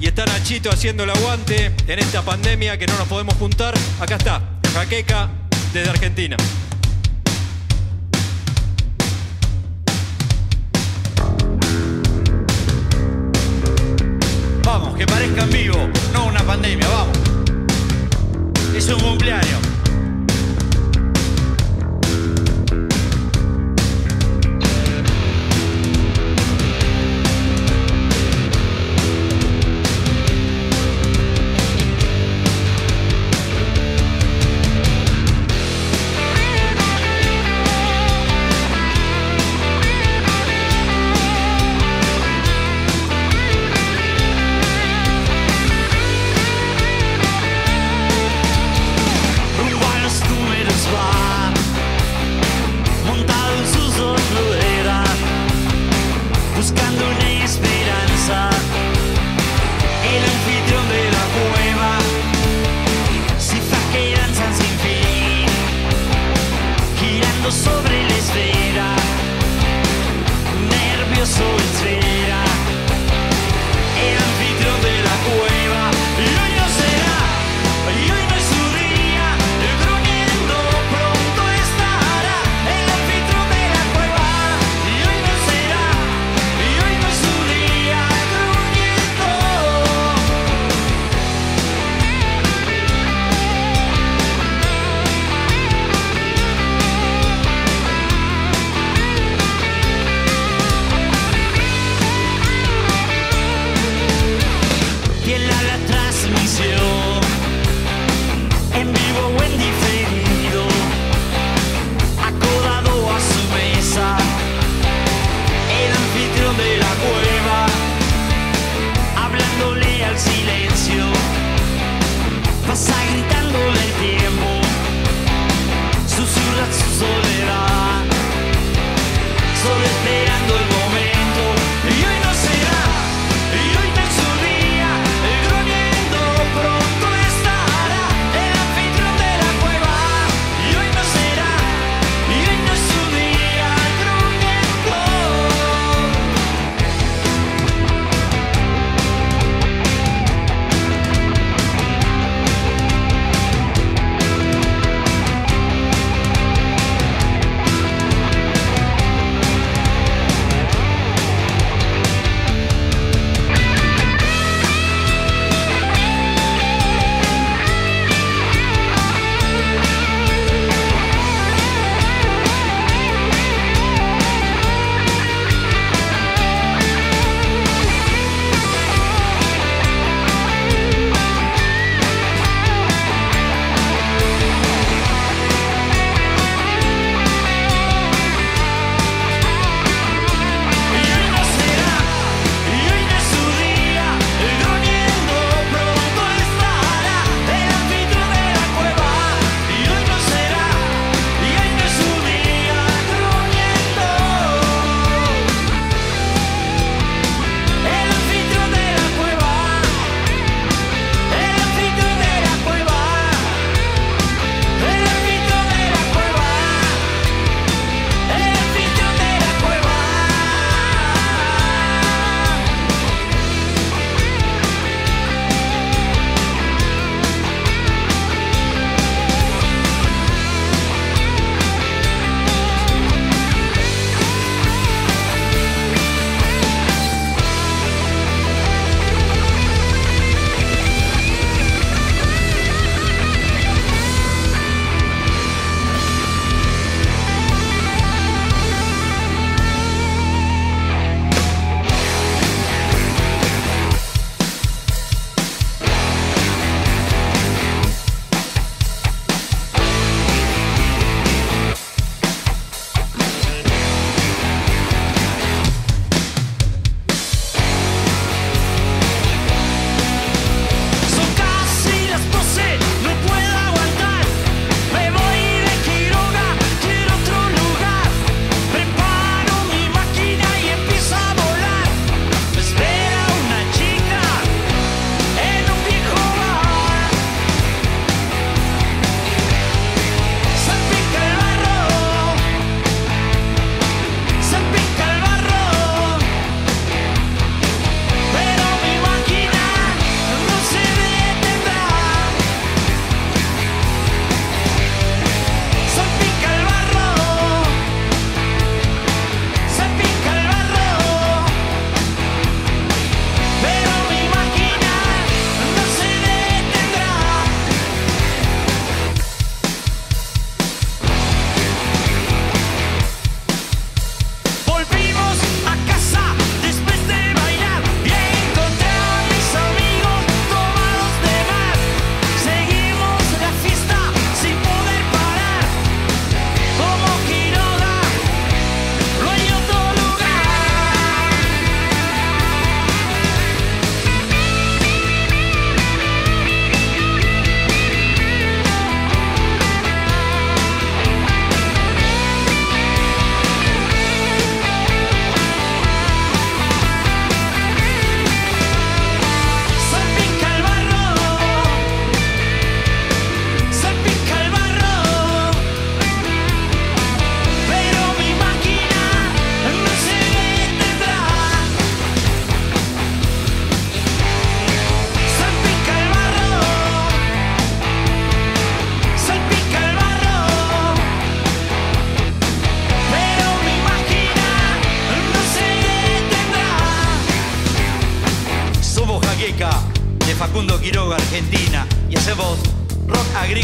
y 0.00 0.08
está 0.08 0.26
Nachito 0.26 0.70
haciendo 0.70 1.04
el 1.04 1.10
aguante 1.10 1.66
en 1.86 1.98
esta 2.00 2.22
pandemia 2.22 2.76
que 2.76 2.88
no 2.88 2.98
nos 2.98 3.06
podemos 3.06 3.34
juntar. 3.34 3.74
Acá 4.00 4.16
está, 4.16 4.58
Jaqueca 4.74 5.30
desde 5.72 5.88
Argentina. 5.88 6.36
Que 14.96 15.06
parezca 15.06 15.42
en 15.42 15.50
vivo, 15.50 15.90
no 16.12 16.26
una 16.26 16.42
pandemia, 16.42 16.88
vamos. 16.88 17.18
Es 18.74 18.88
un 18.88 19.00
cumpleaños. 19.00 19.75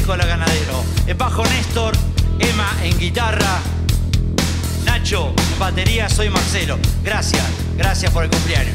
Agrícola 0.03 0.27
ganadero. 0.27 0.85
En 1.07 1.17
bajo 1.17 1.45
Néstor, 1.45 1.95
Emma 2.41 2.69
en 2.83 2.99
guitarra, 2.99 3.61
Nacho 4.85 5.33
en 5.53 5.59
batería, 5.61 6.09
soy 6.09 6.29
Marcelo. 6.29 6.77
Gracias, 7.05 7.45
gracias 7.77 8.11
por 8.11 8.25
el 8.25 8.31
cumpleaños. 8.31 8.75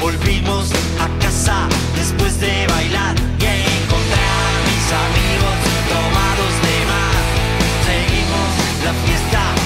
Volvimos 0.00 0.70
a 1.00 1.22
casa 1.22 1.66
después 1.96 2.38
de 2.40 2.66
bailar 2.66 3.16
y 3.16 3.44
encontrar 3.44 4.36
a 4.44 4.60
mis 4.68 4.86
amigos 5.06 5.56
tomados 5.88 6.52
de 6.66 6.76
mar. 6.92 7.16
Seguimos 7.86 8.48
la 8.84 8.92
fiesta 9.06 9.57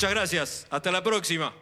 Muchas 0.00 0.14
gracias. 0.14 0.66
Hasta 0.70 0.90
la 0.90 1.02
próxima. 1.02 1.52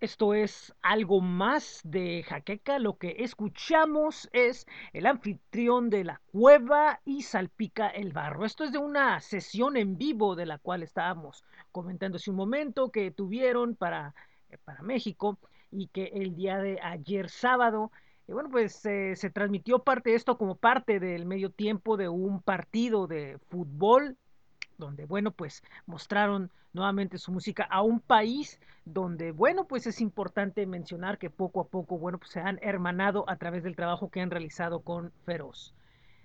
Esto 0.00 0.32
es 0.32 0.72
algo 0.80 1.20
más 1.20 1.82
de 1.84 2.22
Jaqueca. 2.26 2.78
Lo 2.78 2.96
que 2.96 3.16
escuchamos 3.18 4.30
es 4.32 4.66
el 4.94 5.04
anfitrión 5.04 5.90
de 5.90 6.04
la 6.04 6.22
cueva 6.32 7.02
y 7.04 7.20
salpica 7.20 7.88
el 7.88 8.14
barro. 8.14 8.46
Esto 8.46 8.64
es 8.64 8.72
de 8.72 8.78
una 8.78 9.20
sesión 9.20 9.76
en 9.76 9.98
vivo 9.98 10.36
de 10.36 10.46
la 10.46 10.56
cual 10.56 10.82
estábamos 10.82 11.44
comentando 11.70 12.16
hace 12.16 12.30
un 12.30 12.36
momento 12.36 12.90
que 12.90 13.10
tuvieron 13.10 13.76
para, 13.76 14.14
eh, 14.48 14.56
para 14.64 14.80
México 14.80 15.38
y 15.70 15.88
que 15.88 16.12
el 16.14 16.34
día 16.34 16.56
de 16.60 16.80
ayer 16.80 17.28
sábado, 17.28 17.92
y 18.26 18.32
bueno, 18.32 18.48
pues 18.48 18.86
eh, 18.86 19.16
se 19.16 19.28
transmitió 19.28 19.80
parte 19.80 20.08
de 20.08 20.16
esto 20.16 20.38
como 20.38 20.54
parte 20.56 20.98
del 20.98 21.26
medio 21.26 21.50
tiempo 21.50 21.98
de 21.98 22.08
un 22.08 22.40
partido 22.40 23.06
de 23.06 23.38
fútbol 23.50 24.16
donde, 24.84 25.06
bueno, 25.06 25.30
pues 25.30 25.62
mostraron 25.86 26.50
nuevamente 26.72 27.18
su 27.18 27.32
música 27.32 27.64
a 27.64 27.82
un 27.82 28.00
país 28.00 28.60
donde, 28.84 29.32
bueno, 29.32 29.66
pues 29.66 29.86
es 29.86 30.00
importante 30.00 30.66
mencionar 30.66 31.18
que 31.18 31.30
poco 31.30 31.60
a 31.60 31.68
poco, 31.68 31.98
bueno, 31.98 32.18
pues 32.18 32.32
se 32.32 32.40
han 32.40 32.58
hermanado 32.62 33.24
a 33.28 33.36
través 33.36 33.62
del 33.62 33.76
trabajo 33.76 34.10
que 34.10 34.20
han 34.20 34.30
realizado 34.30 34.80
con 34.80 35.12
Feroz. 35.24 35.74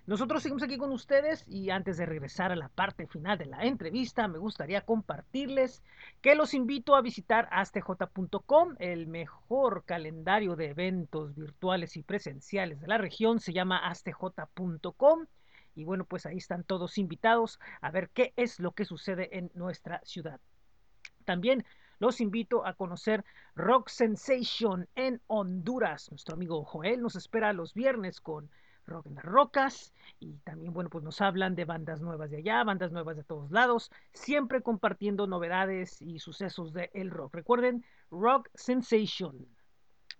Nosotros 0.08 0.42
seguimos 0.42 0.62
aquí 0.62 0.78
con 0.78 0.90
ustedes 0.90 1.44
y 1.46 1.68
antes 1.68 1.98
de 1.98 2.06
regresar 2.06 2.50
a 2.50 2.56
la 2.56 2.70
parte 2.70 3.06
final 3.06 3.36
de 3.36 3.44
la 3.44 3.64
entrevista, 3.64 4.26
me 4.26 4.38
gustaría 4.38 4.80
compartirles 4.80 5.82
que 6.22 6.34
los 6.34 6.54
invito 6.54 6.96
a 6.96 7.02
visitar 7.02 7.46
astj.com, 7.52 8.74
el 8.78 9.06
mejor 9.06 9.84
calendario 9.84 10.56
de 10.56 10.70
eventos 10.70 11.34
virtuales 11.34 11.94
y 11.98 12.02
presenciales 12.02 12.80
de 12.80 12.86
la 12.86 12.96
región, 12.96 13.38
se 13.38 13.52
llama 13.52 13.86
astj.com. 13.86 15.26
Y 15.78 15.84
bueno, 15.84 16.04
pues 16.04 16.26
ahí 16.26 16.38
están 16.38 16.64
todos 16.64 16.98
invitados 16.98 17.60
a 17.80 17.92
ver 17.92 18.10
qué 18.10 18.32
es 18.34 18.58
lo 18.58 18.72
que 18.72 18.84
sucede 18.84 19.38
en 19.38 19.48
nuestra 19.54 20.00
ciudad. 20.02 20.40
También 21.24 21.64
los 22.00 22.20
invito 22.20 22.66
a 22.66 22.74
conocer 22.74 23.24
Rock 23.54 23.88
Sensation 23.88 24.88
en 24.96 25.20
Honduras. 25.28 26.10
Nuestro 26.10 26.34
amigo 26.34 26.64
Joel 26.64 27.00
nos 27.00 27.14
espera 27.14 27.52
los 27.52 27.74
viernes 27.74 28.20
con 28.20 28.50
Rock 28.86 29.06
en 29.06 29.14
las 29.14 29.24
Rocas 29.24 29.92
y 30.18 30.32
también, 30.38 30.72
bueno, 30.72 30.90
pues 30.90 31.04
nos 31.04 31.20
hablan 31.20 31.54
de 31.54 31.64
bandas 31.64 32.00
nuevas 32.00 32.30
de 32.30 32.38
allá, 32.38 32.64
bandas 32.64 32.90
nuevas 32.90 33.16
de 33.16 33.22
todos 33.22 33.52
lados, 33.52 33.92
siempre 34.12 34.62
compartiendo 34.62 35.28
novedades 35.28 36.02
y 36.02 36.18
sucesos 36.18 36.72
del 36.72 36.90
el 36.92 37.12
rock. 37.12 37.36
Recuerden, 37.36 37.84
Rock 38.10 38.48
Sensation. 38.54 39.46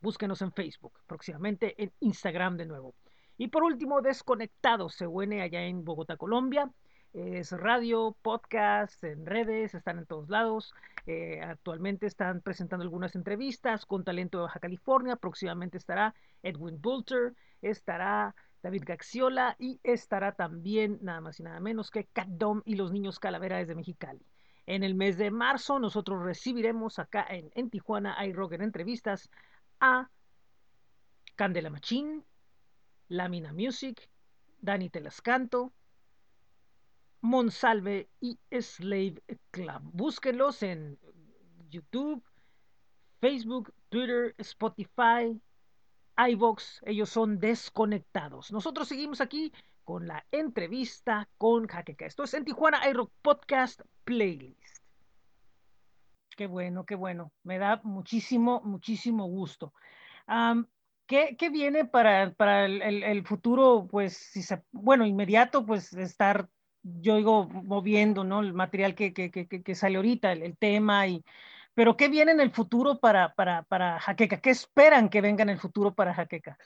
Búsquenos 0.00 0.40
en 0.40 0.52
Facebook, 0.52 0.92
próximamente 1.09 1.82
en 1.82 1.92
Instagram 1.98 2.56
de 2.56 2.66
nuevo. 2.66 2.94
Y 3.39 3.49
por 3.49 3.62
último, 3.62 4.03
Desconectados, 4.03 4.97
se 4.97 5.07
une 5.07 5.41
allá 5.43 5.62
en 5.62 5.84
Bogotá, 5.84 6.16
Colombia. 6.16 6.70
Es 7.12 7.53
radio, 7.53 8.16
podcast, 8.20 9.03
en 9.05 9.24
redes, 9.26 9.74
están 9.74 9.99
en 9.99 10.07
todos 10.07 10.28
lados. 10.28 10.74
Eh, 11.07 11.41
actualmente 11.41 12.07
están 12.07 12.41
presentando 12.41 12.82
algunas 12.82 13.14
entrevistas 13.14 13.86
con 13.86 14.03
talento 14.03 14.39
de 14.39 14.43
Baja 14.43 14.59
California. 14.59 15.14
Próximamente 15.14 15.78
estará 15.78 16.16
Edwin 16.43 16.82
Bulter, 16.82 17.34
estará 17.62 18.34
David 18.61 18.82
Gaxiola 18.84 19.55
y 19.57 19.78
estará 19.84 20.32
también 20.32 20.99
nada 21.01 21.20
más 21.20 21.39
y 21.39 21.45
nada 21.45 21.61
menos 21.61 21.93
que 21.93 22.07
Cat 22.07 22.28
Dom 22.28 22.62
y 22.64 22.74
los 22.74 22.91
niños 22.91 23.20
Calavera 23.20 23.59
desde 23.59 23.76
Mexicali. 23.76 24.26
En 24.66 24.82
el 24.82 24.97
mes 24.97 25.16
de 25.16 25.30
marzo 25.30 25.78
nosotros 25.78 26.24
recibiremos 26.24 26.99
acá 26.99 27.24
en, 27.30 27.53
en 27.55 27.70
Tijuana 27.70 28.16
iRock 28.26 28.55
en 28.55 28.62
entrevistas 28.62 29.30
a 29.78 30.11
Candela 31.36 31.70
Machín, 31.70 32.24
Lamina 33.09 33.52
Music, 33.52 34.09
Dani 34.61 34.90
Telascanto, 34.90 35.72
Monsalve 37.20 38.09
y 38.20 38.38
Slave 38.50 39.22
Club. 39.50 39.80
Búsquenlos 39.82 40.62
en 40.62 40.98
YouTube, 41.68 42.22
Facebook, 43.20 43.72
Twitter, 43.88 44.34
Spotify, 44.38 45.40
iVox. 46.16 46.80
Ellos 46.84 47.09
son 47.09 47.38
desconectados. 47.38 48.52
Nosotros 48.52 48.88
seguimos 48.88 49.20
aquí 49.20 49.52
con 49.84 50.06
la 50.06 50.24
entrevista 50.30 51.28
con 51.38 51.66
Jaqueca. 51.66 52.06
Esto 52.06 52.24
es 52.24 52.34
en 52.34 52.44
Tijuana 52.44 52.88
iRock 52.90 53.11
Podcast 53.22 53.80
Playlist. 54.04 54.84
Qué 56.36 56.46
bueno, 56.46 56.84
qué 56.84 56.94
bueno. 56.94 57.32
Me 57.42 57.59
da 57.59 57.80
muchísimo, 57.82 58.61
muchísimo 58.64 59.26
gusto. 59.26 59.72
¿Qué, 61.09 61.36
¿Qué, 61.38 61.48
viene 61.48 61.86
para, 61.86 62.34
para 62.34 62.66
el, 62.66 62.82
el, 62.82 63.02
el, 63.02 63.26
futuro? 63.26 63.88
Pues, 63.90 64.14
si 64.14 64.42
se, 64.42 64.62
bueno, 64.72 65.06
inmediato, 65.06 65.64
pues 65.64 65.94
estar, 65.94 66.50
yo 66.82 67.16
digo, 67.16 67.48
moviendo, 67.48 68.24
¿no? 68.24 68.40
El 68.40 68.52
material 68.52 68.94
que, 68.94 69.14
que, 69.14 69.30
que, 69.30 69.46
que 69.48 69.74
sale 69.74 69.96
ahorita, 69.96 70.32
el, 70.32 70.42
el, 70.42 70.59
tema, 70.59 71.06
y, 71.06 71.24
pero 71.72 71.96
¿qué 71.96 72.09
viene 72.09 72.32
en 72.32 72.40
el 72.40 72.50
futuro 72.50 73.00
para, 73.00 73.32
para, 73.34 73.62
para 73.62 73.98
Jaqueca? 73.98 74.38
¿Qué 74.42 74.50
esperan 74.50 75.09
que 75.09 75.22
venga 75.22 75.42
en 75.42 75.48
el 75.48 75.59
futuro 75.59 75.94
para 75.94 76.12
Jaqueca? 76.12 76.59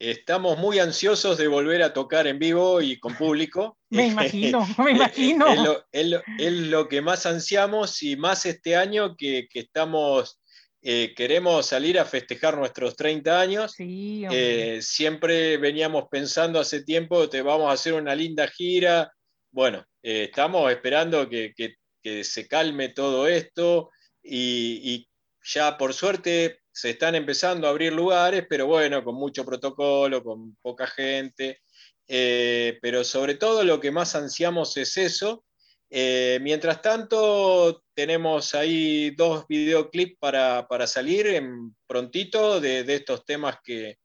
Estamos 0.00 0.58
muy 0.58 0.80
ansiosos 0.80 1.38
de 1.38 1.46
volver 1.46 1.84
a 1.84 1.94
tocar 1.94 2.26
en 2.26 2.40
vivo 2.40 2.82
y 2.82 2.98
con 2.98 3.14
público. 3.14 3.78
me 3.90 4.08
imagino, 4.08 4.66
me 4.84 4.90
imagino. 4.90 5.46
Es 5.46 5.60
lo, 5.60 5.84
es, 5.92 6.06
lo, 6.08 6.22
es 6.38 6.52
lo, 6.52 6.88
que 6.88 7.00
más 7.00 7.26
ansiamos 7.26 8.02
y 8.02 8.16
más 8.16 8.44
este 8.44 8.74
año 8.74 9.14
que, 9.16 9.46
que 9.48 9.60
estamos 9.60 10.40
eh, 10.88 11.14
queremos 11.16 11.66
salir 11.66 11.98
a 11.98 12.04
festejar 12.04 12.56
nuestros 12.56 12.94
30 12.94 13.40
años. 13.40 13.72
Sí, 13.72 14.24
eh, 14.30 14.78
siempre 14.80 15.56
veníamos 15.56 16.04
pensando 16.08 16.60
hace 16.60 16.84
tiempo, 16.84 17.28
te 17.28 17.42
vamos 17.42 17.68
a 17.68 17.72
hacer 17.72 17.94
una 17.94 18.14
linda 18.14 18.46
gira. 18.46 19.12
Bueno, 19.50 19.84
eh, 20.00 20.28
estamos 20.30 20.70
esperando 20.70 21.28
que, 21.28 21.52
que, 21.56 21.74
que, 22.00 22.22
se 22.22 22.46
calme 22.46 22.90
todo 22.90 23.26
esto 23.26 23.90
y, 24.22 24.94
y, 24.94 25.08
ya 25.42 25.76
por 25.76 25.92
suerte 25.92 26.60
se 26.70 26.90
están 26.90 27.16
empezando 27.16 27.66
a 27.66 27.70
abrir 27.70 27.92
lugares, 27.92 28.46
pero 28.48 28.68
bueno, 28.68 29.02
con 29.02 29.16
mucho 29.16 29.44
protocolo, 29.44 30.22
con 30.22 30.54
poca 30.62 30.86
gente. 30.86 31.62
pero 32.06 33.02
sobre 33.02 33.34
todo 33.34 33.64
lo 33.64 33.80
que 33.80 33.90
más 33.90 34.14
ansiamos 34.14 34.76
es 34.76 34.96
eso, 34.98 35.44
eh, 35.88 36.38
mientras 36.42 36.82
tanto, 36.82 37.82
tenemos 37.94 38.54
ahí 38.54 39.10
dos 39.10 39.46
videoclips 39.48 40.18
para, 40.18 40.66
para 40.66 40.86
salir 40.86 41.26
en 41.28 41.76
prontito 41.86 42.60
de, 42.60 42.80
estos 42.92 43.24
temas 43.24 43.58
que, 43.62 43.98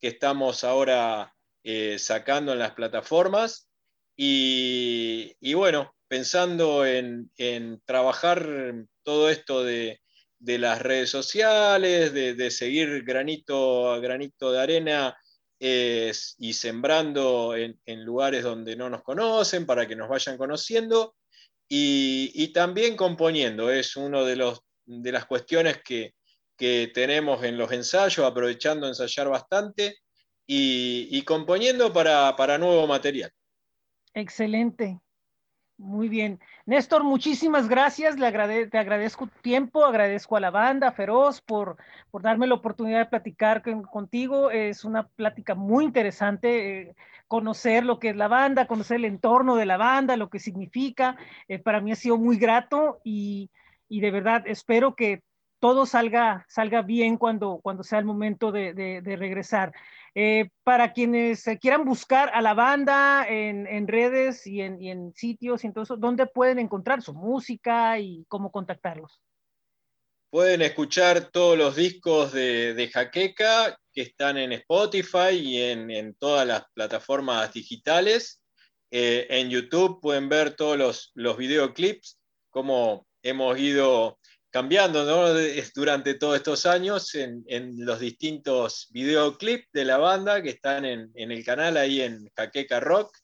que, 0.00 0.08
estamos 0.08 0.62
ahora 0.62 1.34
eh, 1.64 1.98
sacando 1.98 2.52
en 2.52 2.60
las 2.60 2.72
plataformas. 2.72 3.68
Y, 4.16 5.54
bueno, 5.54 5.92
pensando 6.06 6.86
en, 6.86 7.30
en, 7.36 7.80
trabajar 7.84 8.46
todo 9.02 9.28
esto 9.28 9.64
de, 9.64 10.00
de 10.38 10.58
las 10.58 10.80
redes 10.80 11.10
sociales, 11.10 12.12
de, 12.12 12.50
seguir 12.52 13.02
granito 13.02 13.92
a 13.92 13.98
granito 13.98 14.52
de 14.52 14.60
arena 14.60 15.16
eh, 15.58 16.12
y 16.38 16.52
sembrando 16.52 17.56
en 17.56 18.04
lugares 18.04 18.44
donde 18.44 18.76
no 18.76 18.88
nos 18.88 19.02
conocen 19.02 19.66
para 19.66 19.88
que 19.88 19.96
nos 19.96 20.08
vayan 20.08 20.38
conociendo 20.38 21.16
y, 21.76 22.48
también 22.52 22.96
componiendo, 22.96 23.70
es 23.70 23.96
una 23.96 24.22
de, 24.22 24.54
de 24.84 25.12
las 25.12 25.26
cuestiones 25.26 25.80
que, 25.84 26.14
que, 26.56 26.90
tenemos 26.94 27.42
en 27.42 27.58
los 27.58 27.72
ensayos, 27.72 28.24
aprovechando 28.24 28.86
ensayar 28.86 29.28
bastante 29.28 29.96
y, 30.46 31.08
y 31.10 31.22
componiendo 31.22 31.92
para, 31.92 32.36
para, 32.36 32.58
nuevo 32.58 32.86
material. 32.86 33.30
Excelente. 34.12 35.00
Muy 35.76 36.08
bien. 36.08 36.38
Néstor, 36.66 37.02
muchísimas 37.02 37.68
gracias. 37.68 38.16
Le 38.16 38.66
te 38.68 38.78
agradezco 38.78 39.26
tu 39.26 39.40
tiempo, 39.40 39.84
agradezco 39.84 40.36
a 40.36 40.40
la 40.40 40.50
banda 40.50 40.92
Feroz 40.92 41.40
por, 41.40 41.76
por 42.12 42.22
darme 42.22 42.46
la 42.46 42.54
oportunidad 42.54 43.00
de 43.00 43.06
platicar 43.06 43.60
con, 43.60 43.82
contigo. 43.82 44.52
Es 44.52 44.84
una 44.84 45.08
plática 45.08 45.56
muy 45.56 45.84
interesante, 45.84 46.80
eh, 46.90 46.94
conocer 47.26 47.84
lo 47.84 47.98
que 47.98 48.10
es 48.10 48.16
la 48.16 48.28
banda, 48.28 48.68
conocer 48.68 48.98
el 48.98 49.04
entorno 49.04 49.56
de 49.56 49.66
la 49.66 49.76
banda, 49.76 50.16
lo 50.16 50.30
que 50.30 50.38
significa. 50.38 51.16
Eh, 51.48 51.58
para 51.58 51.80
mí 51.80 51.90
ha 51.90 51.96
sido 51.96 52.18
muy 52.18 52.38
grato 52.38 53.00
y, 53.02 53.50
y, 53.88 54.00
de 54.00 54.12
verdad 54.12 54.44
espero 54.46 54.94
que 54.94 55.22
todo 55.58 55.86
salga, 55.86 56.46
salga 56.48 56.82
bien 56.82 57.16
cuando, 57.16 57.58
cuando 57.62 57.82
sea 57.82 57.98
el 57.98 58.04
momento 58.04 58.52
de, 58.52 58.74
de 58.74 59.16
regresar. 59.16 59.72
Eh, 60.16 60.50
para 60.62 60.92
quienes 60.92 61.44
quieran 61.60 61.84
buscar 61.84 62.30
a 62.34 62.40
la 62.40 62.54
banda 62.54 63.26
en, 63.28 63.88
redes 63.88 64.46
y 64.46 64.60
en, 64.60 65.12
sitios 65.14 65.64
y 65.64 65.72
todo 65.72 65.82
eso, 65.82 65.96
¿dónde 65.96 66.26
pueden 66.26 66.60
encontrar 66.60 67.02
su 67.02 67.12
música 67.14 67.98
y 67.98 68.24
cómo 68.28 68.52
contactarlos? 68.52 69.20
Pueden 70.30 70.62
escuchar 70.62 71.30
todos 71.32 71.58
los 71.58 71.74
discos 71.74 72.32
de, 72.32 72.90
Jaqueca 72.92 73.76
que 73.92 74.02
están 74.02 74.36
en 74.36 74.52
Spotify 74.52 75.30
y 75.32 75.60
en, 75.60 76.14
todas 76.14 76.46
las 76.46 76.64
plataformas 76.74 77.52
digitales. 77.52 78.40
Eh, 78.92 79.26
en 79.30 79.50
YouTube 79.50 80.00
pueden 80.00 80.28
ver 80.28 80.54
todos 80.54 80.78
los, 80.78 81.10
los 81.14 81.36
videoclips, 81.36 82.20
como 82.50 83.06
hemos 83.22 83.58
ido 83.58 84.20
cambiando 84.54 85.04
¿no? 85.04 85.34
durante 85.74 86.14
todos 86.14 86.36
estos 86.36 86.64
años 86.64 87.12
en, 87.16 87.42
en, 87.48 87.84
los 87.84 87.98
distintos 87.98 88.88
videoclips 88.92 89.66
de 89.72 89.84
la 89.84 89.98
banda 89.98 90.40
que 90.42 90.50
están 90.50 90.84
en, 90.84 91.10
el 91.16 91.44
canal 91.44 91.76
ahí 91.76 92.00
en 92.00 92.30
Jaqueca 92.36 92.78
Rock 92.78 93.18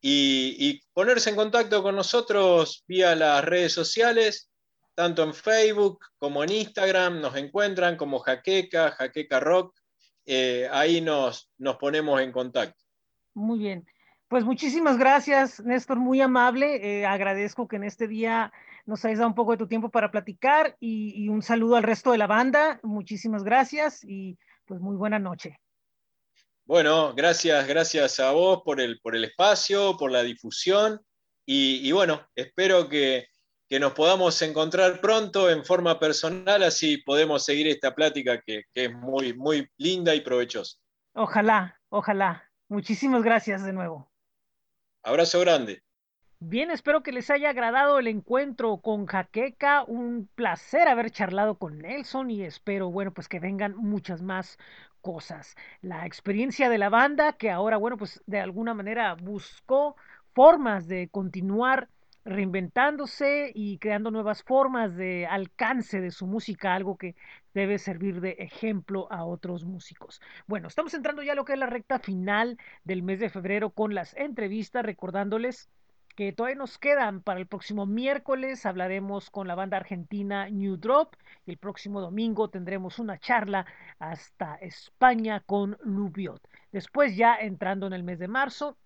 y, 0.00 0.56
y, 0.58 0.80
ponerse 0.94 1.28
en 1.28 1.36
contacto 1.36 1.82
con 1.82 1.96
nosotros 1.96 2.82
vía 2.88 3.14
las 3.14 3.44
redes 3.44 3.74
sociales, 3.74 4.50
tanto 4.94 5.22
en 5.22 5.34
Facebook 5.34 5.98
como 6.16 6.42
en 6.44 6.52
Instagram, 6.52 7.20
nos 7.20 7.36
encuentran 7.36 7.98
como 7.98 8.18
Jaqueca, 8.20 8.92
Jaqueca 8.92 9.38
Rock, 9.38 9.78
eh, 10.24 10.66
ahí 10.72 11.02
nos, 11.02 11.50
nos 11.58 11.76
ponemos 11.76 12.22
en 12.22 12.32
contacto. 12.32 12.82
Muy 13.34 13.58
bien. 13.58 13.86
Pues 14.28 14.44
muchísimas 14.44 14.96
gracias, 14.96 15.60
Néstor, 15.60 15.98
muy 15.98 16.22
amable. 16.22 17.00
Eh, 17.00 17.04
agradezco 17.04 17.68
que 17.68 17.76
en 17.76 17.84
este 17.84 18.08
día 18.08 18.50
nos 18.90 19.04
hayas 19.04 19.18
dado 19.18 19.28
un 19.28 19.36
poco 19.36 19.52
de 19.52 19.58
tu 19.58 19.68
tiempo 19.68 19.88
para 19.88 20.10
platicar 20.10 20.76
y, 20.80 21.14
y, 21.24 21.28
un 21.28 21.42
saludo 21.42 21.76
al 21.76 21.84
resto 21.84 22.10
de 22.10 22.18
la 22.18 22.26
banda. 22.26 22.80
Muchísimas 22.82 23.44
gracias 23.44 24.02
y 24.02 24.36
pues 24.66 24.80
muy 24.80 24.96
buena 24.96 25.20
noche. 25.20 25.60
Bueno, 26.64 27.14
gracias, 27.14 27.68
gracias 27.68 28.18
a 28.18 28.32
vos 28.32 28.62
por 28.64 28.80
el, 28.80 29.00
por 29.00 29.14
el 29.14 29.22
espacio, 29.24 29.96
por 29.96 30.10
la 30.10 30.24
difusión 30.24 31.00
y, 31.46 31.88
y 31.88 31.92
bueno, 31.92 32.26
espero 32.34 32.88
que, 32.88 33.28
que, 33.68 33.78
nos 33.78 33.92
podamos 33.92 34.42
encontrar 34.42 35.00
pronto 35.00 35.48
en 35.50 35.64
forma 35.64 36.00
personal, 36.00 36.64
así 36.64 36.98
podemos 36.98 37.44
seguir 37.44 37.68
esta 37.68 37.94
plática 37.94 38.40
que, 38.40 38.64
que 38.74 38.86
es 38.86 38.92
muy, 38.92 39.34
muy 39.34 39.68
linda 39.76 40.16
y 40.16 40.20
provechosa. 40.20 40.78
Ojalá, 41.14 41.78
ojalá. 41.90 42.44
Muchísimas 42.68 43.22
gracias 43.22 43.64
de 43.64 43.72
nuevo. 43.72 44.10
Abrazo 45.04 45.38
grande. 45.40 45.82
Bien, 46.42 46.70
espero 46.70 47.02
que 47.02 47.12
les 47.12 47.28
haya 47.30 47.50
agradado 47.50 47.98
el 47.98 48.06
encuentro 48.06 48.78
con 48.78 49.04
Jaqueca. 49.04 49.84
Un 49.84 50.26
placer 50.34 50.88
haber 50.88 51.10
charlado 51.10 51.58
con 51.58 51.78
Nelson 51.78 52.30
y 52.30 52.42
espero, 52.42 52.90
bueno, 52.90 53.12
pues 53.12 53.28
que 53.28 53.38
vengan 53.40 53.76
muchas 53.76 54.22
más 54.22 54.58
cosas. 55.02 55.54
La 55.82 56.06
experiencia 56.06 56.70
de 56.70 56.78
la 56.78 56.88
banda 56.88 57.34
que 57.34 57.50
ahora, 57.50 57.76
bueno, 57.76 57.98
pues 57.98 58.22
de 58.26 58.40
alguna 58.40 58.72
manera 58.72 59.14
buscó 59.14 59.96
formas 60.32 60.88
de 60.88 61.08
continuar 61.10 61.90
reinventándose 62.24 63.52
y 63.54 63.78
creando 63.78 64.10
nuevas 64.10 64.42
formas 64.42 64.96
de 64.96 65.26
alcance 65.26 66.00
de 66.00 66.10
su 66.10 66.26
música, 66.26 66.74
algo 66.74 66.96
que 66.96 67.16
debe 67.52 67.78
servir 67.78 68.20
de 68.22 68.36
ejemplo 68.38 69.08
a 69.12 69.26
otros 69.26 69.64
músicos. 69.64 70.22
Bueno, 70.46 70.68
estamos 70.68 70.94
entrando 70.94 71.22
ya 71.22 71.32
a 71.32 71.34
lo 71.36 71.44
que 71.44 71.52
es 71.52 71.58
la 71.58 71.66
recta 71.66 71.98
final 71.98 72.56
del 72.84 73.02
mes 73.02 73.20
de 73.20 73.28
febrero 73.28 73.70
con 73.70 73.94
las 73.94 74.16
entrevistas, 74.16 74.84
recordándoles 74.84 75.68
que 76.16 76.32
todavía 76.32 76.56
nos 76.56 76.78
quedan 76.78 77.22
para 77.22 77.40
el 77.40 77.46
próximo 77.46 77.86
miércoles. 77.86 78.66
Hablaremos 78.66 79.30
con 79.30 79.48
la 79.48 79.54
banda 79.54 79.76
argentina 79.76 80.48
New 80.48 80.76
Drop 80.76 81.14
y 81.46 81.52
el 81.52 81.58
próximo 81.58 82.00
domingo 82.00 82.48
tendremos 82.48 82.98
una 82.98 83.18
charla 83.18 83.66
hasta 83.98 84.56
España 84.56 85.40
con 85.46 85.78
Lubiot. 85.82 86.40
Después 86.72 87.16
ya 87.16 87.36
entrando 87.36 87.86
en 87.86 87.92
el 87.92 88.02
mes 88.02 88.18
de 88.18 88.28
marzo, 88.28 88.76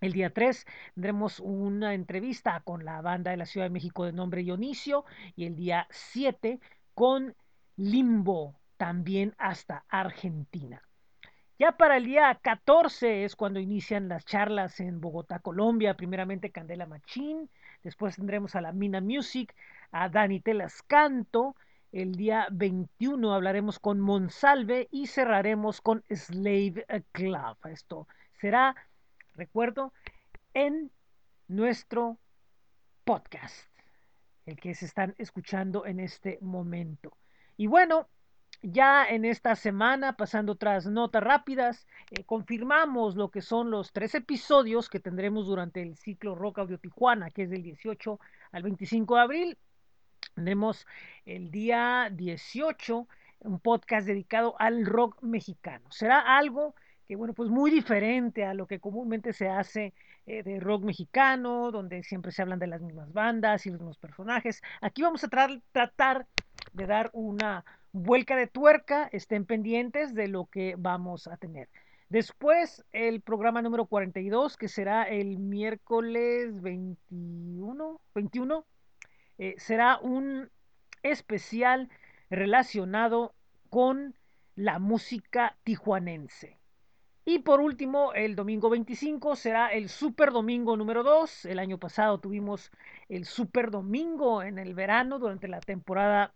el 0.00 0.12
día 0.12 0.30
3 0.30 0.66
tendremos 0.94 1.38
una 1.40 1.94
entrevista 1.94 2.60
con 2.60 2.84
la 2.84 3.00
banda 3.02 3.30
de 3.30 3.36
la 3.36 3.46
Ciudad 3.46 3.66
de 3.66 3.70
México 3.70 4.04
de 4.04 4.12
nombre 4.12 4.42
Dionisio 4.42 5.04
y 5.36 5.46
el 5.46 5.54
día 5.54 5.86
7 5.90 6.58
con 6.94 7.34
Limbo, 7.76 8.60
también 8.76 9.34
hasta 9.38 9.84
Argentina. 9.88 10.82
Ya 11.62 11.70
para 11.70 11.96
el 11.96 12.06
día 12.06 12.36
14 12.42 13.22
es 13.22 13.36
cuando 13.36 13.60
inician 13.60 14.08
las 14.08 14.24
charlas 14.24 14.80
en 14.80 15.00
Bogotá, 15.00 15.38
Colombia. 15.38 15.94
Primeramente 15.94 16.50
Candela 16.50 16.86
Machín, 16.86 17.48
después 17.84 18.16
tendremos 18.16 18.56
a 18.56 18.60
la 18.60 18.72
Mina 18.72 19.00
Music, 19.00 19.54
a 19.92 20.08
Dani 20.08 20.40
Telas 20.40 20.82
Canto. 20.82 21.54
El 21.92 22.16
día 22.16 22.48
21 22.50 23.32
hablaremos 23.32 23.78
con 23.78 24.00
Monsalve 24.00 24.88
y 24.90 25.06
cerraremos 25.06 25.80
con 25.80 26.02
Slave 26.10 26.84
Club. 27.12 27.56
Esto 27.70 28.08
será, 28.40 28.74
recuerdo, 29.36 29.92
en 30.54 30.90
nuestro 31.46 32.18
podcast, 33.04 33.68
el 34.46 34.56
que 34.56 34.74
se 34.74 34.86
están 34.86 35.14
escuchando 35.16 35.86
en 35.86 36.00
este 36.00 36.40
momento. 36.40 37.16
Y 37.56 37.68
bueno, 37.68 38.08
ya 38.62 39.04
en 39.08 39.24
esta 39.24 39.56
semana, 39.56 40.16
pasando 40.16 40.52
otras 40.52 40.86
notas 40.86 41.22
rápidas, 41.22 41.86
eh, 42.10 42.24
confirmamos 42.24 43.16
lo 43.16 43.30
que 43.30 43.42
son 43.42 43.70
los 43.70 43.92
tres 43.92 44.14
episodios 44.14 44.88
que 44.88 45.00
tendremos 45.00 45.46
durante 45.46 45.82
el 45.82 45.96
ciclo 45.96 46.34
Rock 46.34 46.60
Audio 46.60 46.78
Tijuana, 46.78 47.30
que 47.30 47.42
es 47.42 47.50
del 47.50 47.62
18 47.62 48.20
al 48.52 48.62
25 48.62 49.16
de 49.16 49.20
abril. 49.20 49.58
Tendremos 50.34 50.86
el 51.26 51.50
día 51.50 52.08
18 52.12 53.08
un 53.40 53.58
podcast 53.58 54.06
dedicado 54.06 54.54
al 54.58 54.86
rock 54.86 55.20
mexicano. 55.22 55.90
Será 55.90 56.20
algo 56.20 56.74
que, 57.08 57.16
bueno, 57.16 57.34
pues 57.34 57.50
muy 57.50 57.70
diferente 57.70 58.44
a 58.44 58.54
lo 58.54 58.66
que 58.66 58.78
comúnmente 58.78 59.32
se 59.32 59.48
hace 59.48 59.92
eh, 60.26 60.42
de 60.44 60.60
rock 60.60 60.84
mexicano, 60.84 61.72
donde 61.72 62.04
siempre 62.04 62.30
se 62.30 62.42
hablan 62.42 62.60
de 62.60 62.68
las 62.68 62.80
mismas 62.80 63.12
bandas 63.12 63.66
y 63.66 63.70
los 63.70 63.80
mismos 63.80 63.98
personajes. 63.98 64.62
Aquí 64.80 65.02
vamos 65.02 65.24
a 65.24 65.28
tra 65.28 65.48
tratar 65.72 66.26
de 66.72 66.86
dar 66.86 67.10
una 67.12 67.64
vuelca 67.92 68.36
de 68.36 68.46
tuerca, 68.46 69.08
estén 69.12 69.44
pendientes 69.44 70.14
de 70.14 70.28
lo 70.28 70.46
que 70.46 70.74
vamos 70.78 71.26
a 71.26 71.36
tener. 71.36 71.68
Después, 72.08 72.84
el 72.92 73.22
programa 73.22 73.62
número 73.62 73.86
42, 73.86 74.56
que 74.56 74.68
será 74.68 75.04
el 75.04 75.38
miércoles 75.38 76.60
21, 76.60 78.00
21 78.14 78.66
eh, 79.38 79.54
será 79.56 79.98
un 79.98 80.50
especial 81.02 81.88
relacionado 82.28 83.34
con 83.70 84.14
la 84.54 84.78
música 84.78 85.56
tijuanense. 85.64 86.58
Y 87.24 87.38
por 87.38 87.60
último, 87.60 88.12
el 88.14 88.34
domingo 88.34 88.68
25 88.68 89.36
será 89.36 89.68
el 89.68 89.88
Super 89.88 90.32
Domingo 90.32 90.76
número 90.76 91.02
2. 91.02 91.46
El 91.46 91.60
año 91.60 91.78
pasado 91.78 92.18
tuvimos 92.18 92.70
el 93.08 93.24
Super 93.24 93.70
Domingo 93.70 94.42
en 94.42 94.58
el 94.58 94.74
verano 94.74 95.18
durante 95.18 95.48
la 95.48 95.60
temporada 95.60 96.34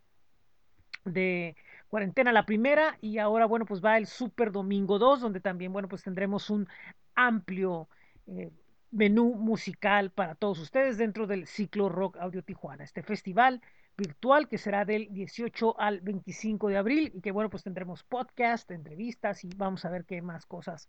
de 1.07 1.57
cuarentena 1.89 2.33
la 2.33 2.47
primera 2.47 2.99
y 3.01 3.19
ahora 3.19 3.47
bueno 3.47 3.65
pues 3.65 3.85
va 3.85 3.97
el 3.97 4.07
Super 4.07 4.53
Domingo 4.53 4.99
2 4.99 5.21
donde 5.21 5.41
también 5.41 5.73
bueno 5.73 5.89
pues 5.89 6.03
tendremos 6.03 6.51
un 6.51 6.69
amplio 7.15 7.89
eh, 8.27 8.51
menú 8.91 9.35
musical 9.35 10.11
para 10.11 10.35
todos 10.35 10.59
ustedes 10.59 10.99
dentro 10.99 11.27
del 11.27 11.47
ciclo 11.47 11.89
Rock 11.89 12.17
Audio 12.19 12.43
Tijuana, 12.43 12.85
este 12.85 13.03
festival 13.03 13.63
virtual 13.97 14.49
que 14.49 14.59
será 14.59 14.85
del 14.85 15.09
18 15.13 15.81
al 15.81 16.01
25 16.01 16.69
de 16.69 16.77
abril 16.77 17.13
y 17.15 17.21
que 17.21 17.33
bueno 17.33 17.51
pues 17.51 17.63
tendremos 17.63 18.03
podcast, 18.03 18.71
entrevistas 18.71 19.45
y 19.45 19.51
vamos 19.57 19.85
a 19.85 19.91
ver 19.91 20.05
qué 20.05 20.21
más 20.23 20.45
cosas 20.47 20.89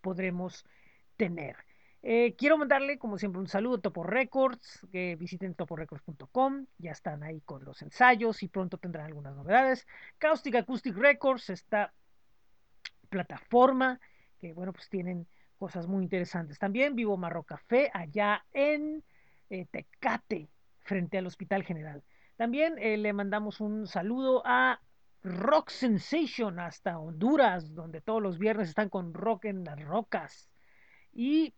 podremos 0.00 0.64
tener. 1.16 1.56
Eh, 2.04 2.34
quiero 2.36 2.58
mandarle, 2.58 2.98
como 2.98 3.16
siempre, 3.16 3.40
un 3.40 3.46
saludo 3.46 3.76
a 3.76 3.80
Topo 3.80 4.02
Records, 4.02 4.86
que 4.90 5.14
visiten 5.16 5.54
toporecords.com, 5.54 6.66
ya 6.78 6.90
están 6.90 7.22
ahí 7.22 7.40
con 7.42 7.64
los 7.64 7.80
ensayos 7.82 8.42
y 8.42 8.48
pronto 8.48 8.76
tendrán 8.76 9.06
algunas 9.06 9.36
novedades. 9.36 9.86
Caustic 10.18 10.56
Acoustic 10.56 10.96
Records, 10.96 11.50
esta 11.50 11.92
plataforma 13.08 14.00
que, 14.40 14.52
bueno, 14.52 14.72
pues 14.72 14.88
tienen 14.88 15.28
cosas 15.56 15.86
muy 15.86 16.02
interesantes. 16.02 16.58
También 16.58 16.96
Vivo 16.96 17.16
Marro 17.16 17.44
Café, 17.44 17.88
allá 17.94 18.44
en 18.52 19.04
eh, 19.48 19.66
Tecate, 19.70 20.48
frente 20.80 21.18
al 21.18 21.26
Hospital 21.28 21.62
General. 21.62 22.02
También 22.36 22.76
eh, 22.78 22.96
le 22.96 23.12
mandamos 23.12 23.60
un 23.60 23.86
saludo 23.86 24.42
a 24.44 24.80
Rock 25.22 25.70
Sensation 25.70 26.58
hasta 26.58 26.98
Honduras, 26.98 27.74
donde 27.74 28.00
todos 28.00 28.20
los 28.20 28.38
viernes 28.38 28.70
están 28.70 28.88
con 28.88 29.14
rock 29.14 29.44
en 29.44 29.62
las 29.62 29.80
rocas. 29.80 30.50
Y 31.12 31.54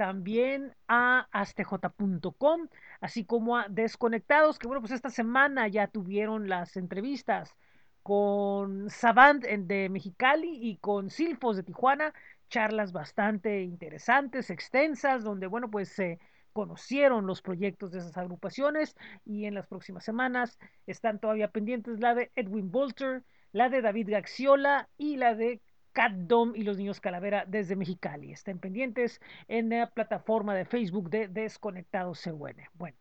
también 0.00 0.74
a 0.88 1.28
astj.com, 1.30 2.68
así 3.02 3.26
como 3.26 3.58
a 3.58 3.66
Desconectados, 3.68 4.58
que 4.58 4.66
bueno, 4.66 4.80
pues 4.80 4.92
esta 4.92 5.10
semana 5.10 5.68
ya 5.68 5.88
tuvieron 5.88 6.48
las 6.48 6.78
entrevistas 6.78 7.54
con 8.02 8.88
Savant 8.88 9.44
de 9.44 9.90
Mexicali 9.90 10.58
y 10.58 10.78
con 10.78 11.10
Silfos 11.10 11.56
de 11.56 11.64
Tijuana, 11.64 12.14
charlas 12.48 12.92
bastante 12.92 13.60
interesantes, 13.60 14.48
extensas, 14.48 15.22
donde 15.22 15.46
bueno, 15.46 15.70
pues 15.70 15.90
se 15.90 16.18
conocieron 16.54 17.26
los 17.26 17.42
proyectos 17.42 17.92
de 17.92 17.98
esas 17.98 18.16
agrupaciones 18.16 18.96
y 19.26 19.44
en 19.44 19.54
las 19.54 19.66
próximas 19.66 20.02
semanas 20.02 20.58
están 20.86 21.18
todavía 21.18 21.50
pendientes 21.50 22.00
la 22.00 22.14
de 22.14 22.30
Edwin 22.36 22.70
Bolter, 22.70 23.22
la 23.52 23.68
de 23.68 23.82
David 23.82 24.08
Gaxiola 24.08 24.88
y 24.96 25.16
la 25.16 25.34
de 25.34 25.60
Cat 25.92 26.12
Dom 26.12 26.54
y 26.54 26.62
los 26.62 26.76
niños 26.76 27.00
Calavera 27.00 27.44
desde 27.46 27.76
Mexicali. 27.76 28.32
Estén 28.32 28.58
pendientes 28.58 29.20
en 29.48 29.70
la 29.70 29.90
plataforma 29.90 30.54
de 30.54 30.64
Facebook 30.64 31.10
de 31.10 31.28
Desconectados 31.28 32.22
CUN. 32.24 32.56
Bueno, 32.74 32.96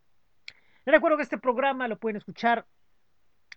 les 0.86 0.94
recuerdo 0.94 1.18
que 1.18 1.24
este 1.24 1.38
programa 1.38 1.88
lo 1.88 2.00
pueden 2.00 2.18
escuchar 2.18 2.66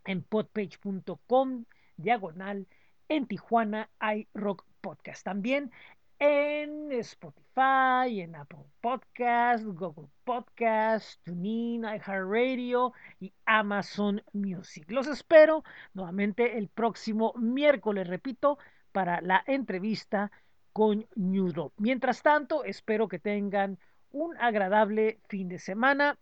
en 0.05 0.23
podpage.com, 0.23 1.65
diagonal, 1.97 2.67
en 3.09 3.27
Tijuana 3.27 3.89
iRock 4.01 4.65
Podcast. 4.81 5.25
También 5.25 5.71
en 6.19 6.93
Spotify, 6.93 8.21
en 8.21 8.37
Apple 8.37 8.65
Podcast, 8.81 9.65
Google 9.65 10.09
Podcast, 10.23 11.21
TuneIn, 11.25 11.83
iHeartRadio 11.83 12.93
y 13.19 13.33
Amazon 13.45 14.23
Music. 14.33 14.89
Los 14.89 15.09
espero 15.09 15.65
nuevamente 15.95 16.59
el 16.59 16.69
próximo 16.69 17.35
miércoles, 17.37 18.07
repito, 18.07 18.59
para 18.93 19.21
la 19.21 19.43
entrevista 19.47 20.31
con 20.73 21.07
New 21.17 21.73
Mientras 21.77 22.23
tanto, 22.23 22.65
espero 22.65 23.09
que 23.09 23.19
tengan 23.19 23.79
un 24.11 24.37
agradable 24.39 25.21
fin 25.29 25.49
de 25.49 25.59
semana 25.59 26.19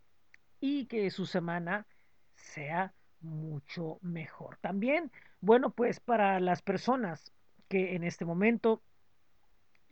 y 0.61 0.87
que 0.87 1.11
su 1.11 1.27
semana 1.27 1.87
sea 2.35 2.95
mucho 3.21 3.99
mejor. 4.03 4.57
También, 4.61 5.11
bueno, 5.41 5.71
pues 5.71 6.01
para 6.01 6.41
las 6.41 6.63
personas 6.63 7.33
que 7.69 7.95
en 7.95 8.05
este 8.05 8.25
momento 8.25 8.83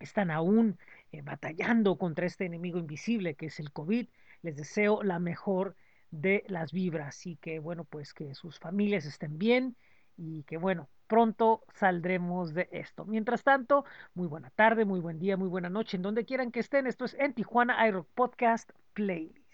están 0.00 0.30
aún 0.30 0.78
eh, 1.12 1.22
batallando 1.22 1.96
contra 1.96 2.26
este 2.26 2.46
enemigo 2.46 2.78
invisible 2.78 3.34
que 3.34 3.46
es 3.46 3.60
el 3.60 3.72
COVID, 3.72 4.08
les 4.42 4.56
deseo 4.56 5.02
la 5.02 5.18
mejor 5.18 5.76
de 6.10 6.44
las 6.48 6.72
vibras 6.72 7.26
y 7.26 7.36
que, 7.36 7.58
bueno, 7.58 7.84
pues 7.84 8.14
que 8.14 8.34
sus 8.34 8.58
familias 8.58 9.04
estén 9.04 9.38
bien 9.38 9.76
y 10.16 10.44
que, 10.44 10.56
bueno, 10.56 10.88
pronto 11.08 11.64
saldremos 11.74 12.54
de 12.54 12.68
esto. 12.70 13.04
Mientras 13.04 13.42
tanto, 13.42 13.84
muy 14.14 14.28
buena 14.28 14.50
tarde, 14.50 14.84
muy 14.84 15.00
buen 15.00 15.18
día, 15.18 15.36
muy 15.36 15.48
buena 15.48 15.70
noche, 15.70 15.96
en 15.96 16.02
donde 16.02 16.24
quieran 16.24 16.52
que 16.52 16.60
estén. 16.60 16.86
Esto 16.86 17.04
es 17.04 17.14
en 17.14 17.34
Tijuana 17.34 17.86
iRock 17.88 18.06
Podcast 18.14 18.70
Playlist. 18.94 19.47